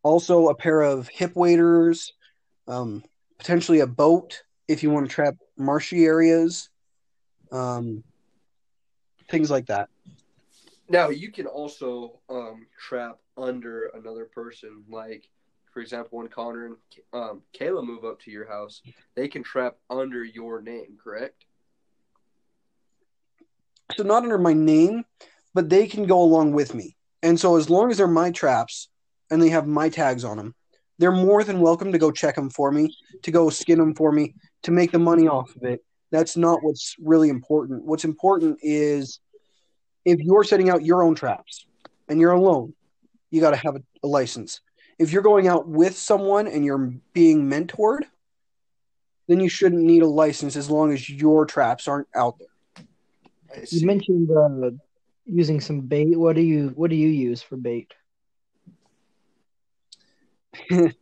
also, 0.03 0.49
a 0.49 0.56
pair 0.56 0.82
of 0.82 1.08
hip 1.08 1.36
waders, 1.36 2.14
um, 2.68 3.03
potentially 3.39 3.80
a 3.80 3.88
boat 3.88 4.43
if 4.68 4.84
you 4.84 4.91
want 4.91 5.08
to 5.08 5.14
trap 5.14 5.36
marshy 5.58 6.06
areas, 6.06 6.70
um, 7.51 8.03
things 9.30 9.49
like 9.49 9.66
that. 9.68 9.89
Now 10.89 11.10
you 11.10 11.32
can 11.32 11.47
also 11.47 12.20
um, 12.30 12.68
trap 12.78 13.18
under 13.38 13.88
another 13.95 14.26
person. 14.26 14.84
Like, 14.88 15.28
for 15.76 15.82
example, 15.82 16.20
when 16.20 16.30
Connor 16.30 16.68
and 16.68 16.76
um, 17.12 17.42
Kayla 17.54 17.86
move 17.86 18.06
up 18.06 18.22
to 18.22 18.32
your 18.32 18.48
house, 18.48 18.82
they 19.14 19.28
can 19.28 19.44
trap 19.44 19.76
under 19.90 20.24
your 20.24 20.62
name, 20.62 20.98
correct? 21.04 21.44
so 23.96 24.04
not 24.04 24.24
under 24.24 24.38
my 24.38 24.54
name, 24.54 25.04
but 25.54 25.70
they 25.70 25.86
can 25.86 26.06
go 26.06 26.22
along 26.22 26.54
with 26.54 26.74
me. 26.74 26.96
And 27.22 27.38
so 27.38 27.58
as 27.58 27.70
long 27.70 27.92
as 27.92 27.98
they're 27.98 28.08
my 28.08 28.32
traps 28.32 28.88
and 29.30 29.42
they 29.42 29.50
have 29.50 29.68
my 29.68 29.90
tags 29.90 30.24
on 30.24 30.38
them, 30.38 30.56
they're 30.98 31.12
more 31.12 31.44
than 31.44 31.60
welcome 31.60 31.92
to 31.92 31.98
go 31.98 32.10
check 32.10 32.36
them 32.36 32.50
for 32.50 32.72
me, 32.72 32.96
to 33.24 33.32
go 33.32 33.50
skin 33.50 33.78
them 33.78 33.94
for 33.96 34.14
me, 34.14 34.34
to 34.64 34.72
make 34.72 34.94
the 34.94 35.00
money 35.00 35.28
off 35.28 35.54
of 35.58 35.64
it. 35.64 35.84
That's 36.10 36.38
not 36.38 36.64
what's 36.64 36.96
really 37.00 37.28
important. 37.28 37.84
What's 37.84 38.06
important 38.06 38.60
is 38.62 39.20
if 40.06 40.20
you're 40.20 40.46
setting 40.46 40.70
out 40.70 40.86
your 40.86 41.04
own 41.04 41.16
traps 41.16 41.66
and 42.08 42.22
you're 42.22 42.32
alone, 42.32 42.74
you 43.30 43.42
got 43.42 43.52
to 43.52 43.58
have 43.58 43.76
a, 43.76 43.82
a 44.04 44.08
license. 44.08 44.62
If 44.98 45.12
you're 45.12 45.24
going 45.24 45.48
out 45.48 45.68
with 45.68 45.98
someone 45.98 46.48
and 46.48 46.64
you're 46.64 46.93
being 47.14 47.50
mentored, 47.50 48.04
then 49.28 49.39
you 49.39 49.50
shouldn't 49.50 49.82
need 49.82 50.04
a 50.04 50.08
license 50.08 50.56
as 50.56 50.70
long 50.70 50.93
as 50.93 51.10
your 51.10 51.46
traps 51.46 51.88
aren't 51.88 52.08
out 52.16 52.39
there. 52.39 52.48
You 53.70 53.86
mentioned 53.86 54.30
uh, 54.32 54.72
using 55.26 55.60
some 55.62 55.82
bait. 55.82 56.18
What 56.18 56.36
do 56.36 56.41
you 56.41 56.70
What 56.76 56.89
do 56.89 56.96
you 56.96 57.10
use 57.10 57.41
for 57.41 57.58
bait? 57.58 57.93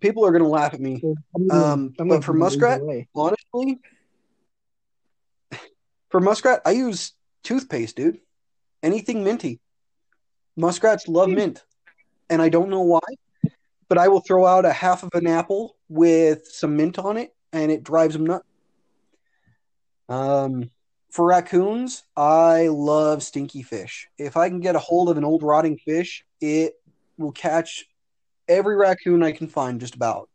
People 0.00 0.24
are 0.24 0.30
going 0.30 0.42
to 0.42 0.48
laugh 0.48 0.74
at 0.74 0.80
me. 0.80 1.02
Um, 1.50 1.92
but 1.98 2.24
for 2.24 2.32
muskrat? 2.32 2.80
honestly, 3.14 3.80
For 6.10 6.20
muskrat, 6.20 6.62
I 6.64 6.70
use 6.70 7.12
toothpaste, 7.42 7.96
dude. 7.96 8.20
Anything 8.82 9.24
minty. 9.24 9.60
Muskrats 10.56 11.06
love 11.08 11.28
mint, 11.28 11.62
and 12.30 12.42
I 12.42 12.48
don't 12.48 12.70
know 12.70 12.82
why, 12.82 13.00
but 13.88 13.98
I 13.98 14.08
will 14.08 14.20
throw 14.20 14.46
out 14.46 14.64
a 14.64 14.72
half 14.72 15.02
of 15.02 15.10
an 15.14 15.26
apple 15.26 15.76
with 15.88 16.46
some 16.46 16.76
mint 16.76 16.98
on 16.98 17.16
it, 17.16 17.34
and 17.52 17.70
it 17.70 17.84
drives 17.84 18.14
them 18.14 18.26
nuts. 18.26 18.46
Um, 20.08 20.70
for 21.10 21.26
raccoons, 21.26 22.04
I 22.16 22.68
love 22.68 23.22
stinky 23.22 23.62
fish. 23.62 24.08
If 24.18 24.36
I 24.36 24.48
can 24.48 24.60
get 24.60 24.76
a 24.76 24.80
hold 24.80 25.08
of 25.08 25.16
an 25.16 25.24
old 25.24 25.42
rotting 25.42 25.78
fish, 25.78 26.24
it 26.40 26.74
will 27.16 27.32
catch 27.32 27.86
every 28.46 28.76
raccoon 28.76 29.22
I 29.22 29.32
can 29.32 29.48
find, 29.48 29.80
just 29.80 29.94
about. 29.94 30.28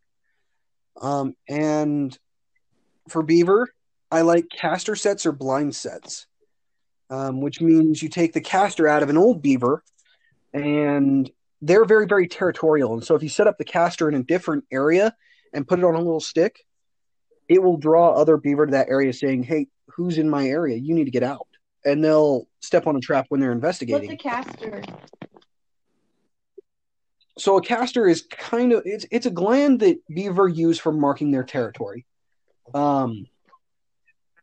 Um, 1.00 1.34
and 1.48 2.16
for 3.08 3.22
beaver, 3.22 3.68
I 4.10 4.20
like 4.22 4.46
castor 4.48 4.94
sets 4.96 5.26
or 5.26 5.32
blind 5.32 5.74
sets, 5.74 6.26
um, 7.10 7.40
which 7.40 7.60
means 7.60 8.02
you 8.02 8.08
take 8.08 8.32
the 8.32 8.40
castor 8.40 8.86
out 8.86 9.02
of 9.02 9.10
an 9.10 9.16
old 9.16 9.42
beaver, 9.42 9.82
and 10.52 11.30
they're 11.66 11.84
very, 11.84 12.06
very 12.06 12.28
territorial. 12.28 12.92
And 12.92 13.04
so 13.04 13.14
if 13.14 13.22
you 13.22 13.28
set 13.28 13.46
up 13.46 13.58
the 13.58 13.64
castor 13.64 14.08
in 14.08 14.14
a 14.14 14.22
different 14.22 14.64
area 14.70 15.14
and 15.52 15.66
put 15.66 15.78
it 15.78 15.84
on 15.84 15.94
a 15.94 15.98
little 15.98 16.20
stick, 16.20 16.64
it 17.48 17.62
will 17.62 17.76
draw 17.76 18.12
other 18.12 18.36
beaver 18.36 18.66
to 18.66 18.72
that 18.72 18.88
area 18.88 19.12
saying, 19.12 19.44
Hey, 19.44 19.68
who's 19.88 20.18
in 20.18 20.28
my 20.28 20.46
area? 20.46 20.76
You 20.76 20.94
need 20.94 21.04
to 21.04 21.10
get 21.10 21.22
out. 21.22 21.46
And 21.84 22.02
they'll 22.02 22.48
step 22.60 22.86
on 22.86 22.96
a 22.96 23.00
trap 23.00 23.26
when 23.28 23.40
they're 23.40 23.52
investigating. 23.52 24.10
What's 24.10 24.24
a 24.24 24.28
castor? 24.28 24.82
so 27.36 27.56
a 27.56 27.62
castor 27.62 28.06
is 28.06 28.22
kind 28.22 28.72
of 28.72 28.82
it's 28.84 29.06
it's 29.10 29.26
a 29.26 29.30
gland 29.30 29.80
that 29.80 29.98
beaver 30.08 30.48
use 30.48 30.78
for 30.78 30.92
marking 30.92 31.30
their 31.30 31.42
territory. 31.42 32.06
Um, 32.72 33.26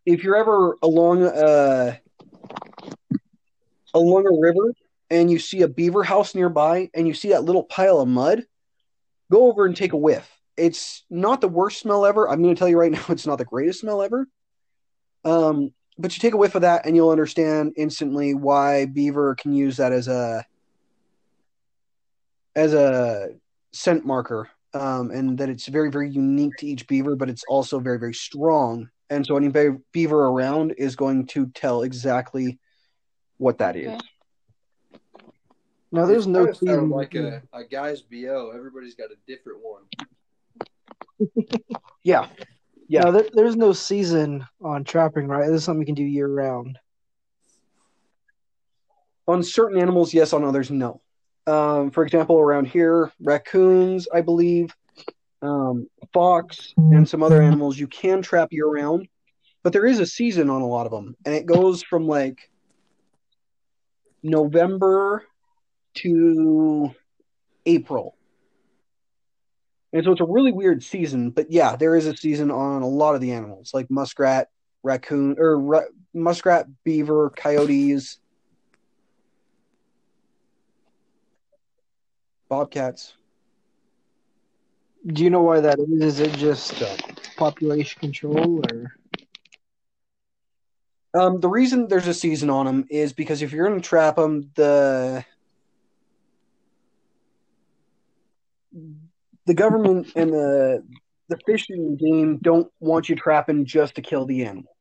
if 0.06 0.24
you're 0.24 0.36
ever 0.36 0.76
along 0.82 1.24
a 1.24 2.00
along 3.94 4.28
a 4.28 4.40
river 4.40 4.74
and 5.12 5.30
you 5.30 5.38
see 5.38 5.62
a 5.62 5.68
beaver 5.68 6.04
house 6.04 6.34
nearby 6.34 6.90
and 6.96 7.06
you 7.06 7.14
see 7.14 7.30
that 7.30 7.44
little 7.44 7.66
pile 7.66 8.00
of 8.00 8.08
mud, 8.08 8.46
go 9.30 9.52
over 9.52 9.66
and 9.66 9.76
take 9.76 9.92
a 9.92 9.98
whiff. 9.98 10.28
It's 10.56 11.04
not 11.10 11.42
the 11.42 11.50
worst 11.50 11.82
smell 11.82 12.06
ever. 12.06 12.30
I'm 12.30 12.42
going 12.42 12.56
to 12.56 12.60
tell 12.60 12.70
you 12.70 12.80
right 12.80 12.92
now, 12.92 13.04
it's 13.10 13.28
not 13.28 13.38
the 13.38 13.46
greatest 13.46 13.82
smell 13.82 14.02
ever. 14.02 14.28
Um, 15.26 15.74
but 15.98 16.16
you 16.16 16.22
take 16.22 16.34
a 16.34 16.38
whiff 16.38 16.56
of 16.56 16.62
that 16.62 16.86
and 16.86 16.96
you'll 16.96 17.12
understand 17.12 17.74
instantly 17.76 18.34
why 18.34 18.86
beaver 18.86 19.36
can 19.36 19.54
use 19.54 19.78
that 19.78 19.92
as 19.92 20.08
a 20.08 20.46
as 22.56 22.74
a 22.74 23.30
scent 23.74 24.06
marker 24.06 24.50
um, 24.74 25.12
and 25.12 25.38
that 25.38 25.50
it's 25.50 25.68
very 25.68 25.92
very 25.92 26.10
unique 26.10 26.56
to 26.58 26.66
each 26.66 26.88
beaver 26.88 27.16
but 27.16 27.30
it's 27.30 27.44
also 27.48 27.80
very 27.80 28.00
very 28.00 28.14
strong 28.14 28.90
and 29.10 29.26
so 29.26 29.38
any 29.38 29.50
beaver 29.92 30.26
around 30.26 30.74
is 30.78 30.96
going 30.96 31.28
to 31.28 31.48
tell 31.48 31.84
exactly 31.84 32.58
what 33.38 33.60
that 33.60 33.76
is 33.76 33.94
Okay. 33.94 34.08
Now 35.92 36.06
there's 36.06 36.28
no 36.28 36.46
kinda 36.46 36.56
sound 36.56 36.60
season 36.68 36.90
like 36.90 37.16
a, 37.16 37.44
a 37.54 37.64
guy's 37.64 38.02
bo. 38.02 38.52
Everybody's 38.56 38.96
got 38.96 39.10
a 39.12 39.16
different 39.28 39.60
one. 39.62 39.84
yeah 42.04 42.28
yeah. 42.88 43.04
Now, 43.04 43.12
there, 43.12 43.26
there's 43.34 43.56
no 43.56 43.72
season 43.72 44.46
on 44.62 44.84
trapping, 44.84 45.28
right? 45.28 45.48
This 45.48 45.58
is 45.58 45.64
something 45.64 45.82
you 45.82 45.86
can 45.86 45.96
do 45.96 46.04
year 46.04 46.28
round. 46.28 46.78
on 49.28 49.44
certain 49.44 49.80
animals 49.80 50.14
yes 50.14 50.34
on 50.34 50.44
others 50.44 50.70
no 50.70 51.02
um, 51.48 51.90
for 51.92 52.04
example 52.04 52.38
around 52.40 52.66
here 52.66 53.12
raccoons 53.22 54.08
i 54.14 54.22
believe 54.22 54.74
um, 55.42 55.88
fox 56.14 56.74
and 56.78 57.08
some 57.08 57.24
other 57.24 57.42
animals 57.42 57.80
you 57.80 57.88
can 57.88 58.22
trap 58.22 58.50
year 58.52 58.68
round 58.68 59.08
but 59.64 59.74
there 59.74 59.86
is 59.86 60.00
a 60.00 60.06
season 60.06 60.50
on 60.50 60.62
a 60.62 60.68
lot 60.68 60.86
of 60.86 60.92
them 60.92 61.16
and 61.26 61.34
it 61.34 61.46
goes 61.46 61.82
from 61.82 62.08
like 62.08 62.50
november 64.22 65.24
to 65.96 66.94
april. 67.66 68.16
And 69.94 70.04
so 70.06 70.14
it's 70.14 70.22
a 70.22 70.26
really 70.26 70.52
weird 70.52 70.84
season 70.84 71.32
but 71.32 71.52
yeah 71.52 71.76
there 71.76 71.96
is 71.96 72.06
a 72.06 72.16
season 72.16 72.52
on 72.52 72.82
a 72.82 72.88
lot 72.88 73.16
of 73.16 73.22
the 73.22 73.34
animals 73.34 73.72
like 73.74 73.92
muskrat 73.92 74.50
raccoon 74.84 75.36
or 75.38 75.60
ra- 75.60 75.92
muskrat 76.14 76.68
beaver 76.84 77.30
coyotes 77.36 78.20
bobcats. 82.52 83.14
Do 85.08 85.24
you 85.24 85.30
know 85.30 85.42
why 85.42 85.62
that 85.62 85.80
is? 85.80 86.02
Is 86.02 86.20
it 86.20 86.34
just 86.34 86.80
uh, 86.82 86.96
population 87.38 88.00
control, 88.02 88.62
or? 88.70 88.94
Um, 91.14 91.40
the 91.40 91.50
reason 91.50 91.88
there's 91.88 92.08
a 92.08 92.14
season 92.14 92.50
on 92.50 92.66
them 92.66 92.86
is 92.90 93.14
because 93.14 93.42
if 93.42 93.54
you're 93.54 93.68
going 93.68 93.82
to 93.82 93.88
trap 93.88 94.18
them, 94.18 94.52
the 94.56 95.26
the 99.46 99.54
government 99.54 100.12
and 100.16 100.32
the 100.32 100.84
the 101.30 101.38
fishing 101.46 101.96
game 101.96 102.38
don't 102.42 102.70
want 102.80 103.08
you 103.08 103.16
trapping 103.16 103.66
just 103.66 103.96
to 103.96 104.02
kill 104.02 104.26
the 104.26 104.44
animal. 104.44 104.76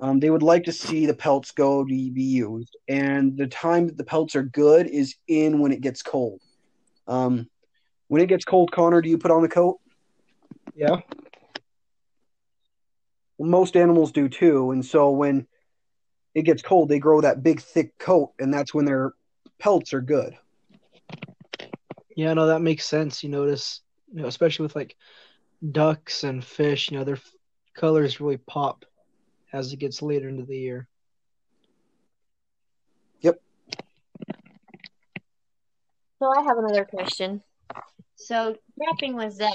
Um, 0.00 0.20
they 0.20 0.30
would 0.30 0.42
like 0.42 0.64
to 0.64 0.72
see 0.72 1.06
the 1.06 1.14
pelts 1.14 1.50
go 1.50 1.84
to 1.84 1.88
be 1.88 2.22
used, 2.22 2.76
and 2.86 3.36
the 3.36 3.48
time 3.48 3.88
that 3.88 3.96
the 3.96 4.04
pelts 4.04 4.36
are 4.36 4.44
good 4.44 4.86
is 4.86 5.16
in 5.26 5.58
when 5.58 5.72
it 5.72 5.80
gets 5.80 6.02
cold. 6.02 6.40
Um, 7.06 7.48
when 8.06 8.22
it 8.22 8.28
gets 8.28 8.44
cold, 8.44 8.70
Connor, 8.72 9.02
do 9.02 9.08
you 9.08 9.18
put 9.18 9.30
on 9.30 9.42
the 9.42 9.48
coat? 9.48 9.80
yeah? 10.74 10.96
most 13.38 13.76
animals 13.76 14.12
do 14.12 14.28
too. 14.28 14.70
And 14.70 14.84
so 14.84 15.10
when 15.10 15.46
it 16.34 16.42
gets 16.42 16.62
cold, 16.62 16.88
they 16.88 16.98
grow 16.98 17.20
that 17.20 17.42
big, 17.42 17.60
thick 17.60 17.98
coat, 17.98 18.32
and 18.38 18.52
that's 18.52 18.74
when 18.74 18.84
their 18.84 19.12
pelts 19.58 19.92
are 19.92 20.00
good. 20.00 20.36
Yeah, 22.18 22.34
no, 22.34 22.46
that 22.48 22.62
makes 22.62 22.84
sense. 22.84 23.22
You 23.22 23.28
notice, 23.28 23.80
you 24.12 24.22
know, 24.22 24.26
especially 24.26 24.64
with 24.64 24.74
like 24.74 24.96
ducks 25.70 26.24
and 26.24 26.44
fish, 26.44 26.90
you 26.90 26.98
know, 26.98 27.04
their 27.04 27.14
f- 27.14 27.32
colors 27.74 28.20
really 28.20 28.38
pop 28.38 28.84
as 29.52 29.72
it 29.72 29.78
gets 29.78 30.02
later 30.02 30.28
into 30.28 30.42
the 30.42 30.56
year. 30.58 30.88
Yep. 33.20 33.40
So 36.18 36.32
I 36.36 36.42
have 36.42 36.58
another 36.58 36.84
question. 36.86 37.40
So 38.16 38.56
trapping 38.82 39.14
with 39.14 39.34
Zach, 39.34 39.54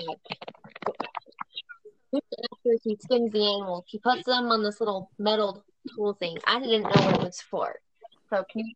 after 2.15 2.77
he 2.81 2.95
skins 2.95 3.33
the 3.33 3.39
animals, 3.39 3.83
he 3.87 3.99
puts 3.99 4.23
them 4.23 4.45
on 4.45 4.63
this 4.63 4.79
little 4.79 5.11
metal 5.19 5.65
tool 5.97 6.13
thing. 6.13 6.37
I 6.47 6.61
didn't 6.61 6.83
know 6.83 6.91
what 6.91 7.15
it 7.15 7.23
was 7.23 7.41
for. 7.41 7.75
So 8.29 8.45
can 8.49 8.67
you 8.67 8.73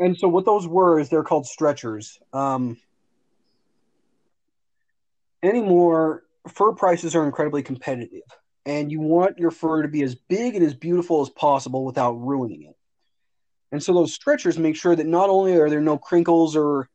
And 0.00 0.18
so 0.18 0.28
what 0.28 0.46
those 0.46 0.66
were 0.66 0.98
is 0.98 1.10
they're 1.10 1.22
called 1.22 1.46
stretchers. 1.46 2.18
Um, 2.32 2.78
anymore, 5.42 6.22
fur 6.48 6.72
prices 6.72 7.14
are 7.14 7.26
incredibly 7.26 7.62
competitive, 7.62 8.22
and 8.64 8.90
you 8.90 9.00
want 9.00 9.38
your 9.38 9.50
fur 9.50 9.82
to 9.82 9.88
be 9.88 10.02
as 10.02 10.14
big 10.14 10.56
and 10.56 10.64
as 10.64 10.74
beautiful 10.74 11.20
as 11.20 11.28
possible 11.28 11.84
without 11.84 12.12
ruining 12.12 12.62
it. 12.62 12.76
And 13.72 13.82
so 13.82 13.92
those 13.92 14.14
stretchers 14.14 14.58
make 14.58 14.74
sure 14.74 14.96
that 14.96 15.06
not 15.06 15.28
only 15.28 15.56
are 15.56 15.68
there 15.68 15.82
no 15.82 15.98
crinkles 15.98 16.56
or 16.56 16.88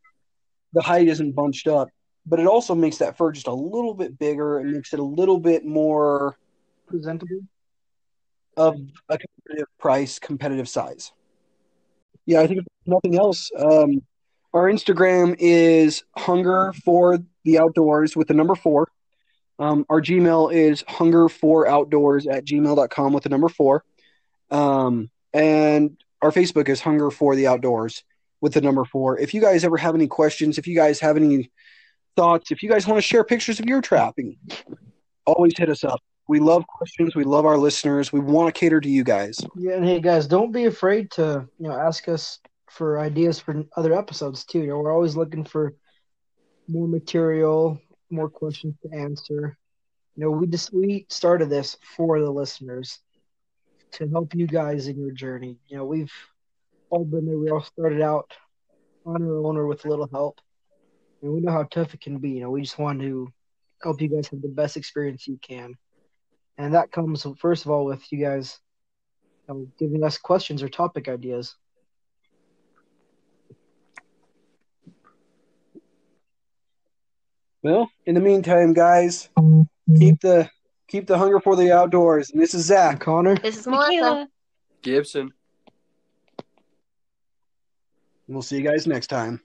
the 0.74 0.82
height 0.82 1.08
isn't 1.08 1.34
bunched 1.34 1.68
up, 1.68 1.90
but 2.26 2.40
it 2.40 2.48
also 2.48 2.74
makes 2.74 2.98
that 2.98 3.16
fur 3.18 3.32
just 3.32 3.48
a 3.48 3.54
little 3.54 3.94
bit 3.94 4.18
bigger 4.18 4.58
and 4.58 4.72
makes 4.72 4.94
it 4.94 5.00
a 5.00 5.04
little 5.04 5.40
bit 5.40 5.64
more 5.64 6.36
Presentable. 6.88 7.42
of 8.58 8.80
a 9.10 9.18
competitive 9.20 9.68
price, 9.78 10.18
competitive 10.18 10.68
size. 10.68 11.12
Yeah, 12.26 12.42
I 12.42 12.48
think 12.48 12.62
if 12.62 12.66
nothing 12.86 13.18
else, 13.18 13.52
um, 13.58 14.02
our 14.54 14.70
Instagram 14.70 15.36
is 15.38 16.04
hunger 16.18 16.74
for 16.84 17.20
the 17.44 17.60
outdoors 17.60 18.16
with 18.16 18.28
the 18.28 18.34
number 18.34 18.56
four. 18.56 18.90
Um, 19.60 19.86
our 19.90 20.02
Gmail 20.02 20.54
is 20.54 20.84
hunger 20.88 21.30
for 21.30 21.68
outdoors 21.68 22.28
at 22.28 22.46
gmail.com 22.46 23.14
with 23.14 23.24
the 23.24 23.30
number 23.30 23.50
four. 23.50 23.84
Um, 24.52 25.10
and 25.34 25.98
our 26.22 26.32
Facebook 26.32 26.70
is 26.70 26.82
hunger 26.82 27.12
for 27.12 27.36
the 27.36 27.48
outdoors 27.48 28.04
with 28.42 28.54
the 28.54 28.62
number 28.62 28.86
four. 28.86 29.20
If 29.20 29.34
you 29.34 29.42
guys 29.42 29.64
ever 29.64 29.78
have 29.78 29.96
any 29.96 30.08
questions, 30.08 30.58
if 30.58 30.68
you 30.68 30.76
guys 30.76 31.00
have 31.00 31.18
any 31.18 31.52
thoughts, 32.16 32.52
if 32.52 32.64
you 32.64 32.70
guys 32.70 32.88
want 32.88 32.98
to 32.98 33.02
share 33.02 33.24
pictures 33.24 33.60
of 33.60 33.66
your 33.66 33.82
trapping, 33.82 34.38
always 35.26 35.54
hit 35.58 35.70
us 35.70 35.84
up. 35.84 36.02
We 36.28 36.40
love 36.40 36.66
questions. 36.68 37.16
We 37.16 37.24
love 37.24 37.46
our 37.46 37.58
listeners. 37.58 38.12
We 38.12 38.20
want 38.20 38.54
to 38.54 38.60
cater 38.60 38.82
to 38.82 38.90
you 38.90 39.04
guys. 39.04 39.40
Yeah, 39.56 39.76
and 39.76 39.86
hey 39.86 40.00
guys, 40.00 40.28
don't 40.28 40.52
be 40.52 40.66
afraid 40.66 41.12
to 41.12 41.48
you 41.60 41.68
know 41.68 41.76
ask 41.76 42.08
us 42.08 42.40
for 42.70 43.00
ideas 43.00 43.40
for 43.40 43.64
other 43.78 43.94
episodes 43.94 44.44
too. 44.44 44.60
You 44.60 44.68
know, 44.68 44.80
we're 44.80 44.94
always 44.94 45.16
looking 45.16 45.44
for 45.44 45.76
more 46.68 46.88
material, 46.88 47.80
more 48.10 48.30
questions 48.30 48.76
to 48.84 48.98
answer. 48.98 49.58
You 50.16 50.24
know, 50.24 50.32
we 50.32 50.48
just 50.48 50.74
we 50.74 51.06
started 51.10 51.50
this 51.50 51.78
for 51.96 52.20
the 52.20 52.32
listeners 52.32 53.00
to 53.94 54.08
help 54.10 54.34
you 54.34 54.48
guys 54.48 54.88
in 54.88 54.98
your 55.00 55.12
journey. 55.12 55.58
You 55.68 55.78
know, 55.78 55.86
we've 55.86 56.14
all 56.90 57.06
been 57.06 57.26
there. 57.26 57.38
We 57.38 57.52
all 57.52 57.64
started 57.64 58.02
out 58.02 58.34
on 59.06 59.22
our 59.22 59.46
own 59.46 59.58
or 59.58 59.68
with 59.68 59.86
a 59.86 59.90
little 59.90 60.10
help, 60.12 60.42
and 61.22 61.32
we 61.32 61.42
know 61.42 61.52
how 61.52 61.64
tough 61.64 61.94
it 61.94 62.02
can 62.02 62.18
be. 62.18 62.32
You 62.32 62.42
know, 62.42 62.50
we 62.50 62.62
just 62.62 62.80
want 62.80 63.02
to 63.02 63.32
help 63.84 64.02
you 64.02 64.08
guys 64.08 64.28
have 64.30 64.42
the 64.42 64.48
best 64.48 64.78
experience 64.78 65.28
you 65.28 65.38
can, 65.42 65.76
and 66.58 66.74
that 66.74 66.92
comes 66.92 67.26
first 67.38 67.66
of 67.66 67.72
all 67.72 67.86
with 67.86 68.12
you 68.12 68.20
guys 68.20 68.60
you 69.48 69.54
know, 69.54 69.68
giving 69.78 70.04
us 70.04 70.18
questions 70.18 70.64
or 70.64 70.70
topic 70.70 71.08
ideas. 71.08 71.56
Well, 77.62 77.90
in 78.06 78.14
the 78.14 78.22
meantime, 78.22 78.74
guys, 78.74 79.30
keep 79.98 80.22
the 80.22 80.48
keep 80.88 81.08
the 81.08 81.18
hunger 81.18 81.40
for 81.40 81.56
the 81.56 81.72
outdoors. 81.72 82.30
And 82.30 82.40
this 82.40 82.54
is 82.54 82.66
Zach. 82.66 83.00
Connor, 83.00 83.36
This 83.38 83.58
is 83.58 83.66
Melissa. 83.66 83.90
Michaela. 83.90 84.30
Gibson. 84.84 85.34
We'll 88.28 88.44
see 88.44 88.58
you 88.58 88.64
guys 88.64 88.86
next 88.86 89.08
time. 89.08 89.42